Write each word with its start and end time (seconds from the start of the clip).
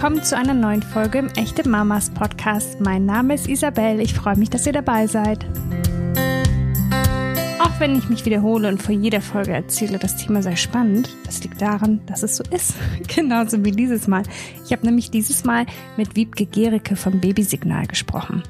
willkommen 0.00 0.24
zu 0.24 0.34
einer 0.34 0.54
neuen 0.54 0.80
Folge 0.80 1.18
im 1.18 1.28
Echte 1.36 1.68
Mamas 1.68 2.08
Podcast. 2.08 2.80
Mein 2.80 3.04
Name 3.04 3.34
ist 3.34 3.46
Isabel. 3.46 4.00
Ich 4.00 4.14
freue 4.14 4.34
mich, 4.34 4.48
dass 4.48 4.64
ihr 4.64 4.72
dabei 4.72 5.06
seid. 5.06 5.44
Auch 7.58 7.78
wenn 7.78 7.98
ich 7.98 8.08
mich 8.08 8.24
wiederhole 8.24 8.68
und 8.68 8.82
vor 8.82 8.94
jeder 8.94 9.20
Folge 9.20 9.52
erzähle, 9.52 9.98
das 9.98 10.16
Thema 10.16 10.42
sei 10.42 10.56
spannend, 10.56 11.14
das 11.26 11.42
liegt 11.42 11.60
daran, 11.60 12.00
dass 12.06 12.22
es 12.22 12.38
so 12.38 12.44
ist. 12.50 12.76
Genauso 13.14 13.62
wie 13.62 13.72
dieses 13.72 14.08
Mal. 14.08 14.22
Ich 14.64 14.72
habe 14.72 14.86
nämlich 14.86 15.10
dieses 15.10 15.44
Mal 15.44 15.66
mit 15.98 16.16
Wiebke 16.16 16.46
Gericke 16.46 16.96
vom 16.96 17.20
Babysignal 17.20 17.86
gesprochen. 17.86 18.42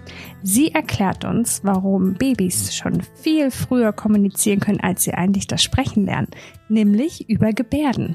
Sie 0.45 0.73
erklärt 0.73 1.25
uns, 1.25 1.63
warum 1.65 2.15
Babys 2.15 2.77
schon 2.77 3.03
viel 3.21 3.51
früher 3.51 3.93
kommunizieren 3.93 4.61
können, 4.61 4.79
als 4.79 5.03
sie 5.03 5.15
eigentlich 5.15 5.49
das 5.49 5.65
Sprechen 5.65 6.07
lernen, 6.07 6.29
nämlich 6.69 7.29
über 7.29 7.53
Gebärden. 7.53 8.15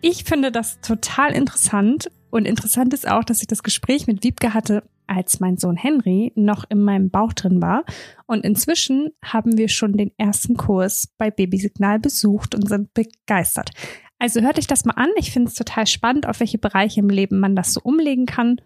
Ich 0.00 0.24
finde 0.24 0.50
das 0.50 0.80
total 0.80 1.32
interessant 1.32 2.10
und 2.30 2.46
interessant 2.46 2.92
ist 2.94 3.08
auch, 3.08 3.24
dass 3.24 3.40
ich 3.40 3.46
das 3.46 3.62
Gespräch 3.62 4.06
mit 4.06 4.22
Wiebke 4.22 4.54
hatte, 4.54 4.82
als 5.06 5.40
mein 5.40 5.56
Sohn 5.56 5.76
Henry 5.76 6.32
noch 6.34 6.64
in 6.68 6.82
meinem 6.82 7.10
Bauch 7.10 7.32
drin 7.32 7.62
war. 7.62 7.84
Und 8.26 8.44
inzwischen 8.44 9.10
haben 9.24 9.56
wir 9.56 9.68
schon 9.68 9.94
den 9.94 10.12
ersten 10.18 10.56
Kurs 10.56 11.08
bei 11.16 11.30
Babysignal 11.30 11.98
besucht 11.98 12.54
und 12.54 12.68
sind 12.68 12.92
begeistert. 12.94 13.70
Also 14.18 14.40
hört 14.42 14.58
euch 14.58 14.66
das 14.66 14.84
mal 14.84 14.94
an. 14.94 15.08
Ich 15.16 15.30
finde 15.30 15.48
es 15.48 15.54
total 15.54 15.86
spannend, 15.86 16.26
auf 16.26 16.40
welche 16.40 16.58
Bereiche 16.58 17.00
im 17.00 17.08
Leben 17.08 17.40
man 17.40 17.56
das 17.56 17.72
so 17.72 17.80
umlegen 17.82 18.26
kann. 18.26 18.60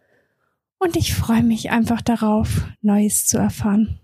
Und 0.79 0.97
ich 0.97 1.15
freue 1.15 1.45
mich 1.45 1.71
einfach 1.71 2.03
darauf, 2.03 2.67
Neues 2.81 3.27
zu 3.27 3.39
erfahren. 3.39 4.01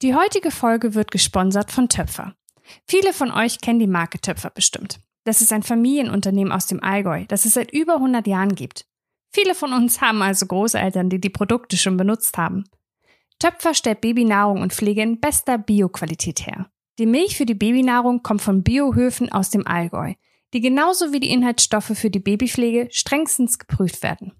Die 0.00 0.14
heutige 0.14 0.50
Folge 0.50 0.94
wird 0.94 1.10
gesponsert 1.10 1.70
von 1.70 1.88
Töpfer. 1.88 2.34
Viele 2.86 3.12
von 3.12 3.30
euch 3.30 3.60
kennen 3.60 3.78
die 3.78 3.86
Marke 3.86 4.20
Töpfer 4.20 4.50
bestimmt. 4.50 4.98
Das 5.24 5.40
ist 5.40 5.52
ein 5.52 5.62
Familienunternehmen 5.62 6.52
aus 6.52 6.66
dem 6.66 6.82
Allgäu, 6.82 7.24
das 7.28 7.44
es 7.44 7.54
seit 7.54 7.72
über 7.72 7.96
100 7.96 8.26
Jahren 8.26 8.54
gibt. 8.54 8.86
Viele 9.32 9.54
von 9.54 9.72
uns 9.72 10.00
haben 10.00 10.20
also 10.20 10.46
Großeltern, 10.46 11.08
die 11.08 11.20
die 11.20 11.30
Produkte 11.30 11.76
schon 11.76 11.96
benutzt 11.96 12.36
haben. 12.36 12.64
Töpfer 13.38 13.74
stellt 13.74 14.00
Babynahrung 14.00 14.60
und 14.60 14.72
Pflege 14.72 15.02
in 15.02 15.20
bester 15.20 15.58
Bioqualität 15.58 16.46
her. 16.46 16.70
Die 16.98 17.06
Milch 17.06 17.36
für 17.36 17.46
die 17.46 17.54
Babynahrung 17.54 18.22
kommt 18.22 18.42
von 18.42 18.62
Biohöfen 18.62 19.32
aus 19.32 19.50
dem 19.50 19.66
Allgäu, 19.66 20.14
die 20.52 20.60
genauso 20.60 21.12
wie 21.12 21.20
die 21.20 21.30
Inhaltsstoffe 21.30 21.92
für 21.94 22.10
die 22.10 22.20
Babypflege 22.20 22.88
strengstens 22.90 23.58
geprüft 23.58 24.02
werden. 24.02 24.32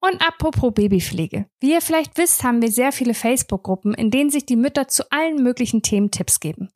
Und 0.00 0.20
apropos 0.20 0.74
Babypflege. 0.74 1.46
Wie 1.60 1.72
ihr 1.72 1.80
vielleicht 1.80 2.18
wisst, 2.18 2.44
haben 2.44 2.60
wir 2.60 2.70
sehr 2.70 2.92
viele 2.92 3.14
Facebook-Gruppen, 3.14 3.94
in 3.94 4.10
denen 4.10 4.28
sich 4.28 4.44
die 4.44 4.56
Mütter 4.56 4.86
zu 4.86 5.10
allen 5.10 5.42
möglichen 5.42 5.80
Themen 5.80 6.10
Tipps 6.10 6.40
geben. 6.40 6.68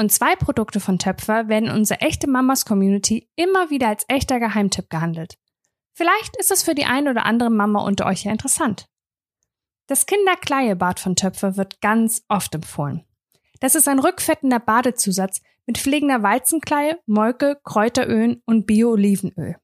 Und 0.00 0.10
zwei 0.10 0.34
Produkte 0.34 0.80
von 0.80 0.98
Töpfer 0.98 1.48
werden 1.48 1.66
in 1.66 1.74
unserer 1.74 2.00
echte 2.00 2.26
Mamas 2.26 2.64
Community 2.64 3.28
immer 3.36 3.68
wieder 3.68 3.88
als 3.88 4.06
echter 4.08 4.40
Geheimtipp 4.40 4.88
gehandelt. 4.88 5.36
Vielleicht 5.92 6.38
ist 6.38 6.50
es 6.50 6.62
für 6.62 6.74
die 6.74 6.86
eine 6.86 7.10
oder 7.10 7.26
andere 7.26 7.50
Mama 7.50 7.84
unter 7.84 8.06
euch 8.06 8.24
ja 8.24 8.32
interessant. 8.32 8.86
Das 9.88 10.06
Kinderkleiebad 10.06 11.00
von 11.00 11.16
Töpfer 11.16 11.58
wird 11.58 11.82
ganz 11.82 12.22
oft 12.28 12.54
empfohlen. 12.54 13.04
Das 13.60 13.74
ist 13.74 13.88
ein 13.88 13.98
rückfettender 13.98 14.58
Badezusatz 14.58 15.42
mit 15.66 15.76
pflegender 15.76 16.22
Weizenkleie, 16.22 16.98
Molke, 17.04 17.60
Kräuterölen 17.62 18.42
und 18.46 18.64
Bio-Olivenöl. 18.64 19.56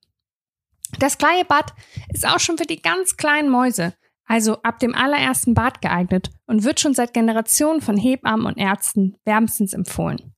Das 0.98 1.16
Kleiebad 1.16 1.72
ist 2.12 2.28
auch 2.28 2.40
schon 2.40 2.58
für 2.58 2.66
die 2.66 2.82
ganz 2.82 3.16
kleinen 3.16 3.48
Mäuse 3.48 3.94
also 4.26 4.60
ab 4.62 4.78
dem 4.78 4.94
allerersten 4.94 5.54
Bad 5.54 5.80
geeignet 5.80 6.30
und 6.46 6.64
wird 6.64 6.80
schon 6.80 6.94
seit 6.94 7.14
Generationen 7.14 7.80
von 7.80 7.96
Hebammen 7.96 8.46
und 8.46 8.58
Ärzten 8.58 9.16
wärmstens 9.24 9.72
empfohlen. 9.72 10.34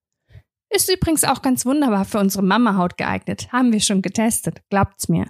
Ist 0.71 0.93
übrigens 0.93 1.25
auch 1.25 1.41
ganz 1.41 1.65
wunderbar 1.65 2.05
für 2.05 2.19
unsere 2.19 2.45
Mamahaut 2.45 2.99
geeignet, 2.99 3.51
haben 3.53 3.73
wir 3.73 3.81
schon 3.81 4.03
getestet, 4.03 4.61
glaubt's 4.71 5.09
mir. 5.09 5.27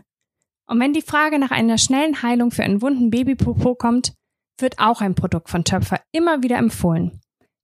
Und 0.66 0.80
wenn 0.80 0.92
die 0.92 1.02
Frage 1.02 1.38
nach 1.38 1.50
einer 1.50 1.78
schnellen 1.78 2.22
Heilung 2.22 2.50
für 2.50 2.64
einen 2.64 2.82
wunden 2.82 3.10
Babypopo 3.10 3.74
kommt, 3.74 4.12
wird 4.60 4.78
auch 4.78 5.00
ein 5.00 5.14
Produkt 5.14 5.48
von 5.48 5.64
Töpfer 5.64 6.00
immer 6.12 6.42
wieder 6.42 6.58
empfohlen. 6.58 7.20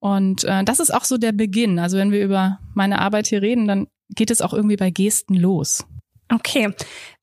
Und 0.00 0.42
äh, 0.44 0.64
das 0.64 0.80
ist 0.80 0.92
auch 0.92 1.04
so 1.04 1.18
der 1.18 1.32
Beginn. 1.32 1.78
Also 1.78 1.98
wenn 1.98 2.10
wir 2.10 2.24
über 2.24 2.58
meine 2.74 2.98
Arbeit 3.00 3.28
hier 3.28 3.42
reden, 3.42 3.68
dann 3.68 3.86
geht 4.08 4.30
es 4.30 4.40
auch 4.40 4.52
irgendwie 4.52 4.76
bei 4.76 4.90
Gesten 4.90 5.34
los. 5.34 5.84
Okay, 6.32 6.72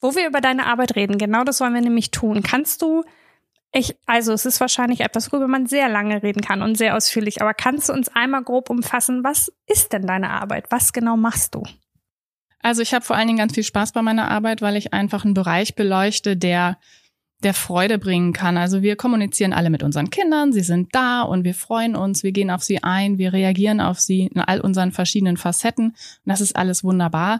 wo 0.01 0.15
wir 0.15 0.27
über 0.27 0.41
deine 0.41 0.67
Arbeit 0.67 0.95
reden, 0.95 1.17
genau 1.17 1.43
das 1.43 1.59
wollen 1.59 1.73
wir 1.73 1.81
nämlich 1.81 2.11
tun. 2.11 2.43
Kannst 2.43 2.81
du 2.81 3.03
ich, 3.71 3.95
also 4.07 4.33
es 4.33 4.45
ist 4.45 4.59
wahrscheinlich 4.61 5.01
etwas, 5.01 5.31
worüber 5.31 5.47
man 5.47 5.67
sehr 5.67 5.89
lange 5.89 6.23
reden 6.23 6.41
kann 6.41 6.63
und 6.63 6.75
sehr 6.75 6.95
ausführlich. 6.95 7.41
Aber 7.41 7.53
kannst 7.53 7.89
du 7.89 7.93
uns 7.93 8.09
einmal 8.09 8.43
grob 8.43 8.69
umfassen, 8.69 9.23
was 9.23 9.51
ist 9.67 9.93
denn 9.93 10.07
deine 10.07 10.31
Arbeit? 10.31 10.65
Was 10.71 10.91
genau 10.91 11.17
machst 11.17 11.53
du? 11.53 11.63
Also 12.61 12.81
ich 12.81 12.93
habe 12.93 13.05
vor 13.05 13.15
allen 13.15 13.27
Dingen 13.27 13.37
ganz 13.37 13.53
viel 13.53 13.63
Spaß 13.63 13.91
bei 13.91 14.01
meiner 14.01 14.29
Arbeit, 14.29 14.61
weil 14.61 14.75
ich 14.75 14.93
einfach 14.93 15.23
einen 15.23 15.33
Bereich 15.33 15.75
beleuchte, 15.75 16.35
der 16.35 16.77
der 17.41 17.53
Freude 17.53 17.97
bringen 17.99 18.33
kann. 18.33 18.57
Also 18.57 18.81
wir 18.81 18.97
kommunizieren 18.97 19.53
alle 19.53 19.69
mit 19.69 19.81
unseren 19.81 20.09
Kindern, 20.09 20.51
sie 20.51 20.59
sind 20.59 20.93
da 20.93 21.21
und 21.21 21.45
wir 21.45 21.53
freuen 21.53 21.95
uns, 21.95 22.21
wir 22.21 22.33
gehen 22.33 22.51
auf 22.51 22.63
sie 22.63 22.83
ein, 22.83 23.17
wir 23.17 23.31
reagieren 23.31 23.79
auf 23.79 23.97
sie 23.97 24.29
in 24.33 24.41
all 24.41 24.59
unseren 24.59 24.91
verschiedenen 24.91 25.37
Facetten 25.37 25.91
und 25.91 25.95
das 26.25 26.41
ist 26.41 26.57
alles 26.57 26.83
wunderbar. 26.83 27.39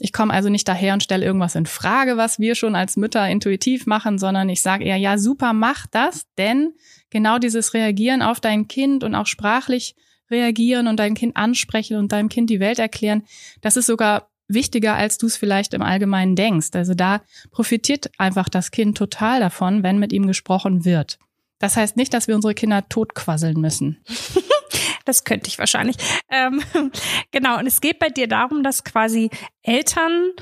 Ich 0.00 0.12
komme 0.12 0.32
also 0.32 0.48
nicht 0.48 0.66
daher 0.66 0.94
und 0.94 1.02
stelle 1.02 1.24
irgendwas 1.24 1.54
in 1.54 1.66
Frage, 1.66 2.16
was 2.16 2.38
wir 2.38 2.54
schon 2.54 2.74
als 2.74 2.96
Mütter 2.96 3.28
intuitiv 3.28 3.86
machen, 3.86 4.18
sondern 4.18 4.48
ich 4.48 4.62
sage 4.62 4.84
eher, 4.84 4.96
ja, 4.96 5.18
super, 5.18 5.52
mach 5.52 5.86
das, 5.86 6.26
denn 6.38 6.72
genau 7.10 7.38
dieses 7.38 7.74
Reagieren 7.74 8.22
auf 8.22 8.40
dein 8.40 8.68
Kind 8.68 9.04
und 9.04 9.14
auch 9.14 9.26
sprachlich 9.26 9.94
reagieren 10.30 10.86
und 10.86 10.98
dein 10.98 11.14
Kind 11.14 11.36
ansprechen 11.36 11.96
und 11.96 12.12
deinem 12.12 12.28
Kind 12.28 12.50
die 12.50 12.60
Welt 12.60 12.78
erklären, 12.78 13.24
das 13.60 13.76
ist 13.76 13.86
sogar 13.86 14.30
wichtiger, 14.48 14.94
als 14.94 15.18
du 15.18 15.26
es 15.26 15.36
vielleicht 15.36 15.74
im 15.74 15.82
Allgemeinen 15.82 16.36
denkst. 16.36 16.70
Also 16.74 16.94
da 16.94 17.22
profitiert 17.50 18.10
einfach 18.18 18.48
das 18.48 18.70
Kind 18.70 18.96
total 18.96 19.40
davon, 19.40 19.82
wenn 19.82 19.98
mit 19.98 20.12
ihm 20.12 20.26
gesprochen 20.26 20.84
wird. 20.84 21.18
Das 21.58 21.76
heißt 21.76 21.96
nicht, 21.96 22.14
dass 22.14 22.26
wir 22.26 22.34
unsere 22.34 22.54
Kinder 22.54 22.88
totquasseln 22.88 23.60
müssen. 23.60 23.98
Das 25.04 25.24
könnte 25.24 25.48
ich 25.48 25.58
wahrscheinlich. 25.58 25.96
Ähm, 26.30 26.62
genau, 27.30 27.58
und 27.58 27.66
es 27.66 27.80
geht 27.80 27.98
bei 27.98 28.08
dir 28.08 28.28
darum, 28.28 28.62
dass 28.62 28.84
quasi 28.84 29.30
Eltern 29.62 30.32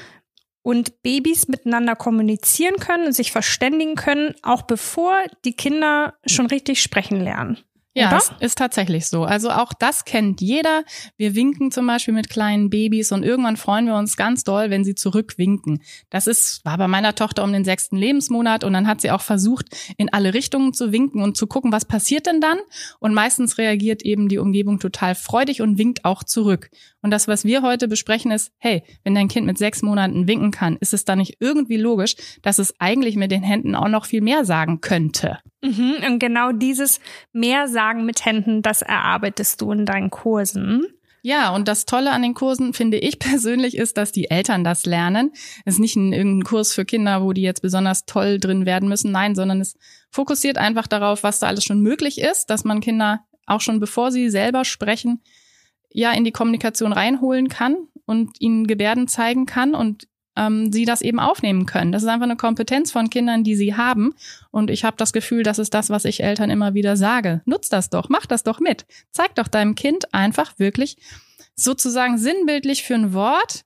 und 0.63 1.03
Babys 1.03 1.49
miteinander 1.49 1.97
kommunizieren 1.97 2.77
können 2.77 3.07
und 3.07 3.13
sich 3.13 3.33
verständigen 3.33 3.95
können, 3.95 4.35
auch 4.43 4.63
bevor 4.63 5.23
die 5.45 5.55
Kinder 5.55 6.15
schon 6.27 6.47
richtig 6.47 6.83
sprechen 6.83 7.21
lernen. 7.21 7.59
Ja, 7.95 8.17
ist, 8.17 8.33
ist 8.41 8.59
tatsächlich 8.59 9.07
so. 9.07 9.25
Also 9.25 9.51
auch 9.51 9.73
das 9.73 10.05
kennt 10.05 10.41
jeder. 10.41 10.85
Wir 11.17 11.35
winken 11.35 11.73
zum 11.73 11.87
Beispiel 11.87 12.15
mit 12.15 12.31
kleinen 12.31 12.71
Babys 12.71 13.11
und 13.11 13.25
irgendwann 13.25 13.57
freuen 13.57 13.87
wir 13.87 13.97
uns 13.97 14.17
ganz 14.17 14.45
doll, 14.45 14.71
wenn 14.71 14.85
sie 14.85 14.95
zurückwinken. 14.95 15.83
Das 16.09 16.27
ist, 16.27 16.65
war 16.65 16.79
bei 16.79 16.87
meiner 16.87 17.15
Tochter 17.15 17.43
um 17.43 17.53
den 17.53 17.65
sechsten 17.65 17.97
Lebensmonat 17.97 18.63
und 18.63 18.73
dann 18.73 18.87
hat 18.87 19.01
sie 19.01 19.11
auch 19.11 19.23
versucht, 19.23 19.67
in 19.97 20.13
alle 20.13 20.33
Richtungen 20.33 20.75
zu 20.75 20.93
winken 20.93 21.23
und 21.23 21.37
zu 21.37 21.47
gucken, 21.47 21.73
was 21.73 21.87
passiert 21.87 22.27
denn 22.27 22.41
dann? 22.41 22.59
Und 23.01 23.15
meistens 23.15 23.59
reagiert 23.59 24.03
eben 24.03 24.29
die 24.29 24.39
Umgebung 24.39 24.79
total 24.79 25.15
freudig 25.15 25.61
und 25.61 25.79
winkt 25.79 26.05
auch 26.05 26.23
zurück. 26.23 26.71
Und 27.09 27.13
das, 27.13 27.27
was 27.27 27.47
wir 27.47 27.63
heute 27.63 27.89
besprechen, 27.89 28.31
ist, 28.33 28.53
hey, 28.59 28.83
wenn 29.03 29.15
dein 29.15 29.29
Kind 29.29 29.47
mit 29.47 29.57
sechs 29.57 29.81
Monaten 29.81 30.29
winken 30.29 30.51
kann, 30.51 30.77
ist 30.77 30.93
es 30.93 31.07
dann 31.07 31.17
nicht 31.17 31.39
irgendwie 31.41 31.79
logisch, 31.79 32.17
dass 32.43 32.59
es 32.59 32.79
eigentlich 32.81 33.17
mit 33.17 33.31
den 33.31 33.43
Händen 33.43 33.75
auch 33.75 33.89
noch 33.89 34.05
viel 34.05 34.21
mehr 34.21 34.45
sagen 34.45 34.83
könnte? 34.83 35.39
Mhm, 35.63 35.95
und 36.07 36.19
genau 36.19 36.53
dieses 36.53 37.01
Mehrsagen 37.33 38.05
mit 38.05 38.27
Händen, 38.27 38.61
das 38.61 38.83
erarbeitest 38.83 39.63
du 39.63 39.73
in 39.73 39.87
deinen 39.87 40.11
Kursen. 40.11 40.85
Ja, 41.23 41.55
und 41.55 41.67
das 41.67 41.87
Tolle 41.87 42.11
an 42.11 42.21
den 42.21 42.35
Kursen, 42.35 42.75
finde 42.75 42.99
ich 42.99 43.19
persönlich, 43.19 43.79
ist, 43.79 43.97
dass 43.97 44.13
die 44.13 44.31
Eltern 44.31 44.63
das 44.63 44.85
lernen. 44.85 45.33
Es 45.65 45.77
ist 45.77 45.81
nicht 45.81 45.97
ein, 45.97 46.13
irgendein 46.13 46.45
Kurs 46.45 46.75
für 46.75 46.85
Kinder, 46.85 47.23
wo 47.23 47.33
die 47.33 47.41
jetzt 47.41 47.63
besonders 47.63 48.05
toll 48.05 48.39
drin 48.39 48.67
werden 48.67 48.91
müssen. 48.91 49.13
Nein, 49.13 49.35
sondern 49.35 49.63
es 49.63 49.79
fokussiert 50.11 50.59
einfach 50.59 50.87
darauf, 50.87 51.23
was 51.23 51.39
da 51.39 51.47
alles 51.47 51.65
schon 51.65 51.81
möglich 51.81 52.21
ist, 52.21 52.51
dass 52.51 52.65
man 52.65 52.83
Kinder 52.83 53.21
auch 53.47 53.63
schon 53.63 53.81
bevor 53.81 54.13
sie 54.13 54.29
selber 54.29 54.67
sprechen, 54.67 55.23
ja, 55.91 56.13
in 56.13 56.25
die 56.25 56.33
Kommunikation 56.33 56.93
reinholen 56.93 57.49
kann 57.49 57.77
und 58.07 58.41
ihnen 58.41 58.67
Gebärden 58.67 59.09
zeigen 59.09 59.47
kann 59.47 59.75
und 59.75 60.07
ähm, 60.39 60.73
sie 60.73 60.85
das 60.85 61.03
eben 61.03 61.19
aufnehmen 61.19 61.67
können. 61.67 61.93
Das 61.93 62.03
ist 62.03 62.09
einfach 62.09 62.25
eine 62.25 62.37
Kompetenz 62.37 62.93
von 62.93 63.11
Kindern, 63.11 63.43
die 63.43 63.57
sie 63.57 63.75
haben. 63.75 64.15
Und 64.51 64.71
ich 64.71 64.85
habe 64.85 64.97
das 64.97 65.13
Gefühl, 65.13 65.43
das 65.43 65.59
ist 65.59 65.75
das, 65.75 65.91
was 65.91 66.05
ich 66.05 66.23
Eltern 66.23 66.49
immer 66.49 66.75
wieder 66.75 66.97
sage. 66.97 67.43
Nutz 67.45 67.69
das 67.69 67.91
doch, 67.91 68.09
mach 68.09 68.25
das 68.25 68.45
doch 68.45 68.61
mit. 68.61 68.87
Zeig 69.11 69.35
doch 69.35 69.49
deinem 69.49 69.75
Kind 69.75 70.15
einfach 70.15 70.59
wirklich 70.59 70.97
sozusagen 71.57 72.19
sinnbildlich 72.19 72.85
für 72.85 72.95
ein 72.95 73.13
Wort. 73.13 73.65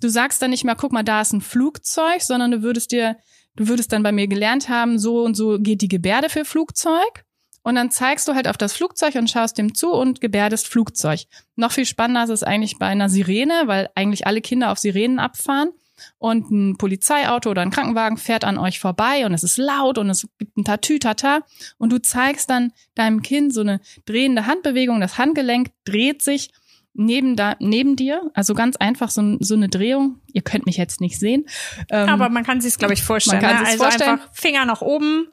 Du 0.00 0.08
sagst 0.08 0.40
dann 0.40 0.50
nicht 0.50 0.64
mehr, 0.64 0.74
guck 0.74 0.92
mal, 0.92 1.04
da 1.04 1.20
ist 1.20 1.32
ein 1.32 1.42
Flugzeug, 1.42 2.22
sondern 2.22 2.50
du 2.50 2.62
würdest 2.62 2.92
dir, 2.92 3.16
du 3.56 3.68
würdest 3.68 3.92
dann 3.92 4.02
bei 4.02 4.12
mir 4.12 4.26
gelernt 4.26 4.70
haben, 4.70 4.98
so 4.98 5.22
und 5.22 5.34
so 5.34 5.58
geht 5.58 5.82
die 5.82 5.88
Gebärde 5.88 6.30
für 6.30 6.46
Flugzeug. 6.46 7.25
Und 7.66 7.74
dann 7.74 7.90
zeigst 7.90 8.28
du 8.28 8.36
halt 8.36 8.46
auf 8.46 8.56
das 8.56 8.74
Flugzeug 8.74 9.16
und 9.16 9.28
schaust 9.28 9.58
dem 9.58 9.74
zu 9.74 9.90
und 9.90 10.20
gebärdest 10.20 10.68
Flugzeug. 10.68 11.22
Noch 11.56 11.72
viel 11.72 11.84
spannender 11.84 12.22
ist 12.22 12.30
es 12.30 12.42
eigentlich 12.44 12.78
bei 12.78 12.86
einer 12.86 13.08
Sirene, 13.08 13.62
weil 13.64 13.90
eigentlich 13.96 14.24
alle 14.24 14.40
Kinder 14.40 14.70
auf 14.70 14.78
Sirenen 14.78 15.18
abfahren 15.18 15.70
und 16.18 16.48
ein 16.52 16.76
Polizeiauto 16.78 17.50
oder 17.50 17.62
ein 17.62 17.72
Krankenwagen 17.72 18.18
fährt 18.18 18.44
an 18.44 18.56
euch 18.56 18.78
vorbei 18.78 19.26
und 19.26 19.34
es 19.34 19.42
ist 19.42 19.58
laut 19.58 19.98
und 19.98 20.08
es 20.10 20.28
gibt 20.38 20.56
ein 20.56 20.64
Tatütata 20.64 21.40
und 21.76 21.90
du 21.90 22.00
zeigst 22.00 22.50
dann 22.50 22.72
deinem 22.94 23.22
Kind 23.22 23.52
so 23.52 23.62
eine 23.62 23.80
drehende 24.04 24.46
Handbewegung, 24.46 25.00
das 25.00 25.18
Handgelenk 25.18 25.70
dreht 25.84 26.22
sich 26.22 26.52
neben 26.94 27.34
da 27.34 27.56
neben 27.58 27.96
dir, 27.96 28.30
also 28.34 28.54
ganz 28.54 28.76
einfach 28.76 29.10
so, 29.10 29.38
so 29.40 29.54
eine 29.54 29.68
Drehung. 29.68 30.20
Ihr 30.32 30.42
könnt 30.42 30.66
mich 30.66 30.76
jetzt 30.76 31.00
nicht 31.00 31.18
sehen, 31.18 31.46
ähm, 31.90 32.10
aber 32.10 32.28
man 32.28 32.44
kann 32.44 32.60
sich 32.60 32.74
es 32.74 32.78
glaube 32.78 32.94
ich 32.94 33.02
vorstellen. 33.02 33.42
Man 33.42 33.50
kann 33.50 33.62
ne? 33.64 33.68
also 33.68 33.82
vorstellen. 33.82 34.10
einfach 34.10 34.32
Finger 34.34 34.64
nach 34.66 34.82
oben 34.82 35.32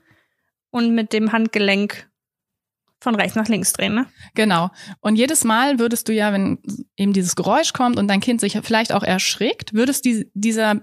und 0.71 0.95
mit 0.95 1.13
dem 1.13 1.31
Handgelenk 1.31 2.09
von 3.03 3.15
rechts 3.15 3.35
nach 3.35 3.47
links 3.47 3.73
drehen, 3.73 3.93
ne? 3.93 4.07
Genau. 4.33 4.69
Und 5.01 5.15
jedes 5.15 5.43
Mal 5.43 5.77
würdest 5.77 6.07
du 6.07 6.13
ja, 6.13 6.33
wenn 6.33 6.59
eben 6.95 7.13
dieses 7.13 7.35
Geräusch 7.35 7.73
kommt 7.73 7.97
und 7.97 8.07
dein 8.07 8.21
Kind 8.21 8.41
sich 8.41 8.57
vielleicht 8.63 8.93
auch 8.93 9.03
erschrickt, 9.03 9.73
würdest 9.73 10.05
du 10.05 10.25
dieser 10.33 10.81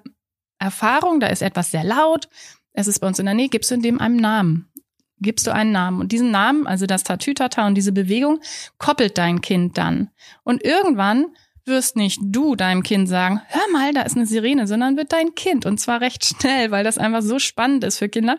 Erfahrung, 0.58 1.20
da 1.20 1.28
ist 1.28 1.42
etwas 1.42 1.70
sehr 1.70 1.84
laut, 1.84 2.28
es 2.72 2.86
ist 2.86 3.00
bei 3.00 3.06
uns 3.06 3.18
in 3.18 3.26
der 3.26 3.34
Nähe, 3.34 3.48
gibst 3.48 3.70
du 3.70 3.74
in 3.74 3.82
dem 3.82 4.00
einen 4.00 4.16
Namen. 4.16 4.70
Gibst 5.18 5.46
du 5.46 5.52
einen 5.52 5.72
Namen. 5.72 6.00
Und 6.00 6.12
diesen 6.12 6.30
Namen, 6.30 6.66
also 6.66 6.86
das 6.86 7.02
Tatütata 7.02 7.66
und 7.66 7.74
diese 7.74 7.92
Bewegung, 7.92 8.40
koppelt 8.78 9.18
dein 9.18 9.40
Kind 9.40 9.76
dann. 9.76 10.10
Und 10.44 10.64
irgendwann 10.64 11.26
wirst 11.66 11.96
nicht 11.96 12.20
du 12.22 12.56
deinem 12.56 12.82
Kind 12.82 13.08
sagen, 13.08 13.40
hör 13.48 13.70
mal, 13.72 13.92
da 13.92 14.02
ist 14.02 14.16
eine 14.16 14.26
Sirene, 14.26 14.66
sondern 14.66 14.96
wird 14.96 15.12
dein 15.12 15.34
Kind, 15.34 15.66
und 15.66 15.78
zwar 15.78 16.00
recht 16.00 16.24
schnell, 16.24 16.70
weil 16.70 16.84
das 16.84 16.98
einfach 16.98 17.22
so 17.22 17.38
spannend 17.38 17.84
ist 17.84 17.98
für 17.98 18.08
Kinder, 18.08 18.38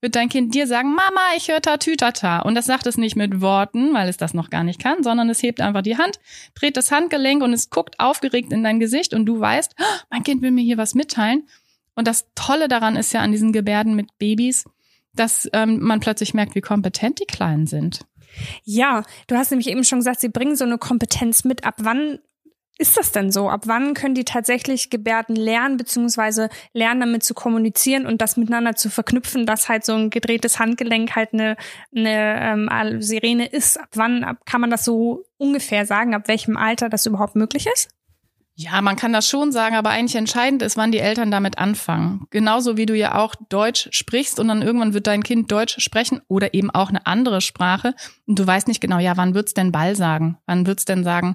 wird 0.00 0.16
dein 0.16 0.28
Kind 0.28 0.54
dir 0.54 0.66
sagen, 0.66 0.90
Mama, 0.90 1.20
ich 1.36 1.48
höre 1.48 1.62
Tatütata. 1.62 2.40
Und 2.40 2.54
das 2.54 2.66
sagt 2.66 2.86
es 2.86 2.96
nicht 2.96 3.16
mit 3.16 3.40
Worten, 3.40 3.94
weil 3.94 4.08
es 4.08 4.16
das 4.16 4.34
noch 4.34 4.50
gar 4.50 4.64
nicht 4.64 4.80
kann, 4.80 5.02
sondern 5.02 5.28
es 5.30 5.42
hebt 5.42 5.60
einfach 5.60 5.82
die 5.82 5.98
Hand, 5.98 6.20
dreht 6.54 6.76
das 6.76 6.90
Handgelenk 6.90 7.42
und 7.42 7.52
es 7.52 7.70
guckt 7.70 7.98
aufgeregt 7.98 8.52
in 8.52 8.62
dein 8.62 8.80
Gesicht 8.80 9.14
und 9.14 9.26
du 9.26 9.40
weißt, 9.40 9.74
oh, 9.80 9.98
mein 10.10 10.22
Kind 10.22 10.42
will 10.42 10.50
mir 10.50 10.64
hier 10.64 10.78
was 10.78 10.94
mitteilen. 10.94 11.46
Und 11.94 12.06
das 12.06 12.26
Tolle 12.34 12.68
daran 12.68 12.96
ist 12.96 13.12
ja 13.12 13.20
an 13.20 13.32
diesen 13.32 13.52
Gebärden 13.52 13.94
mit 13.94 14.18
Babys, 14.18 14.64
dass 15.14 15.48
ähm, 15.52 15.80
man 15.80 16.00
plötzlich 16.00 16.34
merkt, 16.34 16.54
wie 16.54 16.60
kompetent 16.60 17.20
die 17.20 17.26
Kleinen 17.26 17.66
sind. 17.66 18.00
Ja, 18.64 19.02
du 19.26 19.36
hast 19.36 19.50
nämlich 19.50 19.68
eben 19.68 19.84
schon 19.84 19.98
gesagt, 19.98 20.20
sie 20.20 20.28
bringen 20.28 20.56
so 20.56 20.64
eine 20.64 20.78
Kompetenz 20.78 21.44
mit. 21.44 21.64
Ab 21.64 21.74
wann 21.78 22.20
ist 22.80 22.96
das 22.96 23.12
denn 23.12 23.30
so? 23.30 23.50
Ab 23.50 23.64
wann 23.66 23.92
können 23.92 24.14
die 24.14 24.24
tatsächlich 24.24 24.88
Gebärden 24.88 25.36
lernen, 25.36 25.76
beziehungsweise 25.76 26.48
lernen, 26.72 27.00
damit 27.00 27.22
zu 27.22 27.34
kommunizieren 27.34 28.06
und 28.06 28.22
das 28.22 28.38
miteinander 28.38 28.74
zu 28.74 28.88
verknüpfen, 28.88 29.44
dass 29.44 29.68
halt 29.68 29.84
so 29.84 29.92
ein 29.92 30.08
gedrehtes 30.08 30.58
Handgelenk 30.58 31.14
halt 31.14 31.34
eine, 31.34 31.56
eine 31.94 32.70
ähm, 32.70 33.02
Sirene 33.02 33.46
ist? 33.46 33.78
Ab 33.78 33.90
wann 33.94 34.24
ab, 34.24 34.38
kann 34.46 34.62
man 34.62 34.70
das 34.70 34.86
so 34.86 35.24
ungefähr 35.36 35.84
sagen, 35.84 36.14
ab 36.14 36.26
welchem 36.26 36.56
Alter 36.56 36.88
das 36.88 37.04
überhaupt 37.04 37.36
möglich 37.36 37.66
ist? 37.72 37.90
Ja, 38.54 38.80
man 38.80 38.96
kann 38.96 39.12
das 39.12 39.28
schon 39.28 39.52
sagen, 39.52 39.76
aber 39.76 39.90
eigentlich 39.90 40.16
entscheidend 40.16 40.62
ist, 40.62 40.78
wann 40.78 40.92
die 40.92 40.98
Eltern 40.98 41.30
damit 41.30 41.58
anfangen. 41.58 42.26
Genauso 42.30 42.78
wie 42.78 42.86
du 42.86 42.94
ja 42.96 43.14
auch 43.14 43.34
Deutsch 43.50 43.88
sprichst 43.92 44.40
und 44.40 44.48
dann 44.48 44.62
irgendwann 44.62 44.94
wird 44.94 45.06
dein 45.06 45.22
Kind 45.22 45.52
Deutsch 45.52 45.80
sprechen 45.80 46.22
oder 46.28 46.54
eben 46.54 46.70
auch 46.70 46.88
eine 46.88 47.06
andere 47.06 47.42
Sprache 47.42 47.94
und 48.26 48.38
du 48.38 48.46
weißt 48.46 48.68
nicht 48.68 48.80
genau, 48.80 48.98
ja, 48.98 49.18
wann 49.18 49.34
wird's 49.34 49.54
denn 49.54 49.70
Ball 49.70 49.96
sagen? 49.96 50.38
Wann 50.46 50.66
wird's 50.66 50.86
denn 50.86 51.04
sagen, 51.04 51.34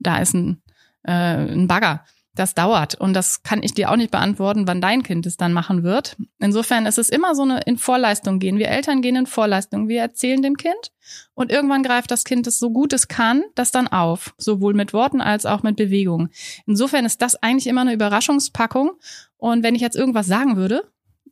da 0.00 0.18
ist 0.18 0.34
ein 0.34 0.62
äh, 1.02 1.12
ein 1.12 1.66
Bagger. 1.66 2.04
Das 2.32 2.54
dauert 2.54 2.94
und 2.94 3.12
das 3.12 3.42
kann 3.42 3.60
ich 3.60 3.74
dir 3.74 3.90
auch 3.90 3.96
nicht 3.96 4.12
beantworten, 4.12 4.68
wann 4.68 4.80
dein 4.80 5.02
Kind 5.02 5.26
es 5.26 5.36
dann 5.36 5.52
machen 5.52 5.82
wird. 5.82 6.16
Insofern 6.38 6.86
ist 6.86 6.96
es 6.96 7.08
immer 7.08 7.34
so 7.34 7.42
eine 7.42 7.60
in 7.66 7.76
Vorleistung 7.76 8.38
gehen. 8.38 8.56
Wir 8.56 8.68
Eltern 8.68 9.02
gehen 9.02 9.16
in 9.16 9.26
Vorleistung. 9.26 9.88
Wir 9.88 10.00
erzählen 10.00 10.40
dem 10.40 10.56
Kind 10.56 10.92
und 11.34 11.50
irgendwann 11.50 11.82
greift 11.82 12.12
das 12.12 12.22
Kind 12.22 12.46
es 12.46 12.58
so 12.58 12.70
gut 12.70 12.92
es 12.92 13.08
kann, 13.08 13.42
das 13.56 13.72
dann 13.72 13.88
auf, 13.88 14.32
sowohl 14.38 14.74
mit 14.74 14.92
Worten 14.92 15.20
als 15.20 15.44
auch 15.44 15.64
mit 15.64 15.74
Bewegungen. 15.74 16.30
Insofern 16.66 17.04
ist 17.04 17.20
das 17.20 17.34
eigentlich 17.34 17.66
immer 17.66 17.80
eine 17.80 17.94
Überraschungspackung. 17.94 18.92
Und 19.36 19.64
wenn 19.64 19.74
ich 19.74 19.82
jetzt 19.82 19.96
irgendwas 19.96 20.28
sagen 20.28 20.56
würde, 20.56 20.84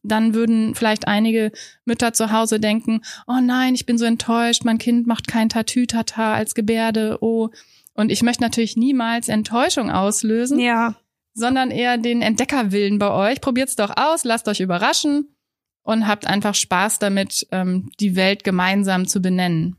dann 0.02 0.34
würden 0.34 0.74
vielleicht 0.74 1.06
einige 1.06 1.52
Mütter 1.84 2.12
zu 2.12 2.32
Hause 2.32 2.60
denken, 2.60 3.02
oh 3.26 3.40
nein, 3.40 3.74
ich 3.74 3.86
bin 3.86 3.98
so 3.98 4.04
enttäuscht, 4.04 4.64
mein 4.64 4.78
Kind 4.78 5.06
macht 5.06 5.28
kein 5.28 5.48
Tatütata 5.48 6.34
als 6.34 6.54
Gebärde, 6.54 7.18
oh, 7.20 7.50
und 7.98 8.12
ich 8.12 8.22
möchte 8.22 8.44
natürlich 8.44 8.76
niemals 8.76 9.28
Enttäuschung 9.28 9.90
auslösen. 9.90 10.60
Ja. 10.60 10.94
Sondern 11.34 11.72
eher 11.72 11.98
den 11.98 12.22
Entdeckerwillen 12.22 13.00
bei 13.00 13.10
euch. 13.10 13.40
Probiert's 13.40 13.74
doch 13.74 13.92
aus, 13.96 14.22
lasst 14.22 14.46
euch 14.46 14.60
überraschen 14.60 15.34
und 15.82 16.06
habt 16.06 16.24
einfach 16.24 16.54
Spaß 16.54 17.00
damit, 17.00 17.48
ähm, 17.50 17.90
die 17.98 18.14
Welt 18.14 18.44
gemeinsam 18.44 19.08
zu 19.08 19.20
benennen. 19.20 19.78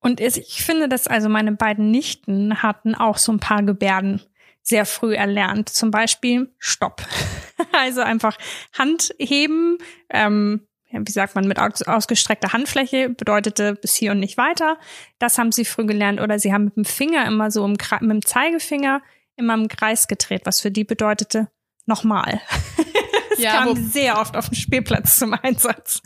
Und 0.00 0.20
ich 0.20 0.64
finde, 0.64 0.88
dass 0.88 1.06
also 1.06 1.28
meine 1.28 1.52
beiden 1.52 1.90
Nichten 1.90 2.62
hatten 2.62 2.94
auch 2.94 3.18
so 3.18 3.32
ein 3.32 3.40
paar 3.40 3.62
Gebärden 3.62 4.22
sehr 4.62 4.86
früh 4.86 5.14
erlernt. 5.14 5.68
Zum 5.68 5.90
Beispiel 5.90 6.50
Stopp. 6.58 7.02
also 7.72 8.00
einfach 8.00 8.38
Hand 8.72 9.14
heben, 9.18 9.76
ähm, 10.08 10.66
wie 11.02 11.12
sagt 11.12 11.34
man, 11.34 11.46
mit 11.46 11.58
ausgestreckter 11.58 12.52
Handfläche 12.52 13.10
bedeutete 13.10 13.74
bis 13.74 13.94
hier 13.94 14.12
und 14.12 14.20
nicht 14.20 14.36
weiter. 14.36 14.78
Das 15.18 15.38
haben 15.38 15.52
sie 15.52 15.64
früh 15.64 15.86
gelernt. 15.86 16.20
Oder 16.20 16.38
sie 16.38 16.52
haben 16.52 16.66
mit 16.66 16.76
dem 16.76 16.84
Finger 16.84 17.26
immer 17.26 17.50
so 17.50 17.64
im, 17.64 17.76
mit 18.00 18.10
dem 18.10 18.24
Zeigefinger 18.24 19.02
immer 19.36 19.54
im 19.54 19.68
Kreis 19.68 20.06
gedreht, 20.06 20.42
was 20.44 20.60
für 20.60 20.70
die 20.70 20.84
bedeutete 20.84 21.48
nochmal. 21.86 22.40
das 23.30 23.38
ja, 23.38 23.64
kam 23.64 23.76
sehr 23.76 24.18
oft 24.18 24.36
auf 24.36 24.48
dem 24.48 24.54
Spielplatz 24.54 25.18
zum 25.18 25.34
Einsatz. 25.34 26.00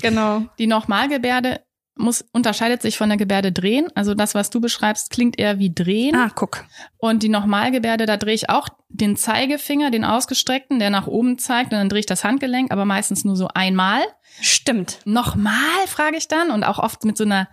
Genau. 0.00 0.46
Die 0.58 0.66
Nochmalgebärde 0.66 1.60
muss, 1.94 2.24
unterscheidet 2.32 2.82
sich 2.82 2.96
von 2.96 3.08
der 3.08 3.18
Gebärde 3.18 3.52
drehen. 3.52 3.88
Also 3.94 4.14
das, 4.14 4.34
was 4.34 4.50
du 4.50 4.60
beschreibst, 4.60 5.10
klingt 5.10 5.38
eher 5.38 5.58
wie 5.58 5.72
drehen. 5.72 6.14
Ah, 6.14 6.30
guck. 6.34 6.64
Und 6.98 7.22
die 7.22 7.28
Nochmalgebärde, 7.28 8.06
da 8.06 8.16
drehe 8.16 8.34
ich 8.34 8.50
auch 8.50 8.68
den 8.88 9.16
Zeigefinger, 9.16 9.90
den 9.90 10.04
ausgestreckten, 10.04 10.78
der 10.78 10.90
nach 10.90 11.06
oben 11.06 11.38
zeigt, 11.38 11.72
und 11.72 11.78
dann 11.78 11.88
drehe 11.88 12.00
ich 12.00 12.06
das 12.06 12.24
Handgelenk, 12.24 12.70
aber 12.70 12.84
meistens 12.84 13.24
nur 13.24 13.36
so 13.36 13.48
einmal. 13.48 14.02
Stimmt. 14.40 15.00
Nochmal, 15.04 15.86
frage 15.86 16.16
ich 16.16 16.28
dann, 16.28 16.50
und 16.50 16.64
auch 16.64 16.78
oft 16.78 17.04
mit 17.04 17.16
so 17.16 17.24
einer 17.24 17.48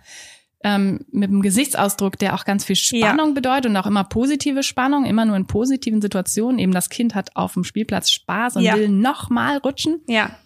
ähm, 0.62 1.06
mit 1.10 1.30
einem 1.30 1.40
Gesichtsausdruck, 1.40 2.18
der 2.18 2.34
auch 2.34 2.44
ganz 2.44 2.64
viel 2.64 2.76
Spannung 2.76 3.28
ja. 3.28 3.34
bedeutet 3.34 3.70
und 3.70 3.76
auch 3.76 3.86
immer 3.86 4.04
positive 4.04 4.62
Spannung, 4.62 5.06
immer 5.06 5.24
nur 5.24 5.36
in 5.36 5.46
positiven 5.46 6.02
Situationen. 6.02 6.58
Eben 6.58 6.72
das 6.72 6.90
Kind 6.90 7.14
hat 7.14 7.34
auf 7.34 7.54
dem 7.54 7.64
Spielplatz 7.64 8.10
Spaß 8.10 8.56
und 8.56 8.62
ja. 8.62 8.74
will 8.74 8.88
nochmal 8.88 9.56
rutschen. 9.58 10.02
Ja. 10.06 10.36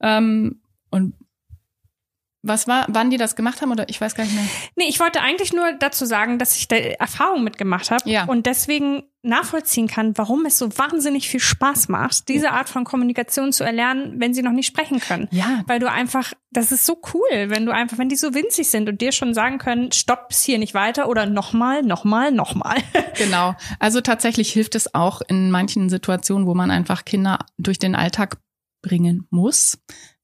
Ähm, 0.00 0.60
und 0.90 1.14
Was 2.46 2.68
war, 2.68 2.86
wann 2.88 3.10
die 3.10 3.16
das 3.16 3.34
gemacht 3.36 3.60
haben 3.62 3.72
oder 3.72 3.88
ich 3.88 4.00
weiß 4.00 4.14
gar 4.14 4.24
nicht 4.24 4.34
mehr. 4.34 4.44
Nee, 4.76 4.86
ich 4.88 5.00
wollte 5.00 5.20
eigentlich 5.20 5.52
nur 5.52 5.72
dazu 5.78 6.06
sagen, 6.06 6.38
dass 6.38 6.56
ich 6.56 6.68
da 6.68 6.76
Erfahrung 6.76 7.42
mitgemacht 7.44 7.90
habe 7.90 8.08
Ja. 8.08 8.24
und 8.24 8.46
deswegen 8.46 9.02
nachvollziehen 9.22 9.88
kann, 9.88 10.16
warum 10.16 10.46
es 10.46 10.56
so 10.56 10.68
wahnsinnig 10.78 11.28
viel 11.28 11.40
Spaß 11.40 11.88
macht, 11.88 12.28
diese 12.28 12.52
Art 12.52 12.68
von 12.68 12.84
Kommunikation 12.84 13.52
zu 13.52 13.64
erlernen, 13.64 14.20
wenn 14.20 14.32
sie 14.34 14.42
noch 14.42 14.52
nicht 14.52 14.68
sprechen 14.68 15.00
können. 15.00 15.26
Ja. 15.32 15.62
Weil 15.66 15.80
du 15.80 15.90
einfach, 15.90 16.32
das 16.52 16.70
ist 16.70 16.86
so 16.86 17.00
cool, 17.12 17.50
wenn 17.50 17.66
du 17.66 17.72
einfach, 17.74 17.98
wenn 17.98 18.08
die 18.08 18.14
so 18.14 18.34
winzig 18.34 18.70
sind 18.70 18.88
und 18.88 19.00
dir 19.00 19.10
schon 19.10 19.34
sagen 19.34 19.58
können, 19.58 19.90
stopp, 19.90 20.28
bis 20.28 20.44
hier 20.44 20.58
nicht 20.58 20.74
weiter 20.74 21.08
oder 21.08 21.26
nochmal, 21.26 21.82
nochmal, 21.82 22.30
nochmal. 22.30 22.76
Genau. 23.18 23.54
Also 23.80 24.02
tatsächlich 24.02 24.52
hilft 24.52 24.74
es 24.74 24.94
auch 24.94 25.22
in 25.26 25.50
manchen 25.50 25.88
Situationen, 25.88 26.46
wo 26.46 26.54
man 26.54 26.70
einfach 26.70 27.04
Kinder 27.06 27.38
durch 27.58 27.78
den 27.78 27.94
Alltag 27.96 28.36
bringen 28.82 29.26
muss. 29.30 29.78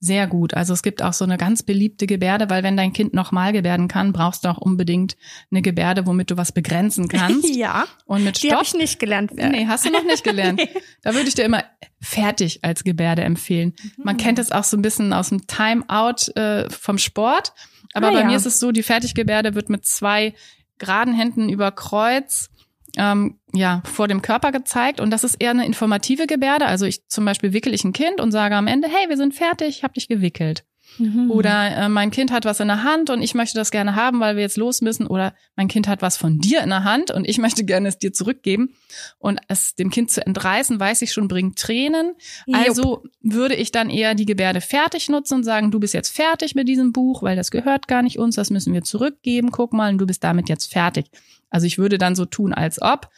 Sehr 0.05 0.27
gut. 0.27 0.53
Also 0.53 0.73
es 0.73 0.83
gibt 0.83 1.01
auch 1.01 1.13
so 1.13 1.23
eine 1.23 1.37
ganz 1.37 1.63
beliebte 1.63 2.07
Gebärde, 2.07 2.49
weil 2.49 2.61
wenn 2.61 2.75
dein 2.75 2.91
Kind 2.91 3.13
nochmal 3.13 3.53
gebärden 3.53 3.87
kann, 3.87 4.11
brauchst 4.11 4.43
du 4.43 4.49
auch 4.49 4.57
unbedingt 4.57 5.15
eine 5.49 5.61
Gebärde, 5.61 6.05
womit 6.05 6.29
du 6.29 6.35
was 6.35 6.51
begrenzen 6.51 7.07
kannst. 7.07 7.47
ja, 7.55 7.85
Und 8.05 8.25
mit 8.25 8.43
die 8.43 8.51
habe 8.51 8.65
Stopp. 8.65 8.75
ich 8.75 8.81
nicht 8.81 8.99
gelernt. 8.99 9.31
Nee, 9.33 9.65
hast 9.65 9.85
du 9.85 9.91
noch 9.91 10.03
nicht 10.03 10.25
gelernt. 10.25 10.61
Da 11.03 11.13
würde 11.13 11.27
ich 11.29 11.35
dir 11.35 11.43
immer 11.45 11.63
fertig 12.01 12.59
als 12.63 12.83
Gebärde 12.83 13.23
empfehlen. 13.23 13.73
Mhm. 13.81 14.03
Man 14.03 14.17
kennt 14.17 14.39
es 14.39 14.51
auch 14.51 14.65
so 14.65 14.75
ein 14.75 14.81
bisschen 14.81 15.13
aus 15.13 15.29
dem 15.29 15.47
Timeout 15.47 16.31
äh, 16.35 16.69
vom 16.69 16.97
Sport. 16.97 17.53
Aber 17.93 18.07
Ah, 18.07 18.11
bei 18.11 18.19
ja. 18.19 18.25
mir 18.25 18.35
ist 18.35 18.45
es 18.45 18.59
so, 18.59 18.73
die 18.73 18.83
Fertiggebärde 18.83 19.55
wird 19.55 19.69
mit 19.69 19.85
zwei 19.85 20.33
geraden 20.79 21.13
Händen 21.13 21.47
über 21.47 21.71
Kreuz 21.71 22.49
ähm, 22.97 23.39
ja, 23.53 23.81
vor 23.85 24.07
dem 24.07 24.21
Körper 24.21 24.51
gezeigt. 24.51 24.99
Und 24.99 25.11
das 25.11 25.23
ist 25.23 25.35
eher 25.35 25.51
eine 25.51 25.65
informative 25.65 26.27
Gebärde. 26.27 26.65
Also 26.65 26.85
ich 26.85 27.07
zum 27.07 27.25
Beispiel 27.25 27.53
wickel 27.53 27.73
ich 27.73 27.83
ein 27.83 27.93
Kind 27.93 28.19
und 28.19 28.31
sage 28.31 28.55
am 28.55 28.67
Ende, 28.67 28.87
hey, 28.87 29.09
wir 29.09 29.17
sind 29.17 29.33
fertig, 29.33 29.69
ich 29.69 29.83
habe 29.83 29.93
dich 29.93 30.07
gewickelt. 30.07 30.65
Mhm. 30.97 31.31
Oder 31.31 31.75
äh, 31.75 31.89
mein 31.89 32.11
Kind 32.11 32.31
hat 32.31 32.45
was 32.45 32.59
in 32.59 32.67
der 32.67 32.83
Hand 32.83 33.09
und 33.09 33.21
ich 33.21 33.33
möchte 33.33 33.57
das 33.57 33.71
gerne 33.71 33.95
haben, 33.95 34.19
weil 34.19 34.35
wir 34.35 34.43
jetzt 34.43 34.57
los 34.57 34.81
müssen. 34.81 35.07
Oder 35.07 35.33
mein 35.55 35.67
Kind 35.67 35.87
hat 35.87 36.01
was 36.01 36.17
von 36.17 36.39
dir 36.39 36.61
in 36.61 36.69
der 36.69 36.83
Hand 36.83 37.11
und 37.11 37.27
ich 37.27 37.37
möchte 37.39 37.63
gerne 37.63 37.87
es 37.87 37.97
dir 37.97 38.13
zurückgeben. 38.13 38.75
Und 39.17 39.39
es 39.47 39.75
dem 39.75 39.89
Kind 39.89 40.11
zu 40.11 40.25
entreißen, 40.25 40.79
weiß 40.79 41.01
ich 41.01 41.13
schon, 41.13 41.27
bringt 41.27 41.57
Tränen. 41.57 42.13
Jupp. 42.45 42.57
Also 42.57 43.03
würde 43.21 43.55
ich 43.55 43.71
dann 43.71 43.89
eher 43.89 44.15
die 44.15 44.25
Gebärde 44.25 44.61
fertig 44.61 45.09
nutzen 45.09 45.35
und 45.35 45.43
sagen, 45.43 45.71
du 45.71 45.79
bist 45.79 45.93
jetzt 45.93 46.15
fertig 46.15 46.55
mit 46.55 46.67
diesem 46.67 46.93
Buch, 46.93 47.23
weil 47.23 47.35
das 47.35 47.51
gehört 47.51 47.87
gar 47.87 48.01
nicht 48.01 48.19
uns, 48.19 48.35
das 48.35 48.49
müssen 48.49 48.73
wir 48.73 48.83
zurückgeben. 48.83 49.51
Guck 49.51 49.73
mal, 49.73 49.91
und 49.91 49.97
du 49.97 50.05
bist 50.05 50.23
damit 50.23 50.49
jetzt 50.49 50.71
fertig. 50.71 51.07
Also 51.49 51.67
ich 51.67 51.77
würde 51.77 51.97
dann 51.97 52.15
so 52.15 52.25
tun, 52.25 52.53
als 52.53 52.81
ob. 52.81 53.09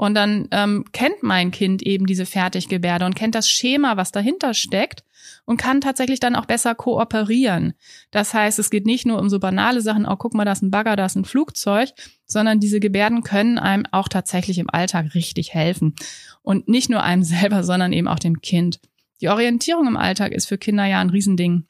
Und 0.00 0.14
dann 0.14 0.48
ähm, 0.50 0.86
kennt 0.92 1.22
mein 1.22 1.50
Kind 1.50 1.82
eben 1.82 2.06
diese 2.06 2.24
Fertiggebärde 2.24 3.04
und 3.04 3.14
kennt 3.14 3.34
das 3.34 3.50
Schema, 3.50 3.98
was 3.98 4.12
dahinter 4.12 4.54
steckt 4.54 5.04
und 5.44 5.58
kann 5.58 5.82
tatsächlich 5.82 6.20
dann 6.20 6.36
auch 6.36 6.46
besser 6.46 6.74
kooperieren. 6.74 7.74
Das 8.10 8.32
heißt, 8.32 8.58
es 8.58 8.70
geht 8.70 8.86
nicht 8.86 9.04
nur 9.04 9.18
um 9.18 9.28
so 9.28 9.38
banale 9.38 9.82
Sachen, 9.82 10.06
oh, 10.06 10.16
guck 10.16 10.32
mal, 10.32 10.46
da 10.46 10.52
ist 10.52 10.62
ein 10.62 10.70
Bagger, 10.70 10.96
da 10.96 11.04
ist 11.04 11.16
ein 11.16 11.26
Flugzeug, 11.26 11.90
sondern 12.24 12.60
diese 12.60 12.80
Gebärden 12.80 13.24
können 13.24 13.58
einem 13.58 13.84
auch 13.90 14.08
tatsächlich 14.08 14.56
im 14.56 14.70
Alltag 14.70 15.14
richtig 15.14 15.52
helfen. 15.52 15.94
Und 16.40 16.66
nicht 16.66 16.88
nur 16.88 17.02
einem 17.02 17.22
selber, 17.22 17.62
sondern 17.62 17.92
eben 17.92 18.08
auch 18.08 18.18
dem 18.18 18.40
Kind. 18.40 18.80
Die 19.20 19.28
Orientierung 19.28 19.86
im 19.86 19.98
Alltag 19.98 20.32
ist 20.32 20.46
für 20.46 20.56
Kinder 20.56 20.86
ja 20.86 20.98
ein 20.98 21.10
Riesending. 21.10 21.66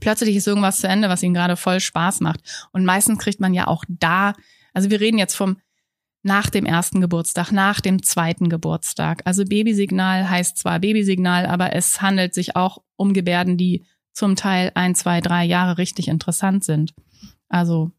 Plötzlich 0.00 0.34
ist 0.34 0.48
irgendwas 0.48 0.78
zu 0.78 0.88
Ende, 0.88 1.08
was 1.08 1.22
ihnen 1.22 1.34
gerade 1.34 1.54
voll 1.54 1.78
Spaß 1.78 2.18
macht. 2.18 2.40
Und 2.72 2.84
meistens 2.84 3.20
kriegt 3.20 3.38
man 3.38 3.54
ja 3.54 3.68
auch 3.68 3.84
da, 3.88 4.32
also 4.72 4.90
wir 4.90 5.00
reden 5.00 5.18
jetzt 5.18 5.36
vom 5.36 5.58
nach 6.24 6.48
dem 6.50 6.64
ersten 6.64 7.00
Geburtstag, 7.00 7.52
nach 7.52 7.80
dem 7.80 8.02
zweiten 8.02 8.48
Geburtstag. 8.48 9.22
Also 9.24 9.44
Babysignal 9.44 10.28
heißt 10.28 10.56
zwar 10.56 10.80
Babysignal, 10.80 11.46
aber 11.46 11.74
es 11.74 12.00
handelt 12.00 12.34
sich 12.34 12.56
auch 12.56 12.82
um 12.96 13.12
Gebärden, 13.12 13.56
die 13.56 13.84
zum 14.12 14.34
Teil 14.34 14.72
ein, 14.74 14.94
zwei, 14.94 15.20
drei 15.20 15.44
Jahre 15.44 15.76
richtig 15.76 16.08
interessant 16.08 16.64
sind. 16.64 16.94
Also 17.48 17.90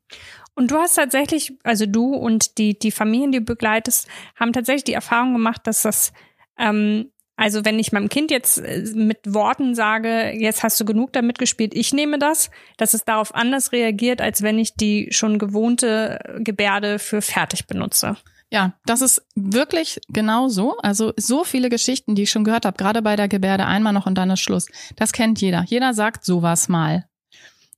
Und 0.55 0.71
du 0.71 0.75
hast 0.75 0.95
tatsächlich, 0.95 1.53
also 1.63 1.85
du 1.85 2.15
und 2.15 2.57
die, 2.57 2.79
die 2.79 2.91
Familien, 2.91 3.31
die 3.31 3.39
du 3.39 3.45
begleitest, 3.45 4.07
haben 4.35 4.53
tatsächlich 4.53 4.85
die 4.85 4.93
Erfahrung 4.93 5.33
gemacht, 5.33 5.61
dass 5.65 5.83
das, 5.83 6.11
ähm, 6.57 7.11
also 7.37 7.65
wenn 7.65 7.79
ich 7.79 7.91
meinem 7.91 8.09
Kind 8.09 8.31
jetzt 8.31 8.59
äh, 8.59 8.83
mit 8.93 9.19
Worten 9.25 9.75
sage, 9.75 10.31
jetzt 10.31 10.63
hast 10.63 10.79
du 10.79 10.85
genug 10.85 11.13
damit 11.13 11.37
gespielt, 11.37 11.73
ich 11.75 11.93
nehme 11.93 12.19
das, 12.19 12.49
dass 12.77 12.93
es 12.93 13.03
darauf 13.03 13.35
anders 13.35 13.71
reagiert, 13.71 14.21
als 14.21 14.41
wenn 14.41 14.57
ich 14.57 14.75
die 14.75 15.09
schon 15.11 15.39
gewohnte 15.39 16.19
Gebärde 16.39 16.99
für 16.99 17.21
fertig 17.21 17.67
benutze. 17.67 18.17
Ja, 18.51 18.73
das 18.85 19.01
ist 19.01 19.25
wirklich 19.35 19.99
genau 20.07 20.47
so. 20.47 20.77
Also 20.77 21.13
so 21.17 21.43
viele 21.43 21.69
Geschichten, 21.69 22.15
die 22.15 22.23
ich 22.23 22.31
schon 22.31 22.43
gehört 22.43 22.65
habe, 22.65 22.77
gerade 22.77 23.01
bei 23.01 23.15
der 23.15 23.27
Gebärde 23.27 23.65
einmal 23.65 23.91
noch 23.91 24.05
und 24.05 24.15
dann 24.15 24.29
ist 24.29 24.39
Schluss. 24.39 24.67
Das 24.95 25.11
kennt 25.11 25.41
jeder. 25.41 25.65
Jeder 25.67 25.93
sagt 25.93 26.23
sowas 26.23 26.69
mal. 26.69 27.05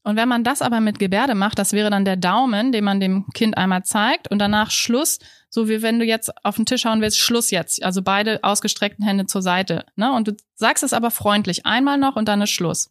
Und 0.08 0.16
wenn 0.16 0.30
man 0.30 0.46
das 0.46 0.62
aber 0.62 0.80
mit 0.80 1.00
Gebärde 1.00 1.36
macht, 1.36 1.60
das 1.60 1.74
wäre 1.74 1.90
dann 1.90 2.06
der 2.06 2.16
Daumen, 2.16 2.72
den 2.72 2.86
man 2.86 3.02
dem 3.02 3.26
Kind 3.34 3.58
einmal 3.58 3.84
zeigt 3.84 4.32
und 4.32 4.40
danach 4.40 4.72
Schluss, 4.72 5.20
so 5.50 5.68
wie 5.68 5.82
wenn 5.82 6.00
du 6.00 6.06
jetzt 6.06 6.32
auf 6.46 6.56
den 6.56 6.66
Tisch 6.66 6.86
hauen 6.86 7.02
willst, 7.02 7.20
Schluss 7.20 7.52
jetzt. 7.52 7.84
Also 7.84 8.02
beide 8.02 8.42
ausgestreckten 8.42 9.04
Hände 9.04 9.26
zur 9.26 9.42
Seite. 9.42 9.86
Ne? 9.98 10.14
Und 10.14 10.30
du 10.30 10.38
sagst 10.56 10.86
es 10.86 10.94
aber 10.94 11.12
freundlich, 11.12 11.66
einmal 11.66 11.98
noch 11.98 12.16
und 12.16 12.30
dann 12.30 12.42
ist 12.42 12.52
Schluss. 12.52 12.90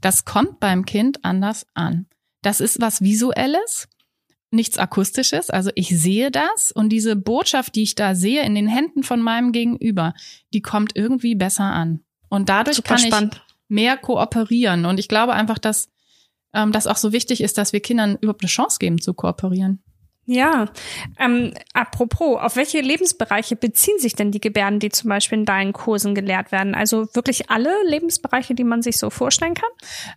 Das 0.00 0.24
kommt 0.24 0.58
beim 0.58 0.84
Kind 0.84 1.24
anders 1.24 1.64
an. 1.74 2.06
Das 2.42 2.60
ist 2.60 2.80
was 2.80 3.02
Visuelles 3.02 3.86
nichts 4.50 4.78
Akustisches. 4.78 5.50
Also 5.50 5.70
ich 5.76 5.96
sehe 5.96 6.32
das 6.32 6.72
und 6.72 6.88
diese 6.88 7.14
Botschaft, 7.14 7.76
die 7.76 7.84
ich 7.84 7.94
da 7.94 8.16
sehe 8.16 8.42
in 8.42 8.56
den 8.56 8.66
Händen 8.66 9.04
von 9.04 9.22
meinem 9.22 9.52
Gegenüber, 9.52 10.12
die 10.52 10.62
kommt 10.62 10.96
irgendwie 10.96 11.36
besser 11.36 11.66
an. 11.66 12.00
Und 12.28 12.48
dadurch 12.48 12.78
Super 12.78 12.96
kann 12.96 12.98
spannend. 12.98 13.34
ich 13.36 13.54
mehr 13.68 13.96
kooperieren. 13.96 14.86
Und 14.86 14.98
ich 14.98 15.06
glaube 15.06 15.34
einfach, 15.34 15.58
dass 15.58 15.88
ähm, 16.54 16.72
das 16.72 16.86
auch 16.86 16.96
so 16.96 17.12
wichtig 17.12 17.42
ist, 17.42 17.58
dass 17.58 17.72
wir 17.72 17.80
Kindern 17.80 18.16
überhaupt 18.20 18.42
eine 18.42 18.48
Chance 18.48 18.78
geben 18.78 19.00
zu 19.00 19.14
kooperieren. 19.14 19.82
Ja, 20.30 20.66
ähm, 21.18 21.54
apropos, 21.72 22.38
auf 22.38 22.56
welche 22.56 22.82
Lebensbereiche 22.82 23.56
beziehen 23.56 23.98
sich 23.98 24.14
denn 24.14 24.30
die 24.30 24.40
Gebärden, 24.40 24.78
die 24.78 24.90
zum 24.90 25.08
Beispiel 25.08 25.38
in 25.38 25.46
deinen 25.46 25.72
Kursen 25.72 26.14
gelehrt 26.14 26.52
werden? 26.52 26.74
Also 26.74 27.06
wirklich 27.14 27.48
alle 27.48 27.72
Lebensbereiche, 27.86 28.54
die 28.54 28.64
man 28.64 28.82
sich 28.82 28.98
so 28.98 29.08
vorstellen 29.08 29.54
kann? 29.54 29.70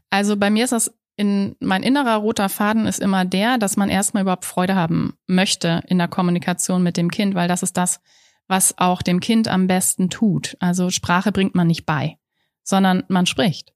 Also 0.10 0.36
bei 0.36 0.50
mir 0.50 0.66
ist 0.66 0.74
das 0.74 0.94
in 1.16 1.56
mein 1.60 1.84
innerer 1.84 2.16
roter 2.16 2.50
Faden 2.50 2.88
ist 2.88 3.00
immer 3.00 3.26
der, 3.26 3.58
dass 3.58 3.78
man 3.78 3.90
erstmal 3.90 4.24
überhaupt 4.24 4.44
Freude 4.44 4.76
haben 4.76 5.14
möchte 5.28 5.82
in 5.88 5.98
der 5.98 6.08
Kommunikation 6.08 6.84
mit 6.84 6.98
dem 6.98 7.12
Kind, 7.12 7.36
weil 7.36 7.48
das 7.48 7.64
ist 7.64 7.78
das, 7.78 8.02
was 8.48 8.78
auch 8.78 9.02
dem 9.02 9.20
Kind 9.20 9.48
am 9.48 9.68
besten 9.68 10.10
tut. 10.10 10.58
Also 10.60 10.90
Sprache 10.90 11.32
bringt 11.32 11.56
man 11.56 11.68
nicht 11.68 11.86
bei, 11.86 12.18
sondern 12.64 13.04
man 13.08 13.28
spricht. 13.28 13.72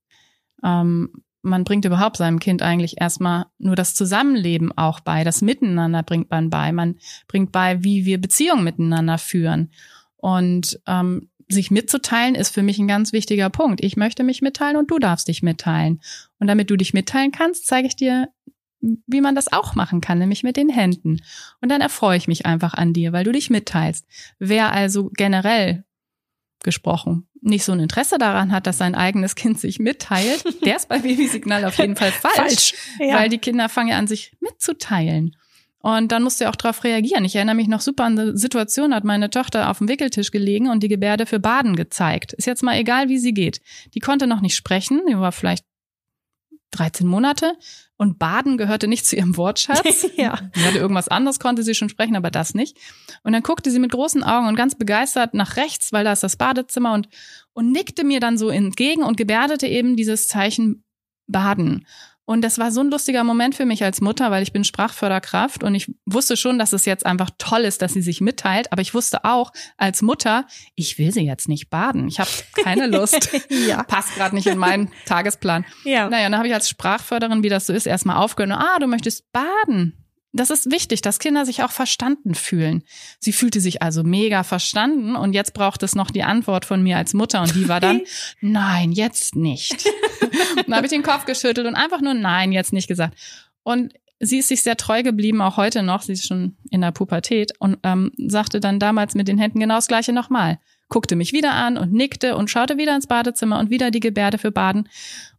Ähm, 0.64 1.12
man 1.46 1.64
bringt 1.64 1.86
überhaupt 1.86 2.18
seinem 2.18 2.40
Kind 2.40 2.62
eigentlich 2.62 3.00
erstmal 3.00 3.46
nur 3.60 3.76
das 3.76 3.94
Zusammenleben 3.94 4.76
auch 4.78 5.00
bei, 5.00 5.24
das 5.24 5.42
Miteinander 5.42 6.04
bringt 6.04 6.30
man 6.32 6.50
bei. 6.50 6.72
Man 6.72 6.96
bringt 7.28 7.52
bei, 7.52 7.84
wie 7.84 8.06
wir 8.06 8.20
Beziehungen 8.20 8.64
miteinander 8.64 9.18
führen. 9.18 9.72
Und 10.18 10.80
ähm, 10.88 11.30
sich 11.48 11.70
mitzuteilen 11.70 12.34
ist 12.34 12.54
für 12.54 12.64
mich 12.64 12.80
ein 12.80 12.88
ganz 12.88 13.14
wichtiger 13.14 13.50
Punkt. 13.52 13.84
Ich 13.84 13.96
möchte 13.96 14.24
mich 14.24 14.42
mitteilen 14.42 14.76
und 14.76 14.90
du 14.90 14.98
darfst 14.98 15.28
dich 15.28 15.44
mitteilen. 15.44 16.02
Und 16.40 16.48
damit 16.48 16.72
du 16.72 16.76
dich 16.76 16.94
mitteilen 16.94 17.32
kannst, 17.32 17.68
zeige 17.68 17.88
ich 17.88 17.96
dir, 17.96 18.30
wie 18.82 19.22
man 19.22 19.36
das 19.36 19.54
auch 19.54 19.76
machen 19.76 20.02
kann, 20.02 20.18
nämlich 20.18 20.44
mit 20.44 20.58
den 20.58 20.70
Händen. 20.70 21.22
Und 21.62 21.70
dann 21.70 21.82
erfreue 21.82 22.18
ich 22.18 22.28
mich 22.28 22.46
einfach 22.46 22.74
an 22.74 22.94
dir, 22.94 23.14
weil 23.14 23.24
du 23.24 23.32
dich 23.32 23.50
mitteilst. 23.50 24.06
Wer 24.40 24.72
also 24.72 25.12
generell 25.14 25.84
gesprochen 26.66 27.28
nicht 27.46 27.64
so 27.64 27.72
ein 27.74 27.80
Interesse 27.80 28.18
daran 28.18 28.52
hat, 28.52 28.66
dass 28.66 28.80
sein 28.80 28.96
eigenes 28.96 29.36
Kind 29.36 29.60
sich 29.60 29.78
mitteilt, 29.80 30.44
der 30.66 30.78
ist 30.78 30.90
bei 30.90 30.98
Babysignal 31.00 31.64
auf 31.66 31.78
jeden 31.78 31.96
Fall 31.96 32.12
falsch, 32.12 32.74
Ja. 33.00 33.16
weil 33.20 33.30
die 33.30 33.38
Kinder 33.38 33.70
fangen 33.70 33.90
ja 33.90 33.98
an, 34.00 34.08
sich 34.08 34.36
mitzuteilen. 34.42 35.36
Und 35.80 36.12
dann 36.12 36.24
musst 36.24 36.40
du 36.40 36.46
ja 36.46 36.50
auch 36.50 36.56
darauf 36.56 36.84
reagieren. 36.84 37.24
Ich 37.26 37.36
erinnere 37.36 37.56
mich 37.56 37.68
noch 37.68 37.82
super 37.82 38.06
an 38.06 38.18
eine 38.18 38.36
Situation, 38.36 38.96
hat 38.96 39.04
meine 39.04 39.30
Tochter 39.30 39.70
auf 39.70 39.78
dem 39.78 39.88
Wickeltisch 39.88 40.32
gelegen 40.32 40.68
und 40.70 40.82
die 40.82 40.88
Gebärde 40.88 41.28
für 41.28 41.40
Baden 41.40 41.76
gezeigt. 41.76 42.34
Ist 42.34 42.48
jetzt 42.48 42.64
mal 42.64 42.76
egal, 42.80 43.08
wie 43.10 43.20
sie 43.20 43.36
geht. 43.36 43.62
Die 43.94 44.00
konnte 44.00 44.26
noch 44.26 44.42
nicht 44.42 44.56
sprechen, 44.56 45.02
die 45.08 45.16
war 45.16 45.32
vielleicht 45.32 45.64
13 46.76 47.08
Monate 47.08 47.58
und 47.98 48.20
Baden 48.20 48.58
gehörte 48.58 48.88
nicht 48.88 49.06
zu 49.08 49.16
ihrem 49.16 49.38
Wortschatz. 49.38 50.08
ja. 50.16 50.40
Sie 50.54 50.64
hatte 50.64 50.78
irgendwas 50.78 51.08
anderes, 51.08 51.40
konnte 51.40 51.64
sie 51.64 51.76
schon 51.76 51.90
sprechen, 51.90 52.16
aber 52.16 52.32
das 52.32 52.54
nicht. 52.54 52.78
Und 53.24 53.34
dann 53.34 53.44
guckte 53.44 53.72
sie 53.72 53.80
mit 53.80 53.92
großen 53.92 54.24
Augen 54.24 54.48
und 54.48 54.56
ganz 54.56 54.76
begeistert 54.76 55.34
nach 55.34 55.58
rechts, 55.58 55.94
weil 55.94 56.04
da 56.04 56.12
ist 56.12 56.24
das 56.24 56.38
Badezimmer 56.38 56.94
und, 56.94 57.10
und 57.54 57.72
nickte 57.72 58.04
mir 58.04 58.20
dann 58.20 58.38
so 58.38 58.50
entgegen 58.50 59.04
und 59.04 59.18
gebärdete 59.18 59.68
eben 59.68 59.96
dieses 59.96 60.28
Zeichen 60.28 60.84
Baden. 61.28 61.88
Und 62.26 62.42
das 62.42 62.58
war 62.58 62.72
so 62.72 62.82
ein 62.82 62.90
lustiger 62.90 63.24
Moment 63.24 63.54
für 63.54 63.66
mich 63.66 63.84
als 63.84 64.02
Mutter, 64.02 64.32
weil 64.32 64.42
ich 64.42 64.52
bin 64.52 64.64
Sprachförderkraft 64.64 65.64
und 65.64 65.76
ich 65.76 65.92
wusste 66.06 66.36
schon, 66.36 66.58
dass 66.58 66.74
es 66.74 66.86
jetzt 66.86 67.06
einfach 67.06 67.30
toll 67.38 67.62
ist, 67.62 67.84
dass 67.84 67.94
sie 67.94 68.02
sich 68.02 68.20
mitteilt. 68.20 68.72
Aber 68.72 68.82
ich 68.82 68.96
wusste 68.96 69.24
auch 69.26 69.52
als 69.78 70.02
Mutter, 70.02 70.48
ich 70.74 70.98
will 70.98 71.12
sie 71.12 71.22
jetzt 71.22 71.48
nicht 71.48 71.70
baden. 71.70 72.08
Ich 72.08 72.20
habe 72.20 72.30
keine 72.64 72.88
Lust. 72.88 73.30
Ja. 73.68 73.84
Passt 73.84 74.16
gerade 74.16 74.36
nicht 74.36 74.48
in 74.48 74.58
meinen 74.58 74.92
Tagesplan. 75.06 75.66
Ja. 75.84 76.10
Naja, 76.10 76.30
dann 76.30 76.38
habe 76.38 76.48
ich 76.48 76.54
als 76.54 76.70
Sprachförderin, 76.70 77.44
wie 77.44 77.50
das 77.50 77.68
so 77.68 77.74
ist, 77.74 77.86
erstmal 77.86 78.18
aufgehört. 78.18 78.58
Ah, 78.60 78.80
du 78.80 78.88
möchtest 78.88 79.32
baden. 79.32 80.05
Das 80.36 80.50
ist 80.50 80.70
wichtig, 80.70 81.02
dass 81.02 81.20
Kinder 81.20 81.46
sich 81.46 81.64
auch 81.64 81.72
verstanden 81.72 82.36
fühlen. 82.36 82.84
Sie 83.20 83.32
fühlte 83.32 83.62
sich 83.62 83.82
also 83.82 84.04
mega 84.04 84.44
verstanden 84.44 85.16
und 85.16 85.34
jetzt 85.34 85.54
braucht 85.54 85.82
es 85.82 85.96
noch 85.96 86.12
die 86.12 86.24
Antwort 86.24 86.66
von 86.66 86.84
mir 86.84 86.98
als 86.98 87.14
Mutter 87.14 87.42
und 87.42 87.56
die 87.56 87.70
war 87.70 87.80
dann, 87.80 88.02
nein, 88.42 88.92
jetzt 88.92 89.36
nicht. 89.36 89.86
dann 90.66 90.76
habe 90.76 90.88
ich 90.88 90.92
den 90.92 91.04
Kopf 91.04 91.26
geschüttelt 91.26 91.68
und 91.68 91.76
einfach 91.76 92.02
nur 92.02 92.14
nein, 92.14 92.52
jetzt 92.52 92.74
nicht 92.74 92.88
gesagt. 92.88 93.18
Und 93.64 93.94
sie 94.20 94.40
ist 94.40 94.50
sich 94.50 94.62
sehr 94.62 94.76
treu 94.76 95.04
geblieben, 95.04 95.42
auch 95.42 95.56
heute 95.56 95.84
noch, 95.84 96.02
sie 96.02 96.14
ist 96.14 96.28
schon 96.28 96.58
in 96.70 96.82
der 96.82 96.92
Pubertät 96.92 97.54
und 97.60 97.78
ähm, 97.84 98.12
sagte 98.18 98.60
dann 98.60 98.80
damals 98.80 99.16
mit 99.16 99.28
den 99.28 99.38
Händen 99.38 99.60
genau 99.60 99.76
das 99.76 99.88
gleiche 99.88 100.12
nochmal 100.12 100.60
guckte 100.90 101.16
mich 101.16 101.34
wieder 101.34 101.54
an 101.54 101.78
und 101.78 101.92
nickte 101.92 102.36
und 102.36 102.50
schaute 102.50 102.78
wieder 102.78 102.96
ins 102.96 103.08
Badezimmer 103.08 103.60
und 103.60 103.70
wieder 103.70 103.92
die 103.92 104.00
Gebärde 104.00 104.38
für 104.38 104.52
Baden. 104.52 104.88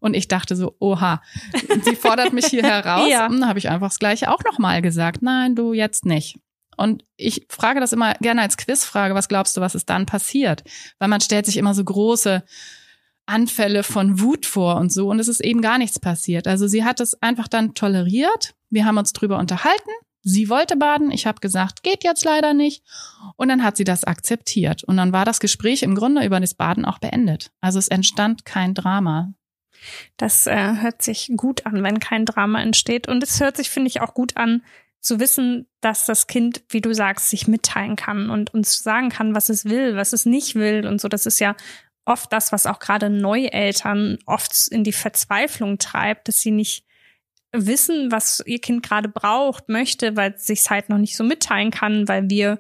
Und 0.01 0.15
ich 0.15 0.29
dachte 0.29 0.57
so, 0.57 0.77
oha, 0.81 1.23
sie 1.85 1.97
fordert 1.97 2.33
mich 2.33 2.47
hier 2.47 2.63
heraus. 2.65 3.09
ja. 3.09 3.27
Und 3.27 3.41
dann 3.41 3.49
habe 3.49 3.59
ich 3.59 3.69
einfach 3.69 3.89
das 3.89 3.99
Gleiche 3.99 4.31
auch 4.31 4.43
nochmal 4.45 4.83
gesagt. 4.83 5.23
Nein, 5.23 5.55
du 5.55 5.73
jetzt 5.73 6.05
nicht. 6.05 6.39
Und 6.77 7.05
ich 7.17 7.47
frage 7.49 7.81
das 7.81 7.93
immer 7.93 8.15
gerne 8.15 8.43
als 8.43 8.57
Quizfrage, 8.57 9.15
was 9.15 9.29
glaubst 9.29 9.57
du, 9.57 9.61
was 9.61 9.75
ist 9.75 9.89
dann 9.89 10.05
passiert? 10.05 10.63
Weil 10.99 11.09
man 11.09 11.21
stellt 11.21 11.47
sich 11.47 11.57
immer 11.57 11.75
so 11.75 11.83
große 11.83 12.45
Anfälle 13.25 13.83
von 13.83 14.21
Wut 14.21 14.47
vor 14.47 14.77
und 14.77 14.93
so 14.93 15.11
und 15.11 15.19
es 15.19 15.27
ist 15.27 15.41
eben 15.41 15.61
gar 15.61 15.79
nichts 15.79 15.99
passiert. 15.99 16.47
Also 16.47 16.69
sie 16.69 16.85
hat 16.85 17.01
es 17.01 17.21
einfach 17.23 17.49
dann 17.49 17.75
toleriert. 17.75 18.55
Wir 18.71 18.85
haben 18.85 18.99
uns 18.99 19.13
drüber 19.13 19.39
unterhalten 19.39 19.91
Sie 20.29 20.49
wollte 20.49 20.77
baden, 20.77 21.13
ich 21.13 21.25
habe 21.25 21.39
gesagt, 21.39 21.85
geht 21.85 22.03
jetzt 22.03 22.25
leider 22.25 22.53
nicht. 22.53 22.83
Und 23.37 23.47
dann 23.47 23.63
hat 23.63 23.77
sie 23.77 23.85
das 23.85 24.03
akzeptiert. 24.03 24.83
Und 24.83 24.97
dann 24.97 25.13
war 25.13 25.25
das 25.25 25.39
Gespräch 25.39 25.85
im 25.85 25.95
Grunde 25.95 26.27
über 26.27 26.41
das 26.41 26.55
Baden 26.55 26.85
auch 26.85 26.99
beendet. 26.99 27.53
Also 27.61 27.79
es 27.79 27.87
entstand 27.87 28.45
kein 28.45 28.75
Drama. 28.75 29.35
Das 30.17 30.49
äh, 30.49 30.81
hört 30.81 31.01
sich 31.01 31.31
gut 31.37 31.65
an, 31.65 31.85
wenn 31.85 32.01
kein 32.01 32.25
Drama 32.25 32.61
entsteht. 32.61 33.07
Und 33.07 33.23
es 33.23 33.39
hört 33.39 33.57
sich, 33.57 33.71
finde 33.71 33.87
ich, 33.87 34.01
auch 34.01 34.15
gut 34.15 34.37
an, 34.37 34.65
zu 35.01 35.21
wissen, 35.21 35.69
dass 35.81 36.07
das 36.07 36.27
Kind, 36.27 36.65
wie 36.71 36.81
du 36.81 36.93
sagst, 36.93 37.31
sich 37.31 37.47
mitteilen 37.47 37.95
kann 37.95 38.29
und 38.29 38.53
uns 38.53 38.83
sagen 38.83 39.11
kann, 39.11 39.33
was 39.33 39.49
es 39.49 39.67
will, 39.67 39.95
was 39.95 40.13
es 40.13 40.27
nicht 40.27 40.57
will 40.57 40.89
und 40.89 41.01
so. 41.01 41.07
Das 41.07 41.27
ist 41.27 41.39
ja 41.39 41.55
oft 42.05 42.33
das, 42.33 42.51
was 42.51 42.67
auch 42.67 42.81
gerade 42.81 43.11
Neueltern 43.11 44.19
oft 44.27 44.67
in 44.73 44.83
die 44.83 44.93
Verzweiflung 44.93 45.79
treibt, 45.79 46.27
dass 46.27 46.41
sie 46.41 46.51
nicht 46.51 46.85
wissen, 47.65 48.13
was 48.13 48.43
ihr 48.45 48.61
Kind 48.61 48.83
gerade 48.83 49.09
braucht, 49.09 49.71
möchte, 49.71 50.17
weil 50.17 50.33
es 50.33 50.47
sich 50.47 50.69
halt 50.69 50.91
noch 50.91 50.99
nicht 50.99 51.17
so 51.17 51.25
mitteilen 51.25 51.71
kann, 51.71 52.07
weil 52.09 52.29
wir 52.29 52.59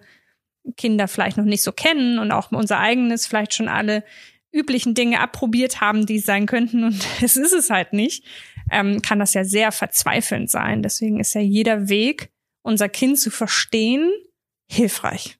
Kinder 0.76 1.08
vielleicht 1.08 1.36
noch 1.36 1.44
nicht 1.44 1.62
so 1.62 1.72
kennen 1.72 2.18
und 2.18 2.32
auch 2.32 2.50
unser 2.52 2.78
eigenes 2.78 3.26
vielleicht 3.26 3.52
schon 3.52 3.68
alle 3.68 4.04
üblichen 4.52 4.94
Dinge 4.94 5.20
abprobiert 5.20 5.80
haben, 5.80 6.06
die 6.06 6.16
es 6.16 6.26
sein 6.26 6.46
könnten 6.46 6.84
und 6.84 7.06
es 7.22 7.36
ist 7.36 7.52
es 7.52 7.70
halt 7.70 7.92
nicht, 7.92 8.24
ähm, 8.70 9.02
kann 9.02 9.18
das 9.18 9.34
ja 9.34 9.44
sehr 9.44 9.72
verzweifelnd 9.72 10.50
sein. 10.50 10.82
Deswegen 10.82 11.20
ist 11.20 11.34
ja 11.34 11.40
jeder 11.40 11.88
Weg, 11.88 12.30
unser 12.62 12.88
Kind 12.88 13.18
zu 13.18 13.30
verstehen, 13.30 14.10
hilfreich. 14.68 15.38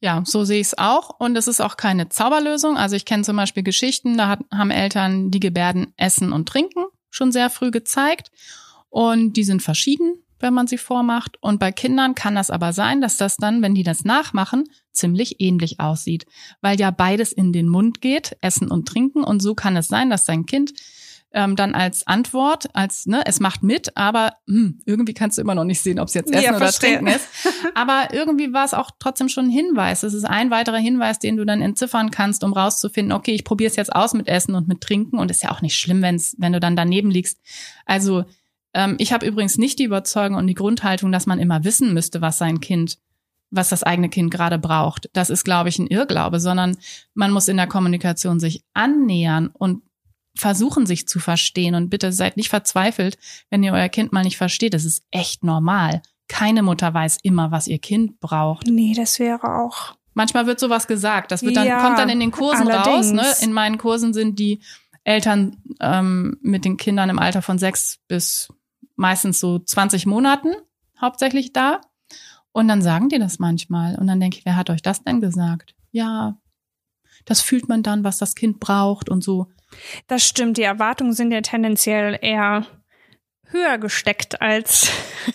Ja, 0.00 0.22
so 0.24 0.44
sehe 0.44 0.60
ich 0.60 0.68
es 0.68 0.78
auch. 0.78 1.18
Und 1.18 1.36
es 1.36 1.48
ist 1.48 1.60
auch 1.60 1.76
keine 1.76 2.08
Zauberlösung. 2.08 2.76
Also 2.76 2.94
ich 2.94 3.04
kenne 3.04 3.24
zum 3.24 3.36
Beispiel 3.36 3.64
Geschichten, 3.64 4.16
da 4.16 4.28
hat, 4.28 4.40
haben 4.52 4.70
Eltern 4.70 5.32
die 5.32 5.40
Gebärden 5.40 5.92
Essen 5.96 6.32
und 6.32 6.48
Trinken 6.48 6.84
schon 7.10 7.32
sehr 7.32 7.50
früh 7.50 7.70
gezeigt. 7.70 8.30
Und 8.90 9.34
die 9.34 9.44
sind 9.44 9.62
verschieden, 9.62 10.22
wenn 10.40 10.54
man 10.54 10.66
sie 10.66 10.78
vormacht. 10.78 11.36
Und 11.40 11.58
bei 11.58 11.72
Kindern 11.72 12.14
kann 12.14 12.34
das 12.34 12.50
aber 12.50 12.72
sein, 12.72 13.00
dass 13.00 13.16
das 13.16 13.36
dann, 13.36 13.62
wenn 13.62 13.74
die 13.74 13.82
das 13.82 14.04
nachmachen, 14.04 14.64
ziemlich 14.92 15.40
ähnlich 15.40 15.80
aussieht. 15.80 16.26
Weil 16.60 16.78
ja 16.78 16.90
beides 16.90 17.32
in 17.32 17.52
den 17.52 17.68
Mund 17.68 18.00
geht, 18.00 18.36
Essen 18.40 18.70
und 18.70 18.86
Trinken. 18.86 19.24
Und 19.24 19.40
so 19.40 19.54
kann 19.54 19.76
es 19.76 19.88
sein, 19.88 20.10
dass 20.10 20.24
dein 20.24 20.46
Kind 20.46 20.72
ähm, 21.32 21.56
dann 21.56 21.74
als 21.74 22.06
Antwort, 22.06 22.74
als 22.74 23.06
ne, 23.06 23.22
es 23.26 23.38
macht 23.38 23.62
mit, 23.62 23.96
aber 23.96 24.32
hm, 24.46 24.80
irgendwie 24.86 25.12
kannst 25.12 25.36
du 25.36 25.42
immer 25.42 25.54
noch 25.54 25.64
nicht 25.64 25.80
sehen, 25.80 26.00
ob 26.00 26.08
es 26.08 26.14
jetzt 26.14 26.32
Essen 26.32 26.44
ja, 26.44 26.56
oder 26.56 26.72
Trinken 26.72 27.06
ist. 27.06 27.28
Aber 27.74 28.08
irgendwie 28.12 28.52
war 28.52 28.64
es 28.64 28.72
auch 28.72 28.90
trotzdem 28.98 29.28
schon 29.28 29.46
ein 29.46 29.50
Hinweis. 29.50 30.02
Es 30.02 30.14
ist 30.14 30.24
ein 30.24 30.50
weiterer 30.50 30.78
Hinweis, 30.78 31.18
den 31.18 31.36
du 31.36 31.44
dann 31.44 31.60
entziffern 31.60 32.10
kannst, 32.10 32.44
um 32.44 32.52
rauszufinden, 32.52 33.12
okay, 33.12 33.32
ich 33.32 33.44
probiere 33.44 33.70
es 33.70 33.76
jetzt 33.76 33.94
aus 33.94 34.14
mit 34.14 34.26
Essen 34.26 34.54
und 34.54 34.68
mit 34.68 34.80
Trinken 34.80 35.18
und 35.18 35.30
ist 35.30 35.42
ja 35.42 35.50
auch 35.50 35.60
nicht 35.60 35.76
schlimm, 35.76 36.02
wenn's, 36.02 36.34
wenn 36.38 36.52
du 36.52 36.60
dann 36.60 36.76
daneben 36.76 37.10
liegst. 37.10 37.38
Also 37.84 38.24
ähm, 38.74 38.96
ich 38.98 39.12
habe 39.12 39.26
übrigens 39.26 39.58
nicht 39.58 39.78
die 39.78 39.84
Überzeugung 39.84 40.36
und 40.36 40.46
die 40.46 40.54
Grundhaltung, 40.54 41.12
dass 41.12 41.26
man 41.26 41.38
immer 41.38 41.64
wissen 41.64 41.94
müsste, 41.94 42.20
was 42.20 42.38
sein 42.38 42.60
Kind, 42.60 42.98
was 43.50 43.68
das 43.68 43.82
eigene 43.82 44.08
Kind 44.08 44.30
gerade 44.30 44.58
braucht. 44.58 45.08
Das 45.12 45.30
ist, 45.30 45.44
glaube 45.44 45.68
ich, 45.68 45.78
ein 45.78 45.86
Irrglaube, 45.86 46.40
sondern 46.40 46.76
man 47.14 47.30
muss 47.30 47.48
in 47.48 47.56
der 47.56 47.66
Kommunikation 47.66 48.40
sich 48.40 48.62
annähern 48.74 49.48
und 49.48 49.82
versuchen, 50.36 50.86
sich 50.86 51.08
zu 51.08 51.18
verstehen. 51.18 51.74
Und 51.74 51.90
bitte 51.90 52.12
seid 52.12 52.36
nicht 52.36 52.50
verzweifelt, 52.50 53.18
wenn 53.50 53.62
ihr 53.62 53.72
euer 53.72 53.88
Kind 53.88 54.12
mal 54.12 54.22
nicht 54.22 54.36
versteht. 54.36 54.74
Das 54.74 54.84
ist 54.84 55.02
echt 55.10 55.44
normal. 55.44 56.02
Keine 56.28 56.62
Mutter 56.62 56.92
weiß 56.92 57.18
immer, 57.22 57.50
was 57.50 57.66
ihr 57.66 57.78
Kind 57.78 58.20
braucht. 58.20 58.66
Nee, 58.66 58.92
das 58.94 59.18
wäre 59.18 59.56
auch. 59.62 59.94
Manchmal 60.14 60.46
wird 60.46 60.60
sowas 60.60 60.86
gesagt. 60.86 61.32
Das 61.32 61.42
wird 61.42 61.56
dann, 61.56 61.66
ja, 61.66 61.80
kommt 61.80 61.98
dann 61.98 62.08
in 62.08 62.20
den 62.20 62.32
Kursen 62.32 62.68
allerdings. 62.68 63.08
raus. 63.08 63.12
Ne? 63.12 63.46
In 63.46 63.52
meinen 63.52 63.78
Kursen 63.78 64.12
sind 64.12 64.38
die 64.38 64.60
Eltern 65.04 65.56
ähm, 65.80 66.36
mit 66.42 66.64
den 66.64 66.76
Kindern 66.76 67.08
im 67.08 67.18
Alter 67.18 67.40
von 67.40 67.58
sechs 67.58 67.98
bis 68.08 68.48
meistens 68.98 69.40
so 69.40 69.58
20 69.58 70.06
Monaten 70.06 70.54
hauptsächlich 71.00 71.52
da. 71.52 71.80
Und 72.52 72.68
dann 72.68 72.82
sagen 72.82 73.08
die 73.08 73.18
das 73.18 73.38
manchmal. 73.38 73.96
Und 73.96 74.06
dann 74.06 74.20
denke 74.20 74.38
ich, 74.38 74.44
wer 74.44 74.56
hat 74.56 74.70
euch 74.70 74.82
das 74.82 75.04
denn 75.04 75.20
gesagt? 75.20 75.74
Ja, 75.90 76.38
das 77.24 77.40
fühlt 77.40 77.68
man 77.68 77.82
dann, 77.82 78.04
was 78.04 78.18
das 78.18 78.34
Kind 78.34 78.58
braucht 78.60 79.08
und 79.08 79.22
so. 79.22 79.46
Das 80.06 80.26
stimmt. 80.26 80.56
Die 80.56 80.62
Erwartungen 80.62 81.12
sind 81.12 81.30
ja 81.30 81.40
tendenziell 81.40 82.18
eher 82.20 82.66
höher 83.50 83.78
gesteckt, 83.78 84.40
als 84.42 84.90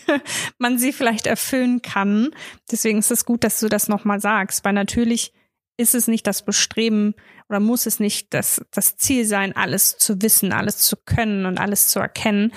man 0.57 0.77
sie 0.77 0.91
vielleicht 0.91 1.27
erfüllen 1.27 1.81
kann. 1.81 2.29
Deswegen 2.71 2.99
ist 2.99 3.11
es 3.11 3.25
gut, 3.25 3.43
dass 3.43 3.59
du 3.59 3.69
das 3.69 3.87
nochmal 3.87 4.19
sagst, 4.19 4.65
weil 4.65 4.73
natürlich 4.73 5.33
ist 5.77 5.95
es 5.95 6.07
nicht 6.07 6.27
das 6.27 6.45
Bestreben 6.45 7.15
oder 7.49 7.59
muss 7.59 7.85
es 7.85 7.99
nicht 7.99 8.33
das, 8.33 8.63
das 8.71 8.97
Ziel 8.97 9.25
sein, 9.25 9.55
alles 9.55 9.97
zu 9.97 10.21
wissen, 10.21 10.53
alles 10.53 10.77
zu 10.77 10.95
können 10.97 11.45
und 11.45 11.59
alles 11.59 11.87
zu 11.87 11.99
erkennen. 11.99 12.51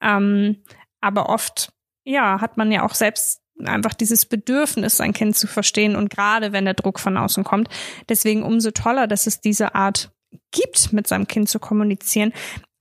Ähm, 0.00 0.62
aber 1.00 1.28
oft, 1.28 1.72
ja, 2.04 2.40
hat 2.40 2.56
man 2.56 2.70
ja 2.72 2.84
auch 2.84 2.94
selbst 2.94 3.40
einfach 3.64 3.94
dieses 3.94 4.26
Bedürfnis, 4.26 4.96
sein 4.96 5.12
Kind 5.12 5.36
zu 5.36 5.46
verstehen 5.46 5.96
und 5.96 6.10
gerade 6.10 6.52
wenn 6.52 6.64
der 6.64 6.74
Druck 6.74 6.98
von 6.98 7.16
außen 7.16 7.44
kommt. 7.44 7.68
Deswegen 8.08 8.42
umso 8.42 8.70
toller, 8.70 9.06
dass 9.06 9.26
es 9.26 9.40
diese 9.40 9.74
Art 9.74 10.10
gibt, 10.50 10.92
mit 10.92 11.06
seinem 11.06 11.26
Kind 11.26 11.48
zu 11.48 11.58
kommunizieren. 11.58 12.32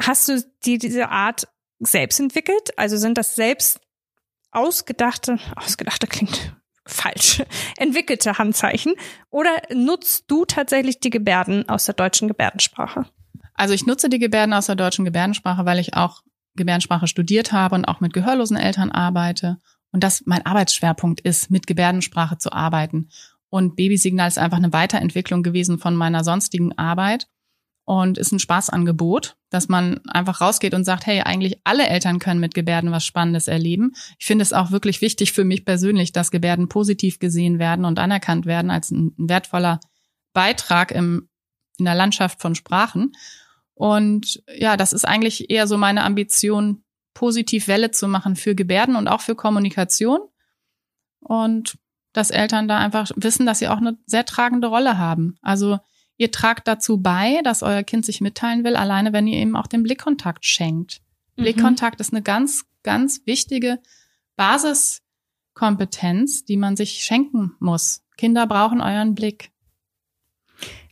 Hast 0.02 0.30
du 0.30 0.44
die, 0.66 0.78
diese 0.78 1.10
Art 1.10 1.48
selbst 1.80 2.20
entwickelt? 2.20 2.78
Also 2.78 2.98
sind 2.98 3.18
das 3.18 3.36
selbst 3.36 3.80
ausgedachte, 4.52 5.38
ausgedachte 5.56 6.08
klingt 6.08 6.56
falsch, 6.86 7.44
entwickelte 7.78 8.38
Handzeichen? 8.38 8.94
Oder 9.30 9.52
nutzt 9.74 10.26
du 10.28 10.46
tatsächlich 10.46 11.00
die 11.00 11.10
Gebärden 11.10 11.68
aus 11.70 11.86
der 11.86 11.96
deutschen 11.96 12.28
Gebärdensprache? 12.28 13.06
Also 13.54 13.74
ich 13.74 13.86
nutze 13.86 14.10
die 14.10 14.20
Gebärden 14.20 14.54
aus 14.54 14.68
der 14.68 14.76
deutschen 14.76 15.06
Gebärdensprache, 15.06 15.66
weil 15.66 15.80
ich 15.80 15.94
auch 15.94 16.22
Gebärdensprache 16.56 17.08
studiert 17.08 17.52
habe 17.52 17.76
und 17.76 17.86
auch 17.86 18.00
mit 18.00 18.14
gehörlosen 18.14 18.58
Eltern 18.58 18.92
arbeite 18.92 19.58
und 19.92 20.04
das 20.04 20.24
mein 20.26 20.46
Arbeitsschwerpunkt 20.46 21.22
ist, 21.22 21.50
mit 21.50 21.68
Gebärdensprache 21.68 22.38
zu 22.38 22.52
arbeiten. 22.52 23.10
Und 23.50 23.76
Babysignal 23.76 24.28
ist 24.28 24.38
einfach 24.38 24.58
eine 24.58 24.74
Weiterentwicklung 24.74 25.42
gewesen 25.42 25.80
von 25.80 25.96
meiner 25.96 26.24
sonstigen 26.24 26.78
Arbeit 26.78 27.28
und 27.86 28.20
ist 28.20 28.32
ein 28.32 28.38
Spaßangebot, 28.38 29.36
dass 29.50 29.68
man 29.68 30.00
einfach 30.08 30.42
rausgeht 30.42 30.76
und 30.76 30.84
sagt, 30.84 31.08
hey, 31.08 31.22
eigentlich 31.22 31.60
alle 31.64 31.88
Eltern 31.88 32.20
können 32.20 32.40
mit 32.40 32.54
Gebärden 32.54 32.92
was 32.92 33.04
Spannendes 33.04 33.48
erleben. 33.48 33.94
Ich 34.20 34.28
finde 34.28 34.44
es 34.44 34.54
auch 34.54 34.70
wirklich 34.70 35.02
wichtig 35.02 35.32
für 35.32 35.44
mich 35.44 35.66
persönlich, 35.66 36.12
dass 36.12 36.30
Gebärden 36.30 36.70
positiv 36.70 37.18
gesehen 37.18 37.58
werden 37.58 37.86
und 37.86 37.98
anerkannt 37.98 38.46
werden 38.46 38.70
als 38.70 38.92
ein 38.92 39.14
wertvoller 39.18 39.80
Beitrag 40.34 40.92
im, 40.92 41.30
in 41.80 41.86
der 41.86 41.96
Landschaft 41.96 42.42
von 42.42 42.54
Sprachen. 42.54 43.14
Und 43.80 44.44
ja, 44.54 44.76
das 44.76 44.92
ist 44.92 45.08
eigentlich 45.08 45.50
eher 45.50 45.66
so 45.66 45.78
meine 45.78 46.04
Ambition, 46.04 46.84
positiv 47.14 47.70
Welle 47.70 47.92
zu 47.92 48.10
machen 48.10 48.36
für 48.36 48.54
Gebärden 48.54 48.98
und 48.98 49.08
auch 49.08 49.22
für 49.22 49.36
Kommunikation. 49.36 50.20
Und 51.22 51.78
dass 52.12 52.30
Eltern 52.30 52.68
da 52.68 52.78
einfach 52.78 53.10
wissen, 53.16 53.46
dass 53.46 53.60
sie 53.60 53.70
auch 53.70 53.78
eine 53.78 53.98
sehr 54.06 54.26
tragende 54.26 54.68
Rolle 54.68 54.98
haben. 54.98 55.38
Also 55.42 55.80
ihr 56.18 56.30
tragt 56.30 56.68
dazu 56.68 57.02
bei, 57.02 57.40
dass 57.46 57.64
euer 57.64 57.84
Kind 57.84 58.04
sich 58.04 58.20
mitteilen 58.20 58.66
will, 58.66 58.76
alleine 58.76 59.14
wenn 59.14 59.28
ihr 59.28 59.42
ihm 59.42 59.56
auch 59.56 59.68
den 59.68 59.84
Blickkontakt 59.84 60.44
schenkt. 60.44 61.00
Mhm. 61.38 61.44
Blickkontakt 61.44 62.02
ist 62.02 62.12
eine 62.12 62.22
ganz, 62.22 62.66
ganz 62.84 63.22
wichtige 63.26 63.80
Basiskompetenz, 64.36 66.44
die 66.44 66.58
man 66.58 66.76
sich 66.76 67.06
schenken 67.06 67.54
muss. 67.60 68.04
Kinder 68.18 68.46
brauchen 68.46 68.82
euren 68.82 69.16
Blick. 69.16 69.52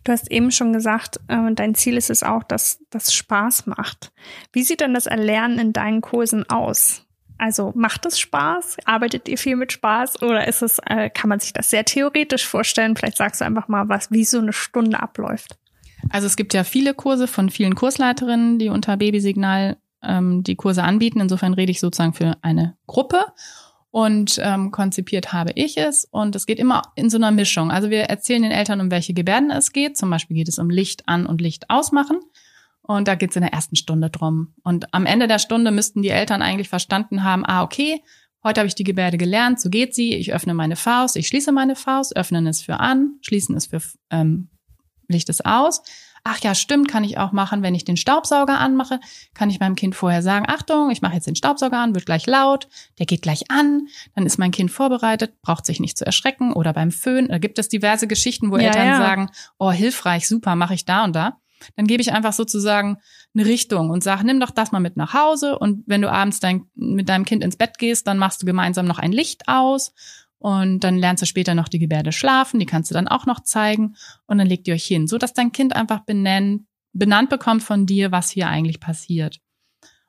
Du 0.07 0.13
hast 0.13 0.31
eben 0.31 0.51
schon 0.51 0.71
gesagt, 0.71 1.19
äh, 1.27 1.51
dein 1.53 1.75
Ziel 1.75 1.97
ist 1.97 2.09
es 2.09 2.23
auch, 2.23 2.41
dass 2.43 2.79
das 2.91 3.13
Spaß 3.13 3.67
macht. 3.67 4.13
Wie 4.53 4.63
sieht 4.63 4.79
denn 4.79 4.93
das 4.93 5.05
Erlernen 5.05 5.59
in 5.59 5.73
deinen 5.73 5.99
Kursen 5.99 6.49
aus? 6.49 7.05
Also 7.37 7.73
macht 7.75 8.05
es 8.05 8.17
Spaß? 8.17 8.77
Arbeitet 8.85 9.27
ihr 9.27 9.37
viel 9.37 9.57
mit 9.57 9.73
Spaß 9.73 10.21
oder 10.21 10.47
ist 10.47 10.61
es, 10.61 10.79
äh, 10.85 11.09
kann 11.09 11.27
man 11.27 11.41
sich 11.41 11.51
das 11.51 11.69
sehr 11.69 11.83
theoretisch 11.83 12.47
vorstellen? 12.47 12.95
Vielleicht 12.95 13.17
sagst 13.17 13.41
du 13.41 13.45
einfach 13.45 13.67
mal, 13.67 13.89
was, 13.89 14.09
wie 14.09 14.23
so 14.23 14.37
eine 14.37 14.53
Stunde 14.53 14.97
abläuft. 15.01 15.57
Also 16.09 16.25
es 16.25 16.37
gibt 16.37 16.53
ja 16.53 16.63
viele 16.63 16.93
Kurse 16.93 17.27
von 17.27 17.49
vielen 17.49 17.75
Kursleiterinnen, 17.75 18.59
die 18.59 18.69
unter 18.69 18.95
Babysignal 18.95 19.75
ähm, 20.01 20.41
die 20.41 20.55
Kurse 20.55 20.83
anbieten. 20.83 21.19
Insofern 21.19 21.53
rede 21.53 21.73
ich 21.73 21.81
sozusagen 21.81 22.13
für 22.13 22.37
eine 22.41 22.77
Gruppe. 22.87 23.25
Und 23.89 24.39
ähm, 24.43 24.71
konzipiert 24.71 25.33
habe 25.33 25.51
ich 25.55 25.77
es. 25.77 26.05
Und 26.05 26.35
es 26.35 26.45
geht 26.45 26.59
immer 26.59 26.81
in 26.95 27.09
so 27.09 27.17
einer 27.17 27.31
Mischung. 27.31 27.71
Also 27.71 27.89
wir 27.89 28.03
erzählen 28.03 28.43
den 28.43 28.51
Eltern, 28.51 28.81
um 28.81 28.91
welche 28.91 29.13
Gebärden 29.13 29.49
es 29.49 29.71
geht. 29.71 29.97
Zum 29.97 30.09
Beispiel 30.09 30.35
geht 30.35 30.49
es 30.49 30.59
um 30.59 30.69
Licht 30.69 31.07
an 31.07 31.25
und 31.25 31.41
Licht 31.41 31.69
ausmachen. 31.69 32.19
Und 32.81 33.07
da 33.07 33.15
geht 33.15 33.31
es 33.31 33.35
in 33.35 33.41
der 33.41 33.53
ersten 33.53 33.75
Stunde 33.75 34.09
drum. 34.09 34.53
Und 34.63 34.93
am 34.93 35.05
Ende 35.05 35.27
der 35.27 35.39
Stunde 35.39 35.71
müssten 35.71 36.01
die 36.01 36.09
Eltern 36.09 36.41
eigentlich 36.41 36.69
verstanden 36.69 37.23
haben, 37.23 37.45
ah, 37.45 37.63
okay, 37.63 38.01
heute 38.43 38.61
habe 38.61 38.67
ich 38.67 38.75
die 38.75 38.85
Gebärde 38.85 39.17
gelernt, 39.17 39.59
so 39.59 39.69
geht 39.69 39.93
sie. 39.93 40.15
Ich 40.15 40.33
öffne 40.33 40.53
meine 40.53 40.77
Faust, 40.77 41.17
ich 41.17 41.27
schließe 41.27 41.51
meine 41.51 41.75
Faust, 41.75 42.15
öffnen 42.15 42.47
ist 42.47 42.63
für 42.63 42.79
an, 42.79 43.17
schließen 43.21 43.55
ist 43.57 43.67
für 43.67 43.81
ähm, 44.09 44.49
Licht 45.09 45.29
ist 45.29 45.45
aus. 45.45 45.81
Ach 46.23 46.39
ja, 46.39 46.55
stimmt, 46.55 46.87
kann 46.87 47.03
ich 47.03 47.17
auch 47.17 47.31
machen, 47.31 47.63
wenn 47.63 47.75
ich 47.75 47.85
den 47.85 47.97
Staubsauger 47.97 48.59
anmache, 48.59 48.99
kann 49.33 49.49
ich 49.49 49.59
meinem 49.59 49.75
Kind 49.75 49.95
vorher 49.95 50.21
sagen, 50.21 50.45
Achtung, 50.47 50.91
ich 50.91 51.01
mache 51.01 51.15
jetzt 51.15 51.27
den 51.27 51.35
Staubsauger 51.35 51.77
an, 51.77 51.95
wird 51.95 52.05
gleich 52.05 52.25
laut, 52.25 52.67
der 52.99 53.05
geht 53.05 53.21
gleich 53.21 53.49
an, 53.49 53.87
dann 54.15 54.25
ist 54.25 54.37
mein 54.37 54.51
Kind 54.51 54.71
vorbereitet, 54.71 55.41
braucht 55.41 55.65
sich 55.65 55.79
nicht 55.79 55.97
zu 55.97 56.05
erschrecken 56.05 56.53
oder 56.53 56.73
beim 56.73 56.91
Föhn, 56.91 57.27
da 57.27 57.37
gibt 57.37 57.59
es 57.59 57.69
diverse 57.69 58.07
Geschichten, 58.07 58.51
wo 58.51 58.57
ja, 58.57 58.67
Eltern 58.67 58.87
ja. 58.87 58.97
sagen, 58.97 59.29
oh, 59.57 59.71
hilfreich, 59.71 60.27
super, 60.27 60.55
mache 60.55 60.73
ich 60.73 60.85
da 60.85 61.03
und 61.03 61.15
da. 61.15 61.37
Dann 61.75 61.87
gebe 61.87 62.01
ich 62.01 62.13
einfach 62.13 62.33
sozusagen 62.33 62.97
eine 63.33 63.45
Richtung 63.45 63.89
und 63.89 64.03
sage, 64.03 64.23
nimm 64.25 64.39
doch 64.39 64.51
das 64.51 64.71
mal 64.71 64.79
mit 64.79 64.95
nach 64.95 65.13
Hause 65.13 65.57
und 65.57 65.83
wenn 65.87 66.01
du 66.01 66.11
abends 66.11 66.39
dein, 66.39 66.65
mit 66.75 67.09
deinem 67.09 67.25
Kind 67.25 67.43
ins 67.43 67.55
Bett 67.55 67.77
gehst, 67.77 68.05
dann 68.07 68.17
machst 68.17 68.41
du 68.41 68.45
gemeinsam 68.45 68.85
noch 68.85 68.99
ein 68.99 69.11
Licht 69.11 69.47
aus 69.47 69.93
und 70.39 70.81
dann 70.81 70.97
lernst 70.97 71.23
du 71.23 71.25
später 71.25 71.55
noch 71.55 71.67
die 71.67 71.79
Gebärde 71.79 72.11
schlafen, 72.11 72.59
die 72.59 72.65
kannst 72.65 72.91
du 72.91 72.93
dann 72.93 73.07
auch 73.07 73.25
noch 73.25 73.41
zeigen 73.41 73.95
und 74.27 74.37
dann 74.37 74.47
legt 74.47 74.67
ihr 74.67 74.73
euch 74.73 74.85
hin, 74.85 75.07
so 75.07 75.17
dass 75.17 75.33
dein 75.33 75.51
Kind 75.51 75.75
einfach 75.75 76.01
benennt, 76.01 76.63
benannt 76.93 77.29
bekommt 77.29 77.63
von 77.63 77.85
dir, 77.85 78.11
was 78.11 78.29
hier 78.29 78.47
eigentlich 78.47 78.79
passiert. 78.79 79.39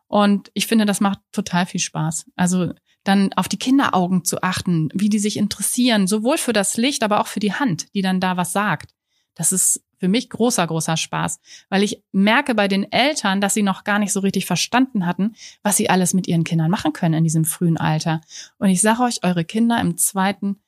Und 0.07 0.51
ich 0.55 0.67
finde, 0.67 0.87
das 0.87 1.01
macht 1.01 1.21
total 1.33 1.67
viel 1.67 1.81
Spaß. 1.81 2.27
Also 2.35 2.73
dann 3.05 3.33
auf 3.35 3.49
die 3.49 3.59
Kinderaugen 3.59 4.25
zu 4.25 4.43
achten, 4.43 4.89
wie 4.95 5.09
die 5.09 5.19
sich 5.19 5.37
interessieren, 5.37 6.07
sowohl 6.07 6.39
für 6.39 6.53
das 6.53 6.77
Licht, 6.77 7.03
aber 7.03 7.21
auch 7.21 7.27
für 7.27 7.41
die 7.41 7.53
Hand, 7.53 7.95
die 7.95 8.03
dann 8.03 8.21
da 8.21 8.37
was 8.37 8.53
sagt. 8.53 8.95
Das 9.35 9.53
ist 9.53 9.83
für 9.99 10.09
mich 10.09 10.31
großer, 10.31 10.67
großer 10.67 10.97
Spaß, 10.97 11.41
weil 11.69 11.83
ich 11.83 12.03
merke 12.13 12.55
bei 12.55 12.69
den 12.69 12.91
Eltern, 12.91 13.41
dass 13.41 13.55
sie 13.55 13.63
noch 13.63 13.85
gar 13.85 13.99
nicht 13.99 14.13
so 14.13 14.21
richtig 14.21 14.47
verstanden 14.47 15.07
hatten, 15.07 15.35
was 15.63 15.77
sie 15.77 15.91
alles 15.91 16.15
mit 16.15 16.27
ihren 16.29 16.45
Kindern 16.45 16.71
machen 16.71 16.93
können 16.93 17.15
in 17.15 17.25
diesem 17.25 17.45
frühen 17.45 17.77
Alter. 17.77 18.21
Und 18.59 18.69
ich 18.69 18.81
sage 18.81 19.03
euch, 19.03 19.25
eure 19.25 19.45
Kinder 19.45 19.81
im 19.81 19.97
zweiten 19.97 20.61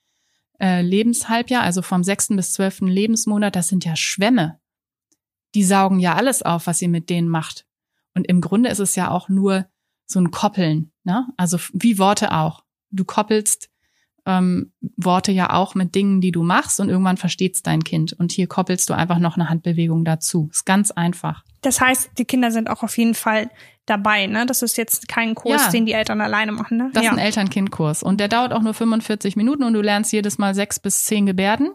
äh, 0.61 0.83
Lebenshalbjahr, 0.83 1.63
also 1.63 1.83
vom 1.83 2.05
sechsten 2.05 2.37
bis 2.37 2.53
zwölften 2.53 2.89
Lebensmonat, 2.89 3.57
das 3.57 3.69
sind 3.69 3.85
ja 3.85 3.97
Schwämme. 3.97 4.61
Die 5.55 5.65
saugen 5.65 5.99
ja 5.99 6.15
alles 6.15 6.43
auf, 6.43 6.67
was 6.67 6.83
ihr 6.83 6.89
mit 6.89 7.11
denen 7.11 7.29
macht. 7.29 7.67
Und 8.15 8.27
im 8.27 8.41
Grunde 8.41 8.69
ist 8.69 8.79
es 8.79 8.95
ja 8.97 9.11
auch 9.11 9.29
nur 9.29 9.67
so 10.07 10.21
ein 10.21 10.31
Koppeln, 10.31 10.93
ne? 11.05 11.29
Also 11.37 11.59
wie 11.73 11.99
Worte 11.99 12.33
auch. 12.33 12.65
Du 12.91 13.05
koppelst 13.05 13.71
ähm, 14.27 14.73
Worte 14.97 15.33
ja 15.33 15.53
auch 15.53 15.75
mit 15.75 15.95
Dingen, 15.95 16.21
die 16.21 16.33
du 16.33 16.43
machst 16.43 16.81
und 16.81 16.89
irgendwann 16.89 17.17
versteht's 17.17 17.63
dein 17.63 17.85
Kind. 17.85 18.13
Und 18.13 18.33
hier 18.33 18.47
koppelst 18.47 18.89
du 18.91 18.95
einfach 18.95 19.19
noch 19.19 19.37
eine 19.37 19.49
Handbewegung 19.49 20.05
dazu. 20.05 20.49
Ist 20.53 20.67
ganz 20.67 20.91
einfach. 20.91 21.45
Das 21.63 21.81
heißt, 21.81 22.13
die 22.19 22.25
Kinder 22.25 22.51
sind 22.51 22.71
auch 22.71 22.83
auf 22.83 22.97
jeden 22.97 23.15
Fall 23.15 23.51
dabei, 23.87 24.27
ne? 24.27 24.47
Das 24.47 24.63
ist 24.63 24.77
jetzt 24.77 25.09
kein 25.09 25.35
Kurs, 25.35 25.65
ja. 25.67 25.71
den 25.71 25.87
die 25.87 25.93
Eltern 25.93 26.21
alleine 26.21 26.53
machen, 26.53 26.79
ne? 26.79 26.91
Das 26.93 27.05
ja. 27.05 27.11
ist 27.11 27.19
ein 27.19 27.25
Eltern-Kind-Kurs. 27.25 28.03
Und 28.03 28.21
der 28.21 28.29
dauert 28.29 28.53
auch 28.53 28.63
nur 28.63 28.75
45 28.75 29.37
Minuten 29.37 29.65
und 29.65 29.75
du 29.75 29.81
lernst 29.81 30.13
jedes 30.13 30.39
Mal 30.39 30.55
sechs 30.55 30.79
bis 30.79 31.05
zehn 31.05 31.27
Gebärden. 31.27 31.71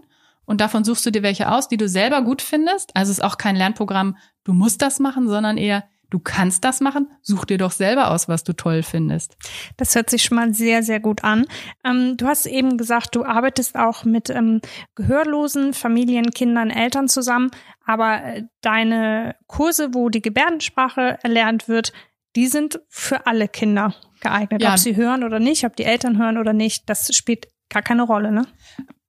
Und 0.45 0.61
davon 0.61 0.83
suchst 0.83 1.05
du 1.05 1.11
dir 1.11 1.23
welche 1.23 1.51
aus, 1.51 1.67
die 1.67 1.77
du 1.77 1.89
selber 1.89 2.21
gut 2.21 2.41
findest. 2.41 2.95
Also 2.95 3.11
es 3.11 3.17
ist 3.17 3.23
auch 3.23 3.37
kein 3.37 3.55
Lernprogramm, 3.55 4.17
du 4.43 4.53
musst 4.53 4.81
das 4.81 4.99
machen, 4.99 5.27
sondern 5.27 5.57
eher, 5.57 5.83
Du 6.15 6.19
kannst 6.19 6.63
das 6.63 6.79
machen. 6.79 7.09
Such 7.21 7.43
dir 7.43 7.57
doch 7.57 7.73
selber 7.73 8.09
aus, 8.09 8.29
was 8.29 8.45
du 8.45 8.53
toll 8.53 8.83
findest. 8.83 9.35
Das 9.75 9.95
hört 9.95 10.09
sich 10.09 10.23
schon 10.23 10.37
mal 10.37 10.53
sehr, 10.53 10.81
sehr 10.81 11.01
gut 11.01 11.25
an. 11.25 11.45
Ähm, 11.83 12.15
du 12.15 12.25
hast 12.25 12.45
eben 12.45 12.77
gesagt, 12.77 13.17
du 13.17 13.25
arbeitest 13.25 13.75
auch 13.75 14.05
mit 14.05 14.29
ähm, 14.29 14.61
gehörlosen 14.95 15.73
Familien, 15.73 16.31
Kindern, 16.31 16.69
Eltern 16.69 17.09
zusammen. 17.09 17.51
Aber 17.85 18.23
äh, 18.23 18.43
deine 18.61 19.35
Kurse, 19.47 19.93
wo 19.93 20.07
die 20.07 20.21
Gebärdensprache 20.21 21.19
erlernt 21.21 21.67
wird, 21.67 21.91
die 22.37 22.47
sind 22.47 22.79
für 22.87 23.27
alle 23.27 23.49
Kinder 23.49 23.93
geeignet. 24.21 24.61
Ja. 24.61 24.71
Ob 24.71 24.77
sie 24.77 24.95
hören 24.95 25.25
oder 25.25 25.39
nicht, 25.39 25.65
ob 25.65 25.75
die 25.75 25.83
Eltern 25.83 26.17
hören 26.17 26.37
oder 26.37 26.53
nicht, 26.53 26.89
das 26.89 27.13
spielt 27.13 27.47
gar 27.67 27.81
keine 27.81 28.03
Rolle, 28.03 28.31
ne? 28.31 28.43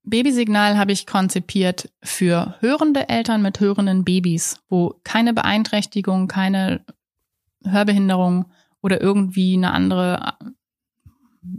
Babysignal 0.07 0.79
habe 0.79 0.93
ich 0.93 1.05
konzipiert 1.05 1.91
für 2.01 2.55
hörende 2.61 3.09
Eltern 3.09 3.43
mit 3.43 3.59
hörenden 3.59 4.05
Babys, 4.05 4.57
wo 4.69 4.95
keine 5.03 5.35
Beeinträchtigung, 5.35 6.29
keine 6.29 6.85
Hörbehinderung 7.71 8.47
oder 8.81 9.01
irgendwie 9.01 9.55
eine 9.55 9.73
andere 9.73 10.37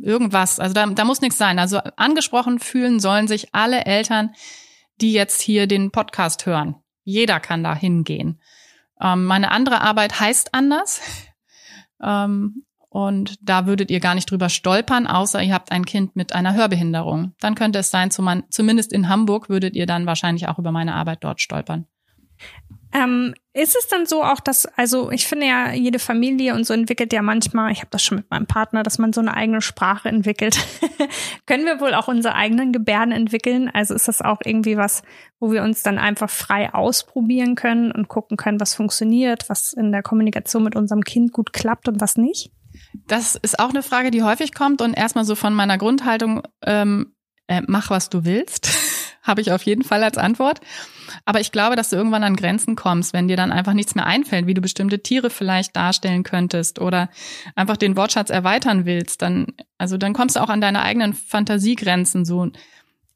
irgendwas, 0.02 0.60
also 0.60 0.74
da, 0.74 0.86
da 0.86 1.06
muss 1.06 1.22
nichts 1.22 1.38
sein. 1.38 1.60
Also 1.60 1.80
angesprochen 1.96 2.60
fühlen 2.60 3.00
sollen 3.00 3.28
sich 3.28 3.54
alle 3.54 3.86
Eltern, 3.86 4.32
die 5.02 5.14
jetzt 5.14 5.42
hier 5.42 5.68
den 5.68 5.92
Podcast 5.92 6.46
hören. 6.46 6.76
Jeder 7.04 7.40
kann 7.40 7.64
da 7.64 7.76
hingehen. 7.76 8.42
Ähm, 9.00 9.26
meine 9.26 9.52
andere 9.52 9.82
Arbeit 9.82 10.20
heißt 10.20 10.54
anders. 10.54 11.02
Ähm, 12.00 12.64
und 12.90 13.40
da 13.42 13.66
würdet 13.66 13.90
ihr 13.90 14.00
gar 14.00 14.14
nicht 14.14 14.30
drüber 14.30 14.50
stolpern, 14.50 15.08
außer 15.08 15.42
ihr 15.42 15.56
habt 15.56 15.72
ein 15.72 15.84
Kind 15.84 16.16
mit 16.16 16.34
einer 16.34 16.54
Hörbehinderung. 16.54 17.34
Dann 17.40 17.56
könnte 17.56 17.80
es 17.80 17.90
sein, 17.90 18.12
zumindest 18.12 18.94
in 18.94 19.10
Hamburg 19.10 19.50
würdet 19.50 19.76
ihr 19.76 19.88
dann 19.88 20.06
wahrscheinlich 20.06 20.48
auch 20.48 20.60
über 20.60 20.72
meine 20.72 20.94
Arbeit 20.94 21.24
dort 21.24 21.42
stolpern. 21.42 21.88
Ähm, 22.94 23.34
ist 23.54 23.76
es 23.76 23.88
dann 23.88 24.06
so 24.06 24.24
auch, 24.24 24.40
dass, 24.40 24.66
also 24.78 25.12
ich 25.12 25.28
finde 25.28 25.48
ja, 25.48 25.74
jede 25.74 26.00
Familie 26.00 26.54
und 26.54 26.66
so 26.66 26.74
entwickelt 26.74 27.12
ja 27.12 27.22
manchmal, 27.22 27.72
ich 27.72 27.80
habe 27.80 27.90
das 27.92 28.04
schon 28.04 28.18
mit 28.18 28.30
meinem 28.30 28.46
Partner, 28.46 28.84
dass 28.84 28.98
man 28.98 29.14
so 29.14 29.20
eine 29.20 29.34
eigene 29.34 29.62
Sprache 29.62 30.10
entwickelt. 30.10 30.58
Können 31.48 31.66
wir 31.66 31.80
wohl 31.80 31.94
auch 31.94 32.08
unsere 32.08 32.36
eigenen 32.36 32.72
Gebärden 32.72 33.12
entwickeln? 33.12 33.70
Also 33.74 33.94
ist 33.94 34.08
das 34.08 34.22
auch 34.22 34.40
irgendwie 34.44 34.78
was, 34.78 35.02
wo 35.40 35.52
wir 35.52 35.64
uns 35.64 35.84
dann 35.84 35.98
einfach 35.98 36.30
frei 36.30 36.74
ausprobieren 36.74 37.56
können 37.56 37.92
und 37.92 38.08
gucken 38.08 38.38
können, 38.38 38.60
was 38.60 38.76
funktioniert, 38.76 39.50
was 39.50 39.74
in 39.74 39.92
der 39.92 40.04
Kommunikation 40.04 40.64
mit 40.64 40.76
unserem 40.76 41.04
Kind 41.04 41.34
gut 41.34 41.52
klappt 41.52 41.88
und 41.88 42.00
was 42.00 42.16
nicht? 42.16 42.52
Das 43.08 43.36
ist 43.36 43.60
auch 43.60 43.70
eine 43.70 43.84
Frage, 43.84 44.12
die 44.12 44.24
häufig 44.24 44.54
kommt 44.54 44.82
und 44.82 44.94
erstmal 44.94 45.26
so 45.26 45.36
von 45.36 45.54
meiner 45.54 45.78
Grundhaltung, 45.78 46.44
ähm, 46.64 47.16
äh, 47.48 47.62
mach 47.66 47.90
was 47.90 48.10
du 48.10 48.24
willst, 48.24 48.68
habe 49.28 49.42
ich 49.42 49.52
auf 49.52 49.64
jeden 49.64 49.84
Fall 49.84 50.04
als 50.04 50.18
Antwort. 50.18 50.62
Aber 51.26 51.40
ich 51.40 51.52
glaube, 51.52 51.76
dass 51.76 51.90
du 51.90 51.96
irgendwann 51.96 52.24
an 52.24 52.36
Grenzen 52.36 52.76
kommst, 52.76 53.14
wenn 53.14 53.28
dir 53.28 53.38
dann 53.38 53.52
einfach 53.52 53.74
nichts 53.74 53.96
mehr 53.96 54.06
einfällt, 54.06 54.48
wie 54.48 54.54
du 54.54 54.62
bestimmte 54.62 55.04
Tiere 55.04 55.30
vielleicht 55.30 55.76
darstellen 55.76 56.24
könntest 56.24 56.80
oder 56.80 57.10
einfach 57.56 57.78
den 57.78 57.96
Wortschatz 57.96 58.30
erweitern 58.30 58.86
willst, 58.86 59.22
dann, 59.22 59.48
also 59.78 59.98
dann 59.98 60.14
kommst 60.14 60.36
du 60.36 60.42
auch 60.42 60.50
an 60.50 60.62
deine 60.62 60.82
eigenen 60.82 61.14
Fantasiegrenzen 61.14 62.26
so. 62.26 62.50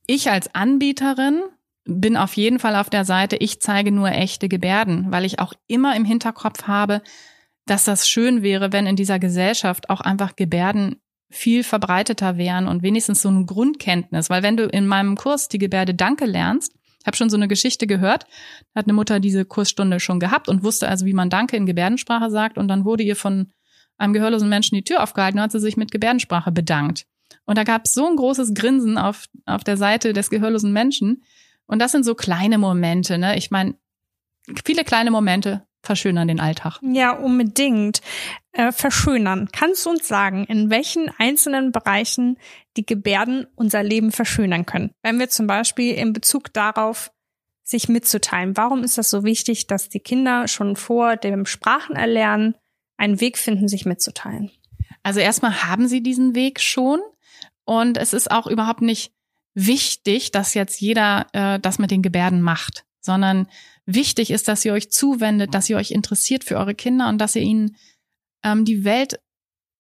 Ich 0.08 0.30
als 0.30 0.54
Anbieterin 0.54 1.42
bin 1.86 2.18
auf 2.18 2.36
jeden 2.36 2.60
Fall 2.60 2.76
auf 2.76 2.90
der 2.90 3.06
Seite, 3.06 3.38
ich 3.38 3.60
zeige 3.60 3.92
nur 3.92 4.12
echte 4.12 4.50
Gebärden, 4.50 5.08
weil 5.10 5.26
ich 5.26 5.40
auch 5.40 5.54
immer 5.68 5.96
im 5.96 6.06
Hinterkopf 6.06 6.68
habe, 6.68 7.02
dass 7.66 7.86
das 7.86 8.08
schön 8.08 8.44
wäre, 8.44 8.72
wenn 8.72 8.88
in 8.88 8.96
dieser 8.96 9.20
Gesellschaft 9.20 9.90
auch 9.90 10.02
einfach 10.02 10.36
Gebärden 10.36 10.98
viel 11.32 11.64
verbreiteter 11.64 12.38
wären 12.38 12.68
und 12.68 12.84
wenigstens 12.84 13.22
so 13.22 13.30
eine 13.30 13.46
Grundkenntnis. 13.46 14.30
Weil 14.30 14.44
wenn 14.44 14.58
du 14.58 14.66
in 14.66 14.86
meinem 14.86 15.16
Kurs 15.16 15.48
die 15.48 15.58
Gebärde 15.58 15.94
Danke 15.94 16.26
lernst, 16.26 16.74
ich 17.00 17.08
habe 17.08 17.18
schon 17.18 17.30
so 17.32 17.38
eine 17.38 17.48
Geschichte 17.48 17.88
gehört, 17.88 18.26
hat 18.76 18.86
eine 18.86 18.94
Mutter 18.94 19.20
diese 19.20 19.44
Kursstunde 19.44 20.00
schon 20.00 20.20
gehabt 20.20 20.48
und 20.48 20.64
wusste 20.64 20.88
also, 20.88 21.06
wie 21.06 21.14
man 21.14 21.32
Danke 21.32 21.58
in 21.58 21.66
Gebärdensprache 21.66 22.30
sagt 22.30 22.58
und 22.58 22.68
dann 22.68 22.86
wurde 22.86 23.04
ihr 23.04 23.16
von 23.16 23.52
einem 23.98 24.14
gehörlosen 24.14 24.50
Menschen 24.50 24.76
die 24.76 24.84
Tür 24.84 25.02
aufgehalten 25.02 25.40
und 25.40 25.44
hat 25.44 25.52
sie 25.52 25.60
sich 25.60 25.78
mit 25.78 25.92
Gebärdensprache 25.92 26.52
bedankt. 26.52 27.06
Und 27.46 27.58
da 27.58 27.64
gab 27.64 27.86
es 27.86 27.94
so 27.94 28.08
ein 28.08 28.16
großes 28.16 28.54
Grinsen 28.54 28.98
auf, 28.98 29.26
auf 29.46 29.64
der 29.64 29.78
Seite 29.78 30.14
des 30.14 30.30
gehörlosen 30.30 30.74
Menschen. 30.74 31.24
Und 31.66 31.80
das 31.80 31.92
sind 31.92 32.04
so 32.04 32.14
kleine 32.14 32.58
Momente, 32.58 33.18
ne? 33.18 33.38
Ich 33.38 33.52
meine, 33.52 33.76
viele 34.66 34.84
kleine 34.84 35.12
Momente 35.12 35.66
verschönern 35.82 36.28
den 36.28 36.40
Alltag. 36.40 36.80
Ja, 36.82 37.12
unbedingt. 37.12 38.02
Äh, 38.54 38.74
verschönern. 38.74 39.48
Kannst 39.54 39.86
du 39.86 39.92
uns 39.92 40.08
sagen, 40.08 40.44
in 40.44 40.70
welchen 40.70 41.10
einzelnen 41.18 41.72
Bereichen 41.72 42.38
die 42.76 42.86
Gebärden 42.86 43.48
unser 43.56 43.82
Leben 43.82 44.12
verschönern 44.12 44.66
können? 44.66 44.92
Wenn 45.04 45.20
wir 45.20 45.30
zum 45.30 45.48
Beispiel 45.48 45.94
in 45.94 46.12
Bezug 46.12 46.52
darauf 46.52 47.12
sich 47.64 47.90
mitzuteilen. 47.90 48.58
Warum 48.58 48.84
ist 48.84 48.98
das 48.98 49.10
so 49.10 49.24
wichtig, 49.24 49.66
dass 49.66 49.90
die 49.90 50.00
Kinder 50.00 50.48
schon 50.48 50.76
vor 50.76 51.16
dem 51.16 51.46
Sprachenerlernen 51.46 52.56
einen 52.98 53.20
Weg 53.20 53.38
finden, 53.38 53.68
sich 53.68 53.86
mitzuteilen? 53.86 54.52
Also 55.02 55.20
erstmal 55.20 55.64
haben 55.64 55.88
sie 55.88 56.04
diesen 56.04 56.36
Weg 56.36 56.60
schon 56.60 57.00
und 57.66 57.98
es 57.98 58.14
ist 58.14 58.30
auch 58.30 58.46
überhaupt 58.46 58.82
nicht 58.82 59.14
wichtig, 59.54 60.32
dass 60.32 60.54
jetzt 60.54 60.80
jeder 60.80 61.28
äh, 61.34 61.60
das 61.60 61.80
mit 61.80 61.92
den 61.92 62.02
Gebärden 62.02 62.42
macht, 62.42 62.86
sondern 63.00 63.48
wichtig 63.94 64.32
ist, 64.32 64.48
dass 64.48 64.66
ihr 64.66 64.74
euch 64.74 64.92
zuwendet, 64.92 65.54
dass 65.54 65.70
ihr 65.70 65.78
euch 65.78 65.92
interessiert 65.92 66.44
für 66.44 66.58
eure 66.58 66.76
Kinder 66.76 67.10
und 67.10 67.18
dass 67.18 67.36
ihr 67.36 67.42
ihnen 67.42 67.76
ähm, 68.44 68.66
die 68.66 68.84
Welt 68.84 69.20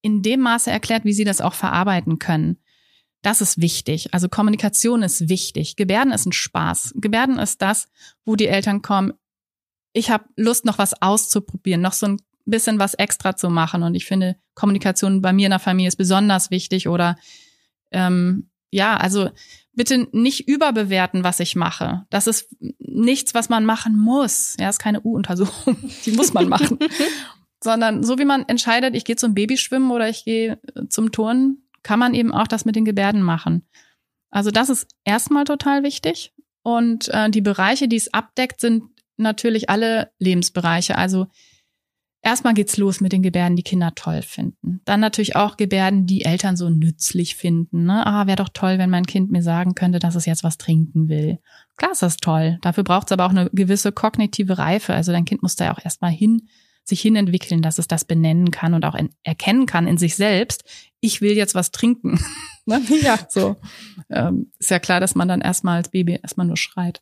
in 0.01 0.21
dem 0.21 0.41
Maße 0.41 0.71
erklärt, 0.71 1.05
wie 1.05 1.13
sie 1.13 1.23
das 1.23 1.41
auch 1.41 1.53
verarbeiten 1.53 2.19
können. 2.19 2.57
Das 3.21 3.41
ist 3.41 3.61
wichtig. 3.61 4.13
Also 4.13 4.29
Kommunikation 4.29 5.03
ist 5.03 5.29
wichtig. 5.29 5.75
Gebärden 5.75 6.11
ist 6.11 6.25
ein 6.25 6.31
Spaß. 6.31 6.95
Gebärden 6.95 7.37
ist 7.37 7.61
das, 7.61 7.87
wo 8.25 8.35
die 8.35 8.47
Eltern 8.47 8.81
kommen. 8.81 9.13
Ich 9.93 10.09
habe 10.09 10.25
Lust, 10.35 10.65
noch 10.65 10.79
was 10.79 10.99
auszuprobieren, 11.01 11.81
noch 11.81 11.93
so 11.93 12.07
ein 12.07 12.21
bisschen 12.45 12.79
was 12.79 12.95
extra 12.95 13.35
zu 13.35 13.49
machen. 13.49 13.83
Und 13.83 13.93
ich 13.93 14.05
finde, 14.05 14.37
Kommunikation 14.55 15.21
bei 15.21 15.33
mir 15.33 15.45
in 15.45 15.51
der 15.51 15.59
Familie 15.59 15.89
ist 15.89 15.97
besonders 15.97 16.49
wichtig. 16.49 16.87
Oder 16.87 17.17
Ähm, 17.93 18.50
ja, 18.71 18.97
also 18.97 19.29
bitte 19.73 20.07
nicht 20.11 20.47
überbewerten, 20.47 21.23
was 21.23 21.39
ich 21.39 21.55
mache. 21.55 22.05
Das 22.09 22.27
ist 22.27 22.49
nichts, 22.79 23.33
was 23.33 23.49
man 23.49 23.65
machen 23.65 23.97
muss. 23.97 24.55
Ja, 24.59 24.69
ist 24.69 24.79
keine 24.79 25.01
U-Untersuchung. 25.01 25.77
Die 26.05 26.11
muss 26.11 26.33
man 26.33 26.49
machen. 26.49 26.79
Sondern 27.63 28.03
so 28.03 28.17
wie 28.17 28.25
man 28.25 28.47
entscheidet, 28.47 28.95
ich 28.95 29.05
gehe 29.05 29.15
zum 29.15 29.35
Babyschwimmen 29.35 29.91
oder 29.91 30.09
ich 30.09 30.25
gehe 30.25 30.59
zum 30.89 31.11
Turnen, 31.11 31.67
kann 31.83 31.99
man 31.99 32.13
eben 32.13 32.33
auch 32.33 32.47
das 32.47 32.65
mit 32.65 32.75
den 32.75 32.85
Gebärden 32.85 33.21
machen. 33.21 33.63
Also 34.31 34.49
das 34.49 34.69
ist 34.69 34.87
erstmal 35.03 35.43
total 35.43 35.83
wichtig. 35.83 36.33
Und 36.63 37.09
äh, 37.09 37.29
die 37.29 37.41
Bereiche, 37.41 37.87
die 37.87 37.97
es 37.97 38.13
abdeckt, 38.13 38.61
sind 38.61 38.83
natürlich 39.17 39.69
alle 39.69 40.11
Lebensbereiche. 40.19 40.97
Also 40.97 41.27
erstmal 42.21 42.53
geht's 42.53 42.77
los 42.77 43.01
mit 43.01 43.11
den 43.11 43.23
Gebärden, 43.23 43.55
die 43.55 43.63
Kinder 43.63 43.93
toll 43.95 44.21
finden. 44.21 44.81
Dann 44.85 44.99
natürlich 44.99 45.35
auch 45.35 45.57
Gebärden, 45.57 46.05
die 46.05 46.23
Eltern 46.23 46.55
so 46.55 46.69
nützlich 46.69 47.35
finden. 47.35 47.85
Ne? 47.85 48.05
Ah, 48.05 48.27
wäre 48.27 48.37
doch 48.37 48.49
toll, 48.49 48.77
wenn 48.77 48.89
mein 48.89 49.05
Kind 49.05 49.31
mir 49.31 49.43
sagen 49.43 49.75
könnte, 49.75 49.99
dass 49.99 50.15
es 50.15 50.25
jetzt 50.25 50.43
was 50.43 50.57
trinken 50.57 51.09
will. 51.09 51.39
Klar 51.77 51.91
ist 51.91 52.01
das 52.01 52.17
toll. 52.17 52.57
Dafür 52.61 52.83
braucht 52.83 53.07
es 53.07 53.11
aber 53.11 53.25
auch 53.25 53.31
eine 53.31 53.49
gewisse 53.51 53.91
kognitive 53.91 54.57
Reife. 54.57 54.93
Also 54.93 55.11
dein 55.11 55.25
Kind 55.25 55.41
muss 55.41 55.55
da 55.55 55.65
ja 55.65 55.73
auch 55.73 55.83
erstmal 55.83 56.11
hin, 56.11 56.47
sich 56.83 57.01
hinentwickeln, 57.01 57.61
dass 57.61 57.77
es 57.77 57.87
das 57.87 58.05
benennen 58.05 58.51
kann 58.51 58.73
und 58.73 58.85
auch 58.85 58.97
erkennen 59.23 59.65
kann 59.65 59.87
in 59.87 59.97
sich 59.97 60.15
selbst. 60.15 60.63
Ich 60.99 61.21
will 61.21 61.33
jetzt 61.33 61.55
was 61.55 61.71
trinken. 61.71 62.19
ne? 62.65 62.81
Ja, 63.01 63.19
so. 63.29 63.57
Ähm, 64.09 64.51
ist 64.59 64.69
ja 64.69 64.79
klar, 64.79 64.99
dass 64.99 65.15
man 65.15 65.27
dann 65.27 65.41
erstmal 65.41 65.77
als 65.77 65.89
Baby 65.89 66.19
erstmal 66.21 66.47
nur 66.47 66.57
schreit. 66.57 67.01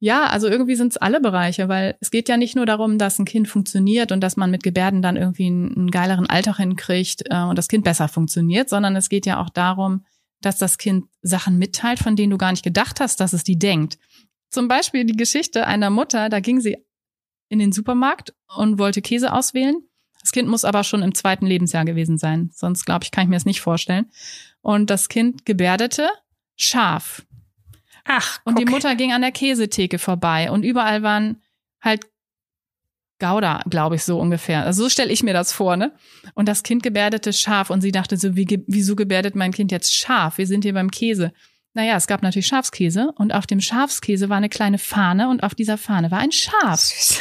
Ja, 0.00 0.26
also 0.26 0.46
irgendwie 0.46 0.76
sind 0.76 0.92
es 0.92 0.96
alle 0.96 1.20
Bereiche, 1.20 1.68
weil 1.68 1.96
es 2.00 2.10
geht 2.10 2.28
ja 2.28 2.36
nicht 2.36 2.54
nur 2.54 2.66
darum, 2.66 2.98
dass 2.98 3.18
ein 3.18 3.24
Kind 3.24 3.48
funktioniert 3.48 4.12
und 4.12 4.20
dass 4.20 4.36
man 4.36 4.50
mit 4.50 4.62
Gebärden 4.62 5.02
dann 5.02 5.16
irgendwie 5.16 5.46
einen, 5.46 5.90
geileren 5.90 6.26
Alltag 6.26 6.58
hinkriegt 6.58 7.24
äh, 7.28 7.42
und 7.42 7.58
das 7.58 7.68
Kind 7.68 7.84
besser 7.84 8.06
funktioniert, 8.06 8.68
sondern 8.68 8.94
es 8.94 9.08
geht 9.08 9.26
ja 9.26 9.42
auch 9.42 9.50
darum, 9.50 10.04
dass 10.40 10.58
das 10.58 10.78
Kind 10.78 11.06
Sachen 11.22 11.58
mitteilt, 11.58 11.98
von 11.98 12.14
denen 12.14 12.30
du 12.30 12.38
gar 12.38 12.52
nicht 12.52 12.62
gedacht 12.62 13.00
hast, 13.00 13.18
dass 13.18 13.32
es 13.32 13.42
die 13.42 13.58
denkt. 13.58 13.98
Zum 14.50 14.68
Beispiel 14.68 15.04
die 15.04 15.16
Geschichte 15.16 15.66
einer 15.66 15.90
Mutter, 15.90 16.28
da 16.28 16.38
ging 16.38 16.60
sie 16.60 16.76
in 17.48 17.58
den 17.58 17.72
Supermarkt 17.72 18.34
und 18.56 18.78
wollte 18.78 19.02
Käse 19.02 19.32
auswählen. 19.32 19.82
Das 20.20 20.30
Kind 20.30 20.48
muss 20.48 20.64
aber 20.64 20.84
schon 20.84 21.02
im 21.02 21.14
zweiten 21.14 21.46
Lebensjahr 21.46 21.84
gewesen 21.84 22.18
sein, 22.18 22.50
sonst 22.54 22.84
glaube 22.84 23.04
ich, 23.04 23.10
kann 23.10 23.24
ich 23.24 23.30
mir 23.30 23.36
das 23.36 23.46
nicht 23.46 23.60
vorstellen. 23.60 24.06
Und 24.60 24.90
das 24.90 25.08
Kind 25.08 25.44
gebärdete 25.44 26.08
scharf. 26.56 27.24
Ach, 28.08 28.40
und 28.44 28.58
die 28.58 28.64
Mutter 28.64 28.96
ging 28.96 29.12
an 29.12 29.22
der 29.22 29.32
Käsetheke 29.32 29.98
vorbei 29.98 30.50
und 30.50 30.64
überall 30.64 31.02
waren 31.02 31.42
halt 31.80 32.06
Gouda, 33.20 33.62
glaube 33.68 33.96
ich, 33.96 34.04
so 34.04 34.18
ungefähr. 34.18 34.64
Also 34.64 34.84
so 34.84 34.88
stelle 34.88 35.12
ich 35.12 35.22
mir 35.22 35.34
das 35.34 35.52
vor, 35.52 35.76
ne? 35.76 35.92
Und 36.34 36.48
das 36.48 36.62
Kind 36.62 36.82
gebärdete 36.82 37.32
scharf 37.32 37.70
und 37.70 37.80
sie 37.80 37.92
dachte 37.92 38.16
so, 38.16 38.36
wie, 38.36 38.64
wieso 38.66 38.96
gebärdet 38.96 39.34
mein 39.34 39.52
Kind 39.52 39.72
jetzt 39.72 39.94
scharf? 39.94 40.38
Wir 40.38 40.46
sind 40.46 40.64
hier 40.64 40.74
beim 40.74 40.90
Käse. 40.90 41.32
Naja, 41.74 41.96
es 41.96 42.06
gab 42.06 42.22
natürlich 42.22 42.46
Schafskäse 42.46 43.12
und 43.16 43.32
auf 43.32 43.46
dem 43.46 43.60
Schafskäse 43.60 44.28
war 44.28 44.36
eine 44.36 44.48
kleine 44.48 44.78
Fahne 44.78 45.28
und 45.28 45.42
auf 45.42 45.54
dieser 45.54 45.78
Fahne 45.78 46.10
war 46.10 46.18
ein 46.18 46.32
Schaf. 46.32 46.80
Süß. 46.80 47.20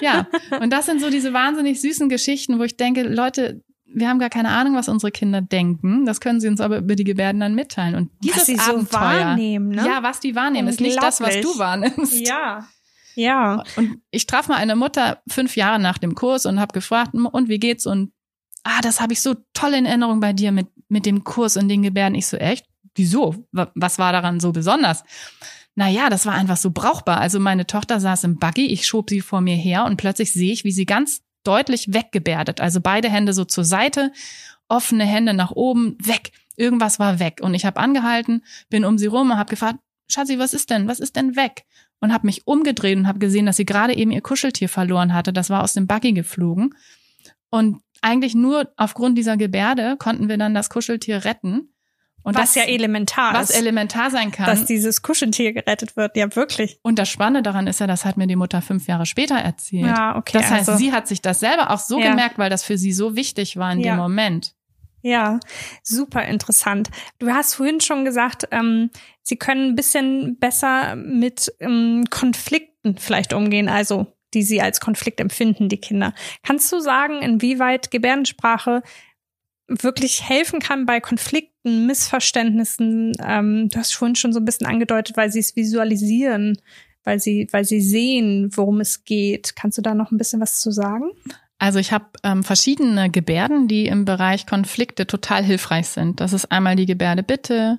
Ja, 0.00 0.28
und 0.60 0.72
das 0.72 0.86
sind 0.86 1.00
so 1.00 1.10
diese 1.10 1.32
wahnsinnig 1.32 1.80
süßen 1.80 2.08
Geschichten, 2.08 2.58
wo 2.58 2.64
ich 2.64 2.76
denke, 2.76 3.02
Leute, 3.02 3.62
wir 3.94 4.08
haben 4.08 4.18
gar 4.18 4.30
keine 4.30 4.50
Ahnung, 4.50 4.74
was 4.74 4.88
unsere 4.88 5.10
Kinder 5.10 5.40
denken. 5.40 6.06
Das 6.06 6.20
können 6.20 6.40
sie 6.40 6.48
uns 6.48 6.60
aber 6.60 6.78
über 6.78 6.96
die 6.96 7.04
Gebärden 7.04 7.40
dann 7.40 7.54
mitteilen. 7.54 7.94
Und 7.94 8.10
dieses 8.22 8.40
was 8.40 8.46
sie 8.46 8.58
Abenteuer, 8.58 8.84
so 8.84 8.98
wahrnehmen, 8.98 9.68
ne? 9.68 9.86
ja, 9.86 10.02
was 10.02 10.20
die 10.20 10.34
wahrnehmen, 10.34 10.68
ist 10.68 10.80
nicht 10.80 11.02
das, 11.02 11.20
was 11.20 11.40
du 11.40 11.58
wahrnimmst. 11.58 12.26
Ja. 12.26 12.66
Ja. 13.14 13.62
Und 13.76 13.98
ich 14.10 14.26
traf 14.26 14.48
mal 14.48 14.56
eine 14.56 14.74
Mutter 14.74 15.22
fünf 15.28 15.56
Jahre 15.56 15.78
nach 15.78 15.98
dem 15.98 16.14
Kurs 16.14 16.46
und 16.46 16.58
habe 16.58 16.72
gefragt, 16.72 17.14
und 17.14 17.48
wie 17.48 17.58
geht's? 17.58 17.86
Und 17.86 18.12
ah, 18.64 18.80
das 18.80 19.00
habe 19.00 19.12
ich 19.12 19.20
so 19.20 19.34
toll 19.52 19.74
in 19.74 19.84
Erinnerung 19.84 20.20
bei 20.20 20.32
dir 20.32 20.50
mit 20.50 20.68
mit 20.92 21.06
dem 21.06 21.24
Kurs 21.24 21.56
und 21.56 21.68
den 21.68 21.82
Gebärden. 21.82 22.14
Ich 22.14 22.26
so 22.26 22.36
echt? 22.36 22.66
Wieso? 22.94 23.46
Was 23.50 23.98
war 23.98 24.12
daran 24.12 24.38
so 24.38 24.52
besonders? 24.52 25.02
Naja, 25.74 26.10
das 26.10 26.26
war 26.26 26.34
einfach 26.34 26.58
so 26.58 26.70
brauchbar. 26.70 27.18
Also 27.18 27.40
meine 27.40 27.66
Tochter 27.66 27.98
saß 27.98 28.24
im 28.24 28.38
Buggy, 28.38 28.66
ich 28.66 28.86
schob 28.86 29.08
sie 29.08 29.22
vor 29.22 29.40
mir 29.40 29.56
her 29.56 29.86
und 29.86 29.96
plötzlich 29.96 30.34
sehe 30.34 30.52
ich, 30.52 30.64
wie 30.64 30.72
sie 30.72 30.84
ganz 30.84 31.22
deutlich 31.44 31.92
weggebärdet. 31.92 32.60
Also 32.60 32.80
beide 32.80 33.08
Hände 33.10 33.32
so 33.32 33.44
zur 33.44 33.64
Seite, 33.64 34.12
offene 34.68 35.04
Hände 35.04 35.34
nach 35.34 35.50
oben, 35.50 35.96
weg. 36.02 36.32
Irgendwas 36.56 36.98
war 36.98 37.18
weg. 37.18 37.40
Und 37.42 37.54
ich 37.54 37.64
habe 37.64 37.80
angehalten, 37.80 38.42
bin 38.68 38.84
um 38.84 38.98
sie 38.98 39.06
rum 39.06 39.30
und 39.30 39.38
habe 39.38 39.50
gefragt, 39.50 39.78
Schatzi, 40.08 40.38
was 40.38 40.52
ist 40.52 40.70
denn? 40.70 40.88
Was 40.88 41.00
ist 41.00 41.16
denn 41.16 41.36
weg? 41.36 41.64
Und 42.00 42.12
habe 42.12 42.26
mich 42.26 42.46
umgedreht 42.46 42.98
und 42.98 43.06
habe 43.06 43.18
gesehen, 43.18 43.46
dass 43.46 43.56
sie 43.56 43.64
gerade 43.64 43.96
eben 43.96 44.10
ihr 44.10 44.20
Kuscheltier 44.20 44.68
verloren 44.68 45.14
hatte. 45.14 45.32
Das 45.32 45.50
war 45.50 45.62
aus 45.62 45.74
dem 45.74 45.86
Buggy 45.86 46.12
geflogen. 46.12 46.74
Und 47.50 47.80
eigentlich 48.02 48.34
nur 48.34 48.72
aufgrund 48.76 49.16
dieser 49.16 49.36
Gebärde 49.36 49.96
konnten 49.98 50.28
wir 50.28 50.36
dann 50.36 50.54
das 50.54 50.68
Kuscheltier 50.68 51.24
retten. 51.24 51.71
Und 52.22 52.36
was 52.36 52.54
das, 52.54 52.54
ja 52.54 52.62
elementar 52.64 53.34
was 53.34 53.50
ist. 53.50 53.56
Was 53.56 53.62
elementar 53.62 54.10
sein 54.10 54.30
kann. 54.30 54.46
Dass 54.46 54.64
dieses 54.64 55.02
Kuscheltier 55.02 55.52
gerettet 55.52 55.96
wird, 55.96 56.16
ja 56.16 56.34
wirklich. 56.36 56.78
Und 56.82 56.98
das 56.98 57.08
Spannende 57.08 57.42
daran 57.42 57.66
ist 57.66 57.80
ja, 57.80 57.86
das 57.86 58.04
hat 58.04 58.16
mir 58.16 58.26
die 58.26 58.36
Mutter 58.36 58.62
fünf 58.62 58.86
Jahre 58.86 59.06
später 59.06 59.36
erzählt. 59.36 59.86
Ja, 59.86 60.16
okay. 60.16 60.38
Das 60.38 60.50
heißt, 60.50 60.68
also, 60.68 60.78
sie 60.78 60.92
hat 60.92 61.08
sich 61.08 61.20
das 61.20 61.40
selber 61.40 61.70
auch 61.70 61.80
so 61.80 61.98
ja. 62.00 62.10
gemerkt, 62.10 62.38
weil 62.38 62.50
das 62.50 62.62
für 62.62 62.78
sie 62.78 62.92
so 62.92 63.16
wichtig 63.16 63.56
war 63.56 63.72
in 63.72 63.80
ja. 63.80 63.94
dem 63.94 63.98
Moment. 63.98 64.54
Ja, 65.02 65.40
super 65.82 66.24
interessant. 66.24 66.90
Du 67.18 67.28
hast 67.28 67.54
vorhin 67.54 67.80
schon 67.80 68.04
gesagt, 68.04 68.46
ähm, 68.52 68.90
sie 69.22 69.36
können 69.36 69.70
ein 69.70 69.74
bisschen 69.74 70.38
besser 70.38 70.94
mit 70.94 71.52
ähm, 71.58 72.04
Konflikten 72.08 72.96
vielleicht 72.98 73.32
umgehen, 73.32 73.68
also 73.68 74.06
die 74.32 74.42
sie 74.42 74.62
als 74.62 74.80
Konflikt 74.80 75.20
empfinden, 75.20 75.68
die 75.68 75.80
Kinder. 75.80 76.14
Kannst 76.42 76.72
du 76.72 76.78
sagen, 76.78 77.20
inwieweit 77.20 77.90
Gebärdensprache 77.90 78.82
wirklich 79.68 80.28
helfen 80.28 80.60
kann 80.60 80.86
bei 80.86 81.00
Konflikten, 81.00 81.86
Missverständnissen. 81.86 83.12
Ähm, 83.24 83.68
du 83.68 83.78
hast 83.78 83.94
vorhin 83.94 84.16
schon 84.16 84.32
so 84.32 84.40
ein 84.40 84.44
bisschen 84.44 84.66
angedeutet, 84.66 85.16
weil 85.16 85.30
sie 85.30 85.38
es 85.38 85.56
visualisieren, 85.56 86.58
weil 87.04 87.20
sie, 87.20 87.48
weil 87.52 87.64
sie 87.64 87.80
sehen, 87.80 88.50
worum 88.54 88.80
es 88.80 89.04
geht. 89.04 89.56
Kannst 89.56 89.78
du 89.78 89.82
da 89.82 89.94
noch 89.94 90.10
ein 90.10 90.18
bisschen 90.18 90.40
was 90.40 90.60
zu 90.60 90.70
sagen? 90.70 91.10
Also 91.58 91.78
ich 91.78 91.92
habe 91.92 92.06
ähm, 92.24 92.42
verschiedene 92.42 93.08
Gebärden, 93.08 93.68
die 93.68 93.86
im 93.86 94.04
Bereich 94.04 94.46
Konflikte 94.46 95.06
total 95.06 95.44
hilfreich 95.44 95.88
sind. 95.88 96.18
Das 96.18 96.32
ist 96.32 96.50
einmal 96.50 96.74
die 96.74 96.86
Gebärde 96.86 97.22
Bitte, 97.22 97.78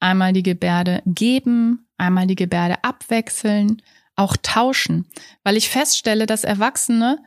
einmal 0.00 0.34
die 0.34 0.42
Gebärde 0.42 1.02
Geben, 1.06 1.86
einmal 1.96 2.26
die 2.26 2.34
Gebärde 2.34 2.84
Abwechseln, 2.84 3.80
auch 4.16 4.36
Tauschen, 4.42 5.06
weil 5.44 5.56
ich 5.56 5.70
feststelle, 5.70 6.26
dass 6.26 6.44
Erwachsene 6.44 7.18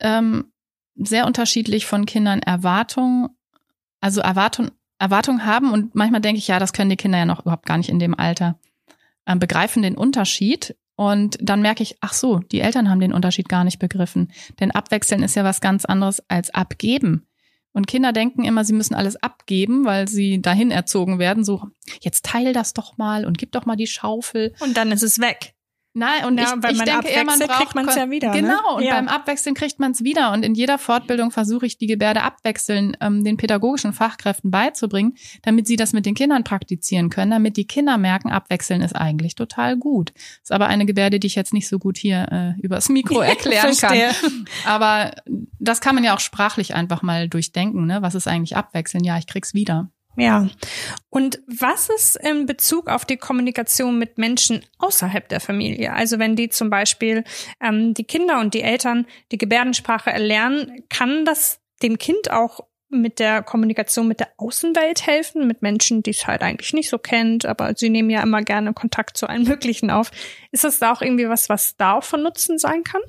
ähm, 0.00 0.49
sehr 1.04 1.26
unterschiedlich 1.26 1.86
von 1.86 2.06
Kindern 2.06 2.40
Erwartungen, 2.40 3.28
also 4.00 4.20
Erwartungen 4.20 4.70
Erwartung 5.00 5.46
haben 5.46 5.72
und 5.72 5.94
manchmal 5.94 6.20
denke 6.20 6.38
ich, 6.38 6.46
ja, 6.46 6.58
das 6.58 6.74
können 6.74 6.90
die 6.90 6.96
Kinder 6.96 7.18
ja 7.18 7.24
noch 7.24 7.40
überhaupt 7.40 7.64
gar 7.64 7.78
nicht 7.78 7.88
in 7.88 7.98
dem 7.98 8.14
Alter 8.14 8.58
äh, 9.24 9.34
begreifen 9.34 9.82
den 9.82 9.96
Unterschied 9.96 10.76
und 10.94 11.38
dann 11.40 11.62
merke 11.62 11.82
ich, 11.82 11.96
ach 12.02 12.12
so, 12.12 12.40
die 12.40 12.60
Eltern 12.60 12.90
haben 12.90 13.00
den 13.00 13.14
Unterschied 13.14 13.48
gar 13.48 13.64
nicht 13.64 13.78
begriffen, 13.78 14.30
denn 14.60 14.70
abwechseln 14.70 15.22
ist 15.22 15.36
ja 15.36 15.42
was 15.42 15.62
ganz 15.62 15.86
anderes 15.86 16.22
als 16.28 16.50
abgeben. 16.50 17.26
Und 17.72 17.86
Kinder 17.86 18.12
denken 18.12 18.44
immer, 18.44 18.64
sie 18.64 18.72
müssen 18.72 18.94
alles 18.94 19.16
abgeben, 19.16 19.84
weil 19.84 20.08
sie 20.08 20.42
dahin 20.42 20.70
erzogen 20.70 21.18
werden, 21.18 21.44
so 21.44 21.68
jetzt 22.00 22.26
teil 22.26 22.52
das 22.52 22.74
doch 22.74 22.98
mal 22.98 23.24
und 23.24 23.38
gib 23.38 23.52
doch 23.52 23.64
mal 23.64 23.76
die 23.76 23.86
Schaufel. 23.86 24.54
Und 24.60 24.76
dann 24.76 24.90
ist 24.92 25.04
es 25.04 25.20
weg. 25.20 25.54
Nein, 25.92 26.24
und 26.24 26.38
ja, 26.38 26.54
ich, 26.54 26.70
ich 26.70 26.82
denke 26.84 27.08
eher, 27.08 27.24
man 27.24 27.38
braucht 27.40 27.58
kriegt 27.58 27.74
man 27.74 27.88
es 27.88 27.96
ja 27.96 28.08
wieder. 28.08 28.30
Ne? 28.30 28.42
Genau, 28.42 28.52
ne? 28.52 28.74
und 28.76 28.82
ja. 28.84 28.94
beim 28.94 29.08
Abwechseln 29.08 29.56
kriegt 29.56 29.80
man 29.80 29.90
es 29.90 30.04
wieder. 30.04 30.32
Und 30.32 30.44
in 30.44 30.54
jeder 30.54 30.78
Fortbildung 30.78 31.32
versuche 31.32 31.66
ich 31.66 31.78
die 31.78 31.88
Gebärde 31.88 32.22
abwechseln, 32.22 32.96
ähm, 33.00 33.24
den 33.24 33.36
pädagogischen 33.36 33.92
Fachkräften 33.92 34.52
beizubringen, 34.52 35.16
damit 35.42 35.66
sie 35.66 35.74
das 35.74 35.92
mit 35.92 36.06
den 36.06 36.14
Kindern 36.14 36.44
praktizieren 36.44 37.10
können, 37.10 37.32
damit 37.32 37.56
die 37.56 37.66
Kinder 37.66 37.98
merken, 37.98 38.30
abwechseln 38.30 38.82
ist 38.82 38.94
eigentlich 38.94 39.34
total 39.34 39.76
gut. 39.76 40.12
Ist 40.42 40.52
aber 40.52 40.68
eine 40.68 40.86
Gebärde, 40.86 41.18
die 41.18 41.26
ich 41.26 41.34
jetzt 41.34 41.52
nicht 41.52 41.68
so 41.68 41.80
gut 41.80 41.98
hier 41.98 42.28
äh, 42.30 42.60
übers 42.60 42.88
Mikro 42.88 43.20
erklären 43.20 43.76
kann. 43.76 44.14
Aber 44.64 45.10
das 45.58 45.80
kann 45.80 45.96
man 45.96 46.04
ja 46.04 46.14
auch 46.14 46.20
sprachlich 46.20 46.74
einfach 46.74 47.02
mal 47.02 47.28
durchdenken. 47.28 47.86
Ne? 47.86 48.00
Was 48.00 48.14
ist 48.14 48.28
eigentlich 48.28 48.56
abwechseln? 48.56 49.02
Ja, 49.02 49.18
ich 49.18 49.26
krieg's 49.26 49.54
wieder. 49.54 49.90
Ja. 50.16 50.48
Und 51.08 51.40
was 51.46 51.88
ist 51.88 52.16
in 52.16 52.46
Bezug 52.46 52.88
auf 52.88 53.04
die 53.04 53.16
Kommunikation 53.16 53.98
mit 53.98 54.18
Menschen 54.18 54.64
außerhalb 54.78 55.28
der 55.28 55.40
Familie? 55.40 55.92
Also 55.92 56.18
wenn 56.18 56.36
die 56.36 56.48
zum 56.48 56.68
Beispiel 56.68 57.24
ähm, 57.60 57.94
die 57.94 58.04
Kinder 58.04 58.40
und 58.40 58.54
die 58.54 58.62
Eltern 58.62 59.06
die 59.32 59.38
Gebärdensprache 59.38 60.10
erlernen, 60.10 60.84
kann 60.88 61.24
das 61.24 61.60
dem 61.82 61.98
Kind 61.98 62.30
auch 62.30 62.60
mit 62.90 63.20
der 63.20 63.42
Kommunikation 63.42 64.08
mit 64.08 64.20
der 64.20 64.30
Außenwelt 64.36 65.06
helfen, 65.06 65.46
mit 65.46 65.62
Menschen, 65.62 66.02
die 66.02 66.10
es 66.10 66.26
halt 66.26 66.42
eigentlich 66.42 66.72
nicht 66.72 66.90
so 66.90 66.98
kennt, 66.98 67.46
aber 67.46 67.74
sie 67.76 67.88
nehmen 67.88 68.10
ja 68.10 68.22
immer 68.22 68.42
gerne 68.42 68.72
Kontakt 68.72 69.16
zu 69.16 69.28
allen 69.28 69.44
möglichen 69.48 69.90
auf. 69.90 70.10
Ist 70.50 70.64
das 70.64 70.80
da 70.80 70.92
auch 70.92 71.00
irgendwie 71.00 71.28
was, 71.28 71.48
was 71.48 71.76
da 71.76 71.94
auch 71.94 72.04
von 72.04 72.22
Nutzen 72.22 72.58
sein 72.58 72.82
kann? 72.82 73.00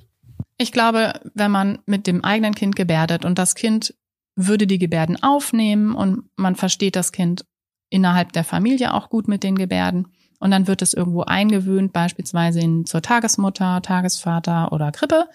Ich 0.58 0.72
glaube, 0.72 1.14
wenn 1.34 1.50
man 1.50 1.80
mit 1.88 2.06
dem 2.06 2.24
eigenen 2.24 2.54
Kind 2.54 2.76
gebärdet 2.76 3.26
und 3.26 3.40
das 3.40 3.56
Kind 3.56 3.96
würde 4.36 4.67
die 4.67 4.80
Gebärden 4.80 5.22
aufnehmen 5.22 5.94
und 5.94 6.30
man 6.36 6.56
versteht 6.56 6.96
das 6.96 7.12
Kind 7.12 7.46
innerhalb 7.89 8.32
der 8.32 8.44
Familie 8.44 8.94
auch 8.94 9.10
gut 9.10 9.28
mit 9.28 9.44
den 9.44 9.56
Gebärden. 9.56 10.08
Und 10.39 10.52
dann 10.52 10.65
wird 10.67 10.82
es 10.82 10.94
irgendwo 10.94 11.22
eingewöhnt, 11.22 11.94
beispielsweise 11.94 12.62
in, 12.62 12.86
zur 12.86 13.02
Tagesmutter, 13.02 13.82
Tagesvater 13.82 14.72
oder 14.72 14.91
Krippe. 14.91 15.26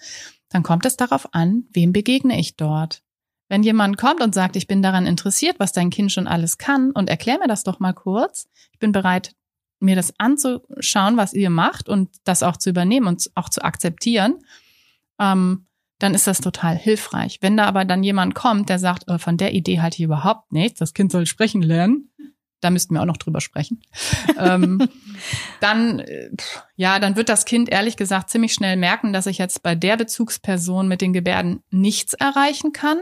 Dann 0.49 0.63
kommt 0.63 0.85
es 0.85 0.97
darauf 0.97 1.33
an, 1.33 1.63
wem 1.71 1.93
begegne 1.93 2.37
ich 2.39 2.57
dort? 2.57 3.03
Wenn 3.47 3.63
jemand 3.63 3.97
kommt 3.97 4.21
und 4.21 4.33
sagt, 4.35 4.57
ich 4.57 4.67
bin 4.67 4.81
daran 4.81 5.05
interessiert, 5.05 5.59
was 5.59 5.71
dein 5.71 5.89
Kind 5.91 6.11
schon 6.11 6.27
alles 6.27 6.57
kann 6.57 6.91
und 6.91 7.09
erklär 7.09 7.39
mir 7.39 7.47
das 7.47 7.63
doch 7.63 7.79
mal 7.79 7.93
kurz. 7.93 8.49
Ich 8.73 8.79
bin 8.79 8.91
bereit, 8.91 9.33
mir 9.79 9.95
das 9.95 10.13
anzuschauen, 10.17 11.15
was 11.15 11.33
ihr 11.33 11.49
macht 11.49 11.87
und 11.87 12.09
das 12.25 12.43
auch 12.43 12.57
zu 12.57 12.69
übernehmen 12.69 13.07
und 13.07 13.29
auch 13.35 13.49
zu 13.49 13.63
akzeptieren, 13.63 14.39
ähm, 15.19 15.66
dann 15.99 16.13
ist 16.13 16.27
das 16.27 16.39
total 16.39 16.75
hilfreich. 16.75 17.39
Wenn 17.41 17.57
da 17.57 17.65
aber 17.65 17.85
dann 17.85 18.03
jemand 18.03 18.35
kommt, 18.35 18.69
der 18.69 18.79
sagt, 18.79 19.05
oh, 19.07 19.17
von 19.17 19.37
der 19.37 19.53
Idee 19.53 19.81
halte 19.81 19.97
ich 19.97 20.03
überhaupt 20.03 20.51
nichts, 20.51 20.79
das 20.79 20.93
Kind 20.93 21.11
soll 21.11 21.25
sprechen 21.25 21.61
lernen, 21.61 22.09
da 22.61 22.69
müssten 22.69 22.93
wir 22.93 23.01
auch 23.01 23.05
noch 23.05 23.17
drüber 23.17 23.41
sprechen, 23.41 23.81
ähm, 24.39 24.87
dann, 25.59 25.99
äh, 25.99 26.29
ja, 26.75 26.99
dann 26.99 27.15
wird 27.15 27.29
das 27.29 27.45
Kind 27.45 27.69
ehrlich 27.69 27.97
gesagt 27.97 28.29
ziemlich 28.29 28.53
schnell 28.53 28.77
merken, 28.77 29.13
dass 29.13 29.27
ich 29.27 29.37
jetzt 29.37 29.63
bei 29.63 29.75
der 29.75 29.97
Bezugsperson 29.97 30.87
mit 30.87 31.01
den 31.01 31.13
Gebärden 31.13 31.63
nichts 31.69 32.13
erreichen 32.13 32.71
kann. 32.71 32.99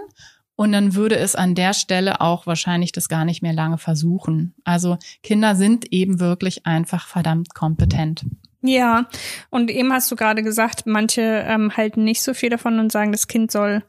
Und 0.58 0.72
dann 0.72 0.96
würde 0.96 1.18
es 1.18 1.36
an 1.36 1.54
der 1.54 1.74
Stelle 1.74 2.22
auch 2.22 2.48
wahrscheinlich 2.48 2.94
das 2.94 3.10
gar 3.10 3.26
nicht 3.26 3.42
mehr 3.42 3.52
lange 3.52 3.78
versuchen. 3.78 4.56
Also 4.64 4.98
Kinder 5.22 5.54
sind 5.54 5.92
eben 5.92 6.22
wirklich 6.22 6.66
einfach 6.66 7.08
verdammt 7.08 7.54
kompetent. 7.54 8.26
Ja, 8.68 9.08
und 9.50 9.70
eben 9.70 9.94
hast 9.94 10.12
du 10.12 10.16
gerade 10.16 10.44
gesagt, 10.44 10.84
manche 10.86 11.22
ähm, 11.22 11.76
halten 11.76 12.04
nicht 12.04 12.22
so 12.22 12.34
viel 12.34 12.50
davon 12.50 12.80
und 12.80 12.92
sagen, 12.92 13.12
das 13.12 13.28
Kind 13.28 13.52
soll 13.52 13.84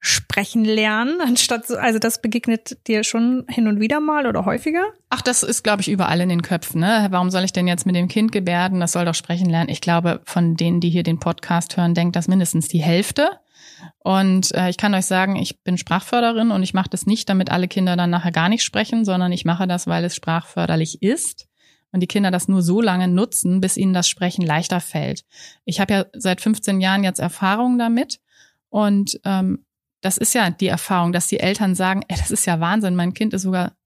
sprechen 0.00 0.64
lernen, 0.64 1.20
anstatt 1.26 1.66
so, 1.66 1.76
also 1.76 1.98
das 1.98 2.22
begegnet 2.22 2.86
dir 2.88 3.04
schon 3.04 3.44
hin 3.48 3.68
und 3.68 3.80
wieder 3.80 4.00
mal 4.00 4.26
oder 4.26 4.44
häufiger? 4.44 4.84
Ach, 5.10 5.20
das 5.20 5.42
ist, 5.42 5.62
glaube 5.62 5.82
ich, 5.82 5.90
überall 5.90 6.20
in 6.20 6.30
den 6.30 6.42
Köpfen. 6.42 6.80
Ne? 6.80 7.08
Warum 7.10 7.30
soll 7.30 7.44
ich 7.44 7.52
denn 7.52 7.68
jetzt 7.68 7.86
mit 7.86 7.96
dem 7.96 8.08
Kind 8.08 8.32
gebärden? 8.32 8.80
Das 8.80 8.92
soll 8.92 9.04
doch 9.04 9.14
sprechen 9.14 9.50
lernen. 9.50 9.68
Ich 9.68 9.80
glaube, 9.80 10.20
von 10.24 10.56
denen, 10.56 10.80
die 10.80 10.90
hier 10.90 11.02
den 11.02 11.18
Podcast 11.18 11.76
hören, 11.76 11.94
denkt 11.94 12.16
das 12.16 12.28
mindestens 12.28 12.68
die 12.68 12.82
Hälfte. 12.82 13.30
Und 13.98 14.54
äh, 14.54 14.70
ich 14.70 14.78
kann 14.78 14.94
euch 14.94 15.06
sagen, 15.06 15.36
ich 15.36 15.62
bin 15.62 15.76
Sprachförderin 15.76 16.50
und 16.50 16.62
ich 16.62 16.74
mache 16.74 16.88
das 16.88 17.06
nicht, 17.06 17.28
damit 17.28 17.50
alle 17.50 17.68
Kinder 17.68 17.96
dann 17.96 18.10
nachher 18.10 18.32
gar 18.32 18.48
nicht 18.48 18.62
sprechen, 18.62 19.04
sondern 19.04 19.32
ich 19.32 19.44
mache 19.44 19.66
das, 19.66 19.86
weil 19.86 20.04
es 20.04 20.14
sprachförderlich 20.14 21.02
ist 21.02 21.49
und 21.92 22.00
die 22.00 22.06
Kinder 22.06 22.30
das 22.30 22.48
nur 22.48 22.62
so 22.62 22.80
lange 22.80 23.08
nutzen, 23.08 23.60
bis 23.60 23.76
ihnen 23.76 23.94
das 23.94 24.08
Sprechen 24.08 24.44
leichter 24.44 24.80
fällt. 24.80 25.24
Ich 25.64 25.80
habe 25.80 25.92
ja 25.92 26.06
seit 26.12 26.40
15 26.40 26.80
Jahren 26.80 27.04
jetzt 27.04 27.18
Erfahrung 27.18 27.78
damit 27.78 28.20
und 28.68 29.20
ähm, 29.24 29.64
das 30.00 30.16
ist 30.16 30.34
ja 30.34 30.50
die 30.50 30.68
Erfahrung, 30.68 31.12
dass 31.12 31.26
die 31.26 31.40
Eltern 31.40 31.74
sagen, 31.74 32.02
ey, 32.08 32.16
das 32.16 32.30
ist 32.30 32.46
ja 32.46 32.60
Wahnsinn, 32.60 32.96
mein 32.96 33.14
Kind 33.14 33.34
ist 33.34 33.42
sogar, 33.42 33.76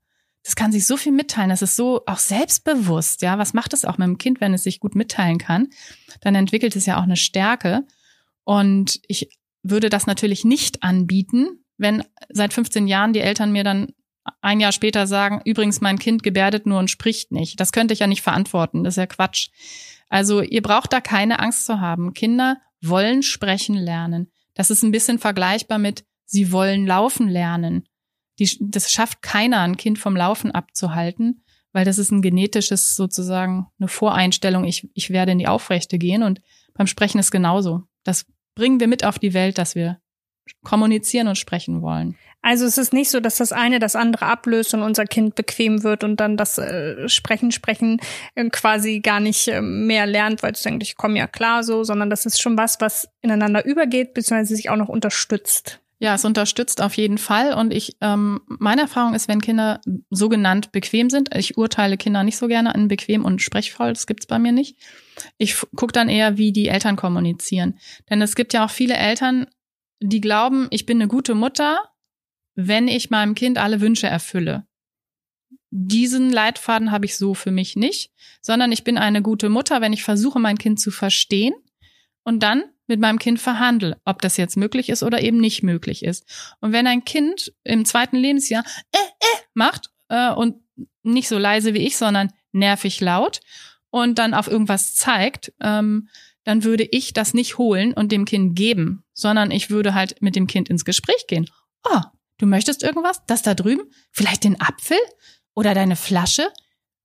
das 0.45 0.57
kann 0.57 0.73
sich 0.73 0.87
so 0.87 0.97
viel 0.97 1.13
mitteilen, 1.13 1.51
das 1.51 1.63
ist 1.63 1.77
so 1.77 2.03
auch 2.07 2.19
selbstbewusst, 2.19 3.23
ja, 3.23 3.39
was 3.39 3.55
macht 3.55 3.73
es 3.73 3.85
auch 3.85 3.99
mit 3.99 4.07
dem 4.07 4.19
Kind, 4.19 4.41
wenn 4.41 4.55
es 4.55 4.63
sich 4.63 4.79
gut 4.79 4.95
mitteilen 4.95 5.39
kann? 5.39 5.69
Dann 6.21 6.35
entwickelt 6.35 6.77
es 6.77 6.87
ja 6.87 6.99
auch 6.99 7.05
eine 7.05 7.17
Stärke 7.17 7.85
und 8.45 9.01
ich 9.09 9.31
würde 9.63 9.89
das 9.89 10.07
natürlich 10.07 10.45
nicht 10.45 10.83
anbieten, 10.83 11.65
wenn 11.79 12.05
seit 12.29 12.53
15 12.53 12.87
Jahren 12.87 13.13
die 13.13 13.21
Eltern 13.21 13.51
mir 13.51 13.65
dann 13.65 13.89
ein 14.41 14.61
Jahr 14.61 14.73
später 14.73 15.07
sagen, 15.07 15.41
übrigens, 15.45 15.81
mein 15.81 15.99
Kind 15.99 16.23
gebärdet 16.23 16.67
nur 16.67 16.79
und 16.79 16.91
spricht 16.91 17.33
nicht. 17.33 17.61
Das 17.61 17.73
könnte 17.73 17.95
ich 17.95 18.01
ja 18.01 18.07
nicht 18.07 18.23
verantworten, 18.23 18.85
das 18.85 18.95
ist 18.95 18.99
ja 18.99 19.07
Quatsch. 19.07 19.49
Also 20.09 20.43
ihr 20.43 20.63
braucht 20.63 20.93
da 20.93 21.01
keine 21.01 21.41
Angst 21.41 21.67
zu 21.67 21.81
haben. 21.81 22.13
Kinder 22.15 22.59
wollen 22.81 23.23
sprechen 23.23 23.75
lernen. 23.75 24.31
Das 24.55 24.71
ist 24.71 24.83
ein 24.83 24.93
bisschen 24.93 25.19
vergleichbar 25.19 25.79
mit, 25.79 26.05
sie 26.25 26.53
wollen 26.53 26.87
laufen 26.87 27.29
lernen. 27.29 27.89
Die, 28.39 28.49
das 28.61 28.93
schafft 28.93 29.23
keiner, 29.23 29.61
ein 29.61 29.77
Kind 29.77 29.99
vom 29.99 30.17
Laufen 30.17 30.51
abzuhalten, 30.51 31.45
weil 31.73 31.85
das 31.85 31.99
ist 31.99 32.11
ein 32.11 32.23
genetisches 32.23 32.97
sozusagen 32.97 33.67
eine 33.79 33.89
Voreinstellung. 33.89 34.65
Ich, 34.65 34.89
ich 34.95 35.11
werde 35.11 35.33
in 35.33 35.39
die 35.39 35.49
Aufrechte 35.49 35.99
gehen 35.99 36.23
und 36.23 36.41
beim 36.75 36.87
Sprechen 36.87 37.19
ist 37.19 37.31
genauso. 37.31 37.83
Das 38.03 38.27
bringen 38.55 38.81
wir 38.81 38.89
mit 38.89 39.05
auf 39.05 39.19
die 39.19 39.35
Welt, 39.35 39.59
dass 39.59 39.75
wir 39.75 39.99
kommunizieren 40.63 41.29
und 41.29 41.39
sprechen 41.39 41.83
wollen. 41.83 42.17
Also 42.45 42.67
es 42.67 42.77
ist 42.77 42.93
nicht 42.93 43.11
so, 43.11 43.21
dass 43.21 43.39
das 43.39 43.53
eine 43.53 43.79
das 43.79 43.97
andere 43.97 44.27
ablöst 44.27 44.75
und 44.75 44.83
unser 44.83 45.07
Kind 45.07 45.35
bequem 45.35 45.83
wird 45.83 46.05
und 46.05 46.21
dann 46.21 46.37
das 46.37 46.59
äh, 46.59 47.09
Sprechen, 47.09 47.53
Sprechen 47.53 48.01
äh, 48.35 48.51
quasi 48.51 49.01
gar 49.01 49.19
nicht 49.19 49.49
äh, 49.49 49.63
mehr 49.63 50.05
lernt, 50.05 50.43
weil 50.43 50.53
es 50.53 50.61
denkt, 50.61 50.83
ich 50.83 50.99
komme 50.99 51.17
ja 51.17 51.27
klar 51.27 51.65
so, 51.65 51.85
sondern 51.85 52.11
das 52.11 52.27
ist 52.27 52.43
schon 52.43 52.59
was, 52.59 52.83
was 52.83 53.09
ineinander 53.23 53.65
übergeht, 53.65 54.13
beziehungsweise 54.13 54.57
sich 54.57 54.69
auch 54.69 54.77
noch 54.77 54.91
unterstützt. 54.91 55.81
Ja, 56.01 56.17
es 56.17 56.27
unterstützt 56.27 56.83
auf 56.83 56.99
jeden 56.99 57.17
Fall. 57.17 57.55
Und 57.55 57.73
ich, 57.73 57.97
ähm, 58.03 58.43
meine 58.47 58.83
Erfahrung 58.83 59.15
ist, 59.15 59.27
wenn 59.27 59.41
Kinder 59.41 59.81
sogenannt 60.11 60.71
bequem 60.71 61.09
sind, 61.09 61.35
ich 61.35 61.57
urteile 61.57 61.97
Kinder 61.97 62.25
nicht 62.25 62.37
so 62.37 62.47
gerne 62.47 62.75
an 62.75 62.89
bequem 62.89 63.25
und 63.25 63.41
sprechvoll, 63.41 63.95
das 63.95 64.07
gibt's 64.07 64.27
bei 64.27 64.39
mir 64.39 64.53
nicht. 64.53 64.77
Ich 65.39 65.57
gucke 65.77 65.93
dann 65.93 66.11
eher, 66.11 66.37
wie 66.37 66.53
die 66.53 66.69
Eltern 66.69 66.97
kommunizieren. 66.97 67.79
Denn 68.11 68.21
es 68.21 68.35
gibt 68.35 68.53
ja 68.53 68.67
auch 68.67 68.71
viele 68.71 68.97
Eltern, 68.97 69.47
die 70.01 70.21
glauben, 70.21 70.67
ich 70.69 70.85
bin 70.85 70.99
eine 70.99 71.09
gute 71.09 71.35
Mutter, 71.35 71.79
wenn 72.55 72.89
ich 72.89 73.11
meinem 73.11 73.35
Kind 73.35 73.59
alle 73.59 73.81
Wünsche 73.81 74.07
erfülle. 74.07 74.67
Diesen 75.71 76.31
Leitfaden 76.31 76.93
habe 76.93 77.07
ich 77.07 77.17
so 77.17 77.35
für 77.35 77.51
mich 77.51 77.75
nicht, 77.75 78.13
sondern 78.41 78.71
ich 78.71 78.85
bin 78.85 78.97
eine 78.97 79.23
gute 79.23 79.49
Mutter, 79.49 79.81
wenn 79.81 79.93
ich 79.93 80.05
versuche, 80.05 80.39
mein 80.39 80.59
Kind 80.59 80.79
zu 80.79 80.91
verstehen 80.91 81.55
und 82.23 82.43
dann 82.43 82.65
mit 82.87 83.01
meinem 83.01 83.19
Kind 83.19 83.41
verhandle, 83.41 84.01
ob 84.05 84.23
das 84.23 84.37
jetzt 84.37 84.57
möglich 84.57 84.89
ist 84.89 85.03
oder 85.03 85.23
eben 85.23 85.39
nicht 85.39 85.63
möglich 85.63 86.05
ist. 86.05 86.55
Und 86.61 86.73
wenn 86.73 86.87
ein 86.87 87.05
Kind 87.05 87.53
im 87.65 87.85
zweiten 87.85 88.17
Lebensjahr 88.17 88.65
äh, 88.93 88.99
äh 88.99 89.43
macht 89.55 89.91
äh, 90.09 90.31
und 90.31 90.57
nicht 91.03 91.29
so 91.29 91.39
leise 91.39 91.75
wie 91.75 91.87
ich, 91.87 91.97
sondern 91.97 92.33
nervig 92.53 93.01
laut 93.01 93.41
und 93.91 94.19
dann 94.19 94.35
auf 94.35 94.49
irgendwas 94.49 94.95
zeigt, 94.95 95.53
ähm, 95.61 96.09
dann 96.45 96.63
würde 96.63 96.85
ich 96.85 97.13
das 97.15 97.35
nicht 97.35 97.59
holen 97.59 97.95
und 97.95 98.13
dem 98.13 98.27
Kind 98.27 98.55
geben, 98.55 99.03
sondern 99.13 99.51
ich 99.51 99.71
würde 99.71 99.95
halt 99.95 100.21
mit 100.21 100.37
dem 100.37 100.47
Kind 100.47 100.69
ins 100.69 100.85
Gespräch 100.85 101.27
gehen. 101.27 101.49
Oh, 101.85 102.01
Du 102.39 102.47
möchtest 102.47 102.83
irgendwas? 102.83 103.23
Das 103.27 103.43
da 103.43 103.55
drüben? 103.55 103.83
Vielleicht 104.11 104.45
den 104.45 104.61
Apfel? 104.61 104.99
Oder 105.55 105.75
deine 105.75 105.97
Flasche? 105.97 106.49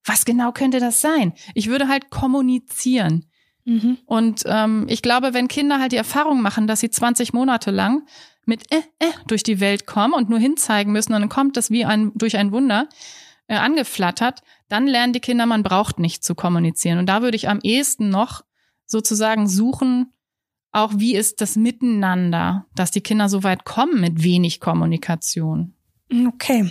Was 0.04 0.24
genau 0.24 0.52
könnte 0.52 0.80
das 0.80 1.00
sein? 1.00 1.34
Ich 1.54 1.68
würde 1.68 1.88
halt 1.88 2.10
kommunizieren. 2.10 3.26
Mhm. 3.64 3.98
Und 4.06 4.42
ähm, 4.46 4.86
ich 4.88 5.02
glaube, 5.02 5.34
wenn 5.34 5.48
Kinder 5.48 5.78
halt 5.78 5.92
die 5.92 5.96
Erfahrung 5.96 6.40
machen, 6.40 6.66
dass 6.66 6.80
sie 6.80 6.90
20 6.90 7.32
Monate 7.32 7.70
lang 7.70 8.06
mit 8.46 8.72
äh, 8.72 8.78
äh 8.98 9.12
durch 9.26 9.42
die 9.42 9.60
Welt 9.60 9.86
kommen 9.86 10.14
und 10.14 10.30
nur 10.30 10.38
hinzeigen 10.38 10.92
müssen, 10.92 11.12
und 11.12 11.20
dann 11.20 11.28
kommt 11.28 11.56
das 11.56 11.70
wie 11.70 11.84
ein 11.84 12.12
durch 12.14 12.36
ein 12.36 12.52
Wunder 12.52 12.88
äh, 13.46 13.56
angeflattert, 13.56 14.40
dann 14.68 14.86
lernen 14.86 15.12
die 15.12 15.20
Kinder, 15.20 15.44
man 15.46 15.62
braucht 15.62 15.98
nicht 15.98 16.24
zu 16.24 16.34
kommunizieren. 16.34 16.98
Und 16.98 17.06
da 17.06 17.22
würde 17.22 17.36
ich 17.36 17.48
am 17.48 17.60
ehesten 17.62 18.08
noch 18.08 18.42
sozusagen 18.86 19.48
suchen, 19.48 20.12
auch 20.72 20.92
wie 20.96 21.16
ist 21.16 21.40
das 21.40 21.56
Miteinander, 21.56 22.66
dass 22.74 22.90
die 22.90 23.00
Kinder 23.00 23.28
so 23.28 23.42
weit 23.42 23.64
kommen 23.64 24.00
mit 24.00 24.22
wenig 24.22 24.60
Kommunikation. 24.60 25.74
Okay. 26.26 26.70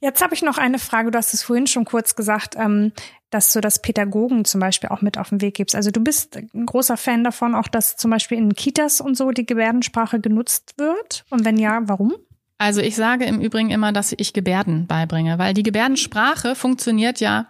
Jetzt 0.00 0.22
habe 0.22 0.34
ich 0.34 0.42
noch 0.42 0.58
eine 0.58 0.78
Frage. 0.78 1.10
Du 1.10 1.18
hast 1.18 1.34
es 1.34 1.42
vorhin 1.42 1.66
schon 1.66 1.84
kurz 1.84 2.16
gesagt, 2.16 2.56
ähm, 2.58 2.92
dass 3.30 3.52
du 3.52 3.60
das 3.60 3.80
Pädagogen 3.80 4.44
zum 4.44 4.60
Beispiel 4.60 4.90
auch 4.90 5.02
mit 5.02 5.18
auf 5.18 5.30
den 5.30 5.40
Weg 5.40 5.54
gibst. 5.54 5.74
Also 5.74 5.90
du 5.90 6.00
bist 6.00 6.36
ein 6.36 6.66
großer 6.66 6.96
Fan 6.96 7.24
davon, 7.24 7.54
auch 7.54 7.68
dass 7.68 7.96
zum 7.96 8.10
Beispiel 8.10 8.38
in 8.38 8.54
Kitas 8.54 9.00
und 9.00 9.16
so 9.16 9.30
die 9.30 9.46
Gebärdensprache 9.46 10.20
genutzt 10.20 10.74
wird. 10.78 11.24
Und 11.30 11.44
wenn 11.44 11.58
ja, 11.58 11.80
warum? 11.84 12.14
Also 12.58 12.80
ich 12.80 12.96
sage 12.96 13.24
im 13.24 13.40
Übrigen 13.40 13.70
immer, 13.70 13.92
dass 13.92 14.14
ich 14.16 14.32
Gebärden 14.32 14.86
beibringe, 14.86 15.38
weil 15.38 15.54
die 15.54 15.62
Gebärdensprache 15.62 16.54
funktioniert 16.54 17.20
ja 17.20 17.48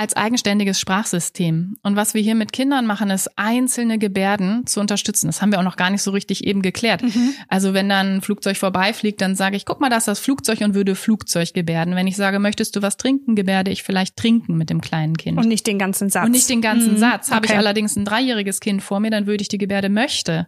als 0.00 0.16
eigenständiges 0.16 0.80
Sprachsystem. 0.80 1.76
Und 1.82 1.94
was 1.94 2.14
wir 2.14 2.22
hier 2.22 2.34
mit 2.34 2.54
Kindern 2.54 2.86
machen, 2.86 3.10
ist 3.10 3.36
einzelne 3.36 3.98
Gebärden 3.98 4.66
zu 4.66 4.80
unterstützen. 4.80 5.26
Das 5.26 5.42
haben 5.42 5.52
wir 5.52 5.58
auch 5.58 5.62
noch 5.62 5.76
gar 5.76 5.90
nicht 5.90 6.00
so 6.00 6.10
richtig 6.10 6.46
eben 6.46 6.62
geklärt. 6.62 7.02
Mhm. 7.02 7.34
Also 7.48 7.74
wenn 7.74 7.90
dann 7.90 8.16
ein 8.16 8.20
Flugzeug 8.22 8.56
vorbeifliegt, 8.56 9.20
dann 9.20 9.36
sage 9.36 9.56
ich, 9.56 9.66
guck 9.66 9.78
mal, 9.78 9.90
da 9.90 9.98
ist 9.98 10.08
das 10.08 10.18
Flugzeug 10.18 10.62
und 10.62 10.72
würde 10.72 10.94
Flugzeug 10.94 11.52
gebärden. 11.52 11.96
Wenn 11.96 12.06
ich 12.06 12.16
sage, 12.16 12.38
möchtest 12.38 12.76
du 12.76 12.80
was 12.80 12.96
trinken, 12.96 13.34
gebärde 13.34 13.70
ich 13.70 13.82
vielleicht 13.82 14.16
trinken 14.16 14.56
mit 14.56 14.70
dem 14.70 14.80
kleinen 14.80 15.18
Kind. 15.18 15.36
Und 15.36 15.48
nicht 15.48 15.66
den 15.66 15.78
ganzen 15.78 16.08
Satz. 16.08 16.24
Und 16.24 16.32
nicht 16.32 16.48
den 16.48 16.62
ganzen 16.62 16.94
mhm. 16.94 16.98
Satz. 16.98 17.26
Okay. 17.26 17.36
Habe 17.36 17.46
ich 17.46 17.54
allerdings 17.54 17.94
ein 17.94 18.06
dreijähriges 18.06 18.60
Kind 18.60 18.82
vor 18.82 19.00
mir, 19.00 19.10
dann 19.10 19.26
würde 19.26 19.42
ich 19.42 19.48
die 19.48 19.58
Gebärde 19.58 19.90
möchte 19.90 20.46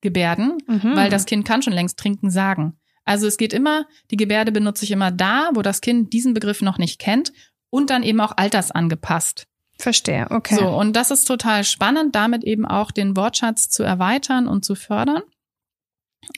gebärden, 0.00 0.56
mhm. 0.66 0.96
weil 0.96 1.10
das 1.10 1.26
Kind 1.26 1.46
kann 1.46 1.60
schon 1.60 1.74
längst 1.74 1.98
trinken 1.98 2.30
sagen. 2.30 2.78
Also 3.04 3.26
es 3.26 3.36
geht 3.36 3.52
immer, 3.52 3.84
die 4.10 4.16
Gebärde 4.16 4.50
benutze 4.50 4.86
ich 4.86 4.90
immer 4.90 5.10
da, 5.10 5.50
wo 5.52 5.60
das 5.60 5.82
Kind 5.82 6.14
diesen 6.14 6.32
Begriff 6.32 6.62
noch 6.62 6.78
nicht 6.78 6.98
kennt 6.98 7.32
und 7.74 7.90
dann 7.90 8.04
eben 8.04 8.20
auch 8.20 8.36
altersangepasst. 8.36 9.48
Verstehe, 9.80 10.28
okay. 10.30 10.54
So, 10.54 10.68
und 10.68 10.94
das 10.94 11.10
ist 11.10 11.24
total 11.24 11.64
spannend, 11.64 12.14
damit 12.14 12.44
eben 12.44 12.64
auch 12.64 12.92
den 12.92 13.16
Wortschatz 13.16 13.68
zu 13.68 13.82
erweitern 13.82 14.46
und 14.46 14.64
zu 14.64 14.76
fördern. 14.76 15.22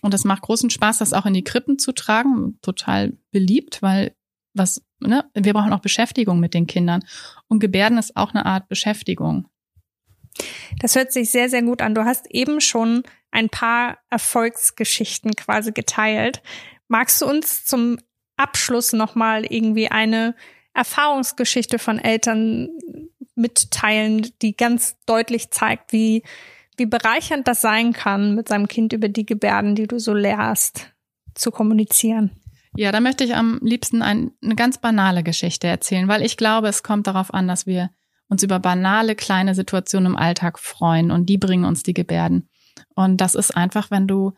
Und 0.01 0.14
es 0.14 0.25
macht 0.25 0.40
großen 0.40 0.70
Spaß, 0.70 0.96
das 0.96 1.12
auch 1.12 1.27
in 1.27 1.35
die 1.35 1.44
Krippen 1.44 1.79
zu 1.79 1.92
tragen. 1.92 2.58
Total 2.63 3.13
beliebt, 3.33 3.83
weil 3.83 4.17
was, 4.54 4.83
ne, 5.00 5.31
wir 5.35 5.52
brauchen 5.52 5.75
auch 5.75 5.81
Beschäftigung 5.81 6.40
mit 6.40 6.54
den 6.54 6.67
Kindern. 6.67 7.04
Und 7.48 7.61
Gebärden 7.61 7.98
ist 7.98 8.17
auch 8.17 8.33
eine 8.33 8.46
Art 8.46 8.69
Beschäftigung. 8.69 9.46
Das 10.81 10.96
hört 10.96 11.13
sich 11.13 11.31
sehr, 11.31 11.50
sehr 11.50 11.63
gut 11.63 11.83
an. 11.83 11.94
Du 11.94 12.06
hast 12.06 12.31
eben 12.31 12.63
schon 12.63 13.02
ein 13.31 13.50
paar 13.50 13.98
Erfolgsgeschichten 14.08 15.37
quasi 15.37 15.73
geteilt. 15.73 16.42
Magst 16.88 17.21
du 17.21 17.27
uns 17.27 17.67
zum 17.67 17.98
Abschluss 18.38 18.94
nochmal 18.94 19.44
irgendwie 19.44 19.88
eine 19.88 20.35
Erfahrungsgeschichte 20.77 21.79
von 21.79 21.98
Eltern 21.98 22.68
mitteilen, 23.35 24.31
die 24.42 24.56
ganz 24.56 24.96
deutlich 25.06 25.50
zeigt, 25.50 25.92
wie, 25.92 26.22
wie 26.77 26.87
bereichernd 26.87 27.48
das 27.48 27.60
sein 27.60 27.92
kann, 27.92 28.35
mit 28.35 28.48
seinem 28.48 28.68
Kind 28.68 28.92
über 28.92 29.08
die 29.08 29.27
Gebärden, 29.27 29.74
die 29.74 29.87
du 29.87 29.98
so 29.98 30.14
lehrst, 30.14 30.92
zu 31.35 31.50
kommunizieren? 31.50 32.31
Ja, 32.77 32.92
da 32.92 33.00
möchte 33.00 33.24
ich 33.24 33.35
am 33.35 33.58
liebsten 33.62 34.02
ein, 34.02 34.33
eine 34.42 34.54
ganz 34.54 34.79
banale 34.79 35.22
Geschichte 35.22 35.66
erzählen, 35.66 36.08
weil 36.08 36.22
ich 36.22 36.37
glaube, 36.37 36.68
es 36.68 36.83
kommt 36.83 37.06
darauf 37.06 37.33
an, 37.33 37.48
dass 37.48 37.66
wir 37.66 37.90
uns 38.29 38.42
über 38.42 38.58
banale 38.58 39.14
kleine 39.14 39.54
Situationen 39.54 40.12
im 40.12 40.16
Alltag 40.16 40.58
freuen 40.58 41.10
und 41.10 41.27
die 41.27 41.38
bringen 41.38 41.64
uns 41.64 41.83
die 41.83 41.94
Gebärden. 41.94 42.48
Und 42.94 43.20
das 43.20 43.35
ist 43.35 43.56
einfach, 43.56 43.90
wenn 43.90 44.06
du 44.06 44.35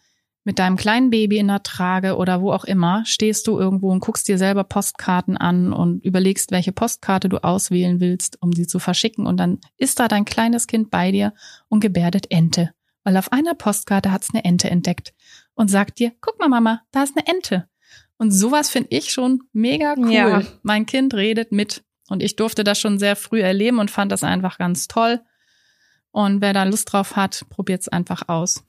mit 0.48 0.58
deinem 0.58 0.78
kleinen 0.78 1.10
Baby 1.10 1.36
in 1.36 1.48
der 1.48 1.62
Trage 1.62 2.16
oder 2.16 2.40
wo 2.40 2.52
auch 2.52 2.64
immer 2.64 3.04
stehst 3.04 3.46
du 3.46 3.60
irgendwo 3.60 3.92
und 3.92 4.00
guckst 4.00 4.28
dir 4.28 4.38
selber 4.38 4.64
Postkarten 4.64 5.36
an 5.36 5.74
und 5.74 6.02
überlegst, 6.02 6.52
welche 6.52 6.72
Postkarte 6.72 7.28
du 7.28 7.44
auswählen 7.44 8.00
willst, 8.00 8.40
um 8.40 8.54
sie 8.54 8.66
zu 8.66 8.78
verschicken. 8.78 9.26
Und 9.26 9.36
dann 9.36 9.58
ist 9.76 10.00
da 10.00 10.08
dein 10.08 10.24
kleines 10.24 10.66
Kind 10.66 10.90
bei 10.90 11.12
dir 11.12 11.34
und 11.68 11.80
gebärdet 11.80 12.30
Ente. 12.30 12.70
Weil 13.04 13.18
auf 13.18 13.30
einer 13.30 13.52
Postkarte 13.52 14.10
hat's 14.10 14.30
eine 14.32 14.42
Ente 14.42 14.70
entdeckt 14.70 15.12
und 15.52 15.68
sagt 15.68 15.98
dir, 15.98 16.12
guck 16.22 16.38
mal, 16.38 16.48
Mama, 16.48 16.80
da 16.92 17.02
ist 17.02 17.14
eine 17.14 17.26
Ente. 17.26 17.68
Und 18.16 18.30
sowas 18.30 18.70
finde 18.70 18.88
ich 18.92 19.12
schon 19.12 19.42
mega 19.52 19.96
cool. 19.98 20.10
Ja. 20.10 20.42
Mein 20.62 20.86
Kind 20.86 21.12
redet 21.12 21.52
mit. 21.52 21.84
Und 22.08 22.22
ich 22.22 22.36
durfte 22.36 22.64
das 22.64 22.80
schon 22.80 22.98
sehr 22.98 23.16
früh 23.16 23.42
erleben 23.42 23.80
und 23.80 23.90
fand 23.90 24.10
das 24.12 24.24
einfach 24.24 24.56
ganz 24.56 24.88
toll. 24.88 25.20
Und 26.10 26.40
wer 26.40 26.54
da 26.54 26.64
Lust 26.64 26.90
drauf 26.90 27.16
hat, 27.16 27.44
probiert's 27.50 27.88
einfach 27.88 28.30
aus. 28.30 28.64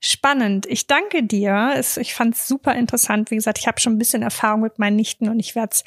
Spannend. 0.00 0.66
Ich 0.66 0.86
danke 0.86 1.22
dir. 1.22 1.80
Ich 1.96 2.14
fand 2.14 2.34
es 2.34 2.48
super 2.48 2.74
interessant. 2.74 3.30
Wie 3.30 3.36
gesagt, 3.36 3.58
ich 3.58 3.66
habe 3.66 3.80
schon 3.80 3.94
ein 3.94 3.98
bisschen 3.98 4.22
Erfahrung 4.22 4.60
mit 4.60 4.78
meinen 4.78 4.96
Nichten 4.96 5.28
und 5.28 5.38
ich 5.38 5.54
werde 5.54 5.70
es 5.72 5.84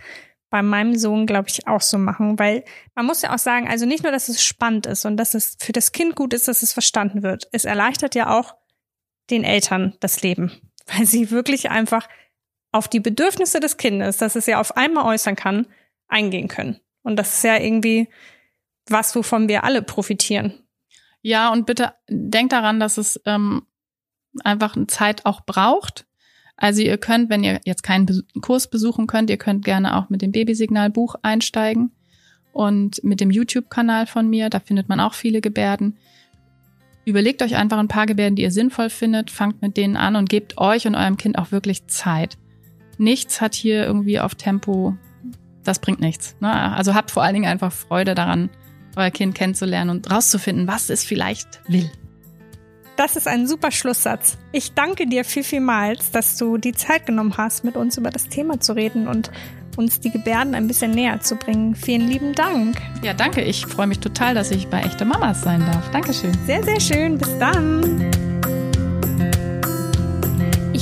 bei 0.49 0.61
meinem 0.61 0.95
Sohn, 0.95 1.25
glaube 1.25 1.49
ich, 1.49 1.67
auch 1.67 1.81
so 1.81 1.97
machen, 1.97 2.39
weil 2.39 2.63
man 2.93 3.05
muss 3.05 3.21
ja 3.21 3.33
auch 3.33 3.39
sagen, 3.39 3.67
also 3.67 3.85
nicht 3.85 4.03
nur, 4.03 4.11
dass 4.11 4.29
es 4.29 4.43
spannend 4.43 4.85
ist 4.85 5.05
und 5.05 5.17
dass 5.17 5.33
es 5.33 5.57
für 5.59 5.73
das 5.73 5.91
Kind 5.91 6.15
gut 6.15 6.33
ist, 6.33 6.47
dass 6.47 6.61
es 6.61 6.71
verstanden 6.71 7.23
wird. 7.23 7.49
Es 7.51 7.65
erleichtert 7.65 8.15
ja 8.15 8.37
auch 8.37 8.55
den 9.29 9.43
Eltern 9.43 9.95
das 9.99 10.21
Leben, 10.21 10.51
weil 10.85 11.05
sie 11.05 11.31
wirklich 11.31 11.69
einfach 11.71 12.07
auf 12.71 12.87
die 12.87 12.99
Bedürfnisse 12.99 13.59
des 13.59 13.77
Kindes, 13.77 14.17
dass 14.17 14.35
es 14.35 14.45
ja 14.45 14.59
auf 14.59 14.77
einmal 14.77 15.05
äußern 15.05 15.35
kann, 15.35 15.67
eingehen 16.07 16.47
können. 16.47 16.79
Und 17.03 17.17
das 17.17 17.35
ist 17.35 17.43
ja 17.43 17.57
irgendwie 17.57 18.09
was, 18.87 19.15
wovon 19.15 19.47
wir 19.47 19.63
alle 19.63 19.81
profitieren. 19.81 20.64
Ja, 21.25 21.51
und 21.51 21.65
bitte 21.65 21.93
denkt 22.07 22.53
daran, 22.53 22.79
dass 22.79 22.99
es 22.99 23.19
ähm, 23.25 23.63
einfach 24.43 24.75
eine 24.75 24.85
Zeit 24.85 25.25
auch 25.25 25.41
braucht. 25.41 26.05
Also 26.55 26.83
ihr 26.83 26.99
könnt, 26.99 27.31
wenn 27.31 27.43
ihr 27.43 27.61
jetzt 27.65 27.81
keinen 27.81 28.05
Kurs 28.43 28.69
besuchen 28.69 29.07
könnt, 29.07 29.31
ihr 29.31 29.37
könnt 29.37 29.65
gerne 29.65 29.97
auch 29.97 30.11
mit 30.11 30.21
dem 30.21 30.31
Babysignal-Buch 30.31 31.15
einsteigen 31.23 31.89
und 32.53 33.03
mit 33.03 33.21
dem 33.21 33.31
YouTube-Kanal 33.31 34.05
von 34.05 34.29
mir, 34.29 34.51
da 34.51 34.59
findet 34.59 34.87
man 34.87 34.99
auch 34.99 35.15
viele 35.15 35.41
Gebärden. 35.41 35.97
Überlegt 37.05 37.41
euch 37.41 37.55
einfach 37.55 37.79
ein 37.79 37.87
paar 37.87 38.05
Gebärden, 38.05 38.35
die 38.35 38.43
ihr 38.43 38.51
sinnvoll 38.51 38.91
findet, 38.91 39.31
fangt 39.31 39.63
mit 39.63 39.77
denen 39.77 39.97
an 39.97 40.15
und 40.15 40.29
gebt 40.29 40.59
euch 40.59 40.85
und 40.85 40.93
eurem 40.93 41.17
Kind 41.17 41.39
auch 41.39 41.51
wirklich 41.51 41.87
Zeit. 41.87 42.37
Nichts 42.99 43.41
hat 43.41 43.55
hier 43.55 43.83
irgendwie 43.83 44.19
auf 44.19 44.35
Tempo, 44.35 44.95
das 45.63 45.79
bringt 45.79 46.01
nichts. 46.01 46.35
Ne? 46.39 46.53
Also 46.53 46.93
habt 46.93 47.09
vor 47.09 47.23
allen 47.23 47.33
Dingen 47.33 47.49
einfach 47.49 47.71
Freude 47.71 48.13
daran, 48.13 48.51
euer 48.95 49.11
Kind 49.11 49.35
kennenzulernen 49.35 49.89
und 49.89 50.11
rauszufinden, 50.11 50.67
was 50.67 50.89
es 50.89 51.03
vielleicht 51.03 51.61
will. 51.67 51.89
Das 52.97 53.17
ist 53.17 53.27
ein 53.27 53.45
super 53.45 53.71
Schlusssatz. 53.71 54.37
Ich 54.53 54.73
danke 54.73 55.05
dir 55.05 55.25
viel, 55.25 55.43
vielmals, 55.43 56.11
dass 56.11 56.37
du 56.37 56.57
die 56.57 56.71
Zeit 56.71 57.05
genommen 57.05 57.35
hast, 57.37 57.65
mit 57.65 57.75
uns 57.75 57.97
über 57.97 58.09
das 58.09 58.29
Thema 58.29 58.59
zu 58.61 58.73
reden 58.73 59.07
und 59.07 59.31
uns 59.75 59.99
die 59.99 60.11
Gebärden 60.11 60.55
ein 60.55 60.67
bisschen 60.67 60.91
näher 60.91 61.19
zu 61.19 61.35
bringen. 61.35 61.75
Vielen 61.75 62.07
lieben 62.07 62.33
Dank. 62.33 62.81
Ja, 63.03 63.13
danke. 63.13 63.41
Ich 63.41 63.65
freue 63.65 63.87
mich 63.87 63.99
total, 63.99 64.33
dass 64.33 64.51
ich 64.51 64.67
bei 64.67 64.81
echte 64.81 65.03
Mamas 65.03 65.41
sein 65.41 65.59
darf. 65.59 65.91
Dankeschön. 65.91 66.31
Sehr, 66.45 66.63
sehr 66.63 66.79
schön. 66.79 67.17
Bis 67.17 67.37
dann. 67.37 68.24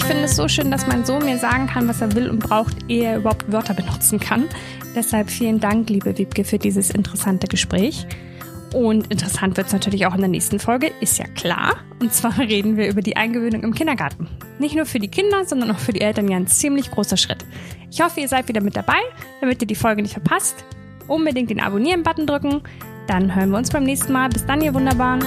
Ich 0.03 0.09
finde 0.09 0.25
es 0.25 0.35
so 0.35 0.49
schön, 0.49 0.69
dass 0.69 0.85
mein 0.85 1.05
Sohn 1.05 1.23
mir 1.23 1.37
sagen 1.37 1.65
kann, 1.65 1.87
was 1.87 2.01
er 2.01 2.13
will 2.13 2.29
und 2.29 2.39
braucht, 2.39 2.75
ehe 2.89 3.05
er 3.05 3.17
überhaupt 3.19 3.49
Wörter 3.49 3.73
benutzen 3.73 4.19
kann. 4.19 4.49
Deshalb 4.93 5.29
vielen 5.29 5.61
Dank, 5.61 5.89
liebe 5.89 6.17
Wiebke, 6.17 6.43
für 6.43 6.59
dieses 6.59 6.89
interessante 6.89 7.47
Gespräch. 7.47 8.05
Und 8.73 9.09
interessant 9.09 9.55
wird 9.55 9.67
es 9.67 9.73
natürlich 9.73 10.05
auch 10.05 10.13
in 10.13 10.19
der 10.19 10.27
nächsten 10.27 10.59
Folge, 10.59 10.91
ist 10.99 11.19
ja 11.19 11.25
klar. 11.27 11.77
Und 12.01 12.13
zwar 12.13 12.37
reden 12.37 12.75
wir 12.75 12.89
über 12.89 13.01
die 13.01 13.15
Eingewöhnung 13.15 13.63
im 13.63 13.73
Kindergarten. 13.73 14.27
Nicht 14.59 14.75
nur 14.75 14.85
für 14.85 14.99
die 14.99 15.07
Kinder, 15.07 15.45
sondern 15.45 15.71
auch 15.71 15.79
für 15.79 15.93
die 15.93 16.01
Eltern 16.01 16.27
ja 16.27 16.35
ein 16.35 16.47
ziemlich 16.47 16.91
großer 16.91 17.15
Schritt. 17.15 17.45
Ich 17.89 18.01
hoffe, 18.01 18.19
ihr 18.19 18.27
seid 18.27 18.49
wieder 18.49 18.61
mit 18.61 18.75
dabei, 18.75 18.99
damit 19.39 19.61
ihr 19.61 19.67
die 19.67 19.73
Folge 19.73 20.01
nicht 20.01 20.15
verpasst. 20.15 20.65
Unbedingt 21.07 21.49
den 21.49 21.61
Abonnieren-Button 21.61 22.27
drücken. 22.27 22.61
Dann 23.07 23.33
hören 23.33 23.51
wir 23.51 23.57
uns 23.57 23.71
beim 23.71 23.85
nächsten 23.85 24.11
Mal. 24.11 24.27
Bis 24.27 24.45
dann, 24.45 24.59
ihr 24.59 24.73
Wunderbaren. 24.73 25.23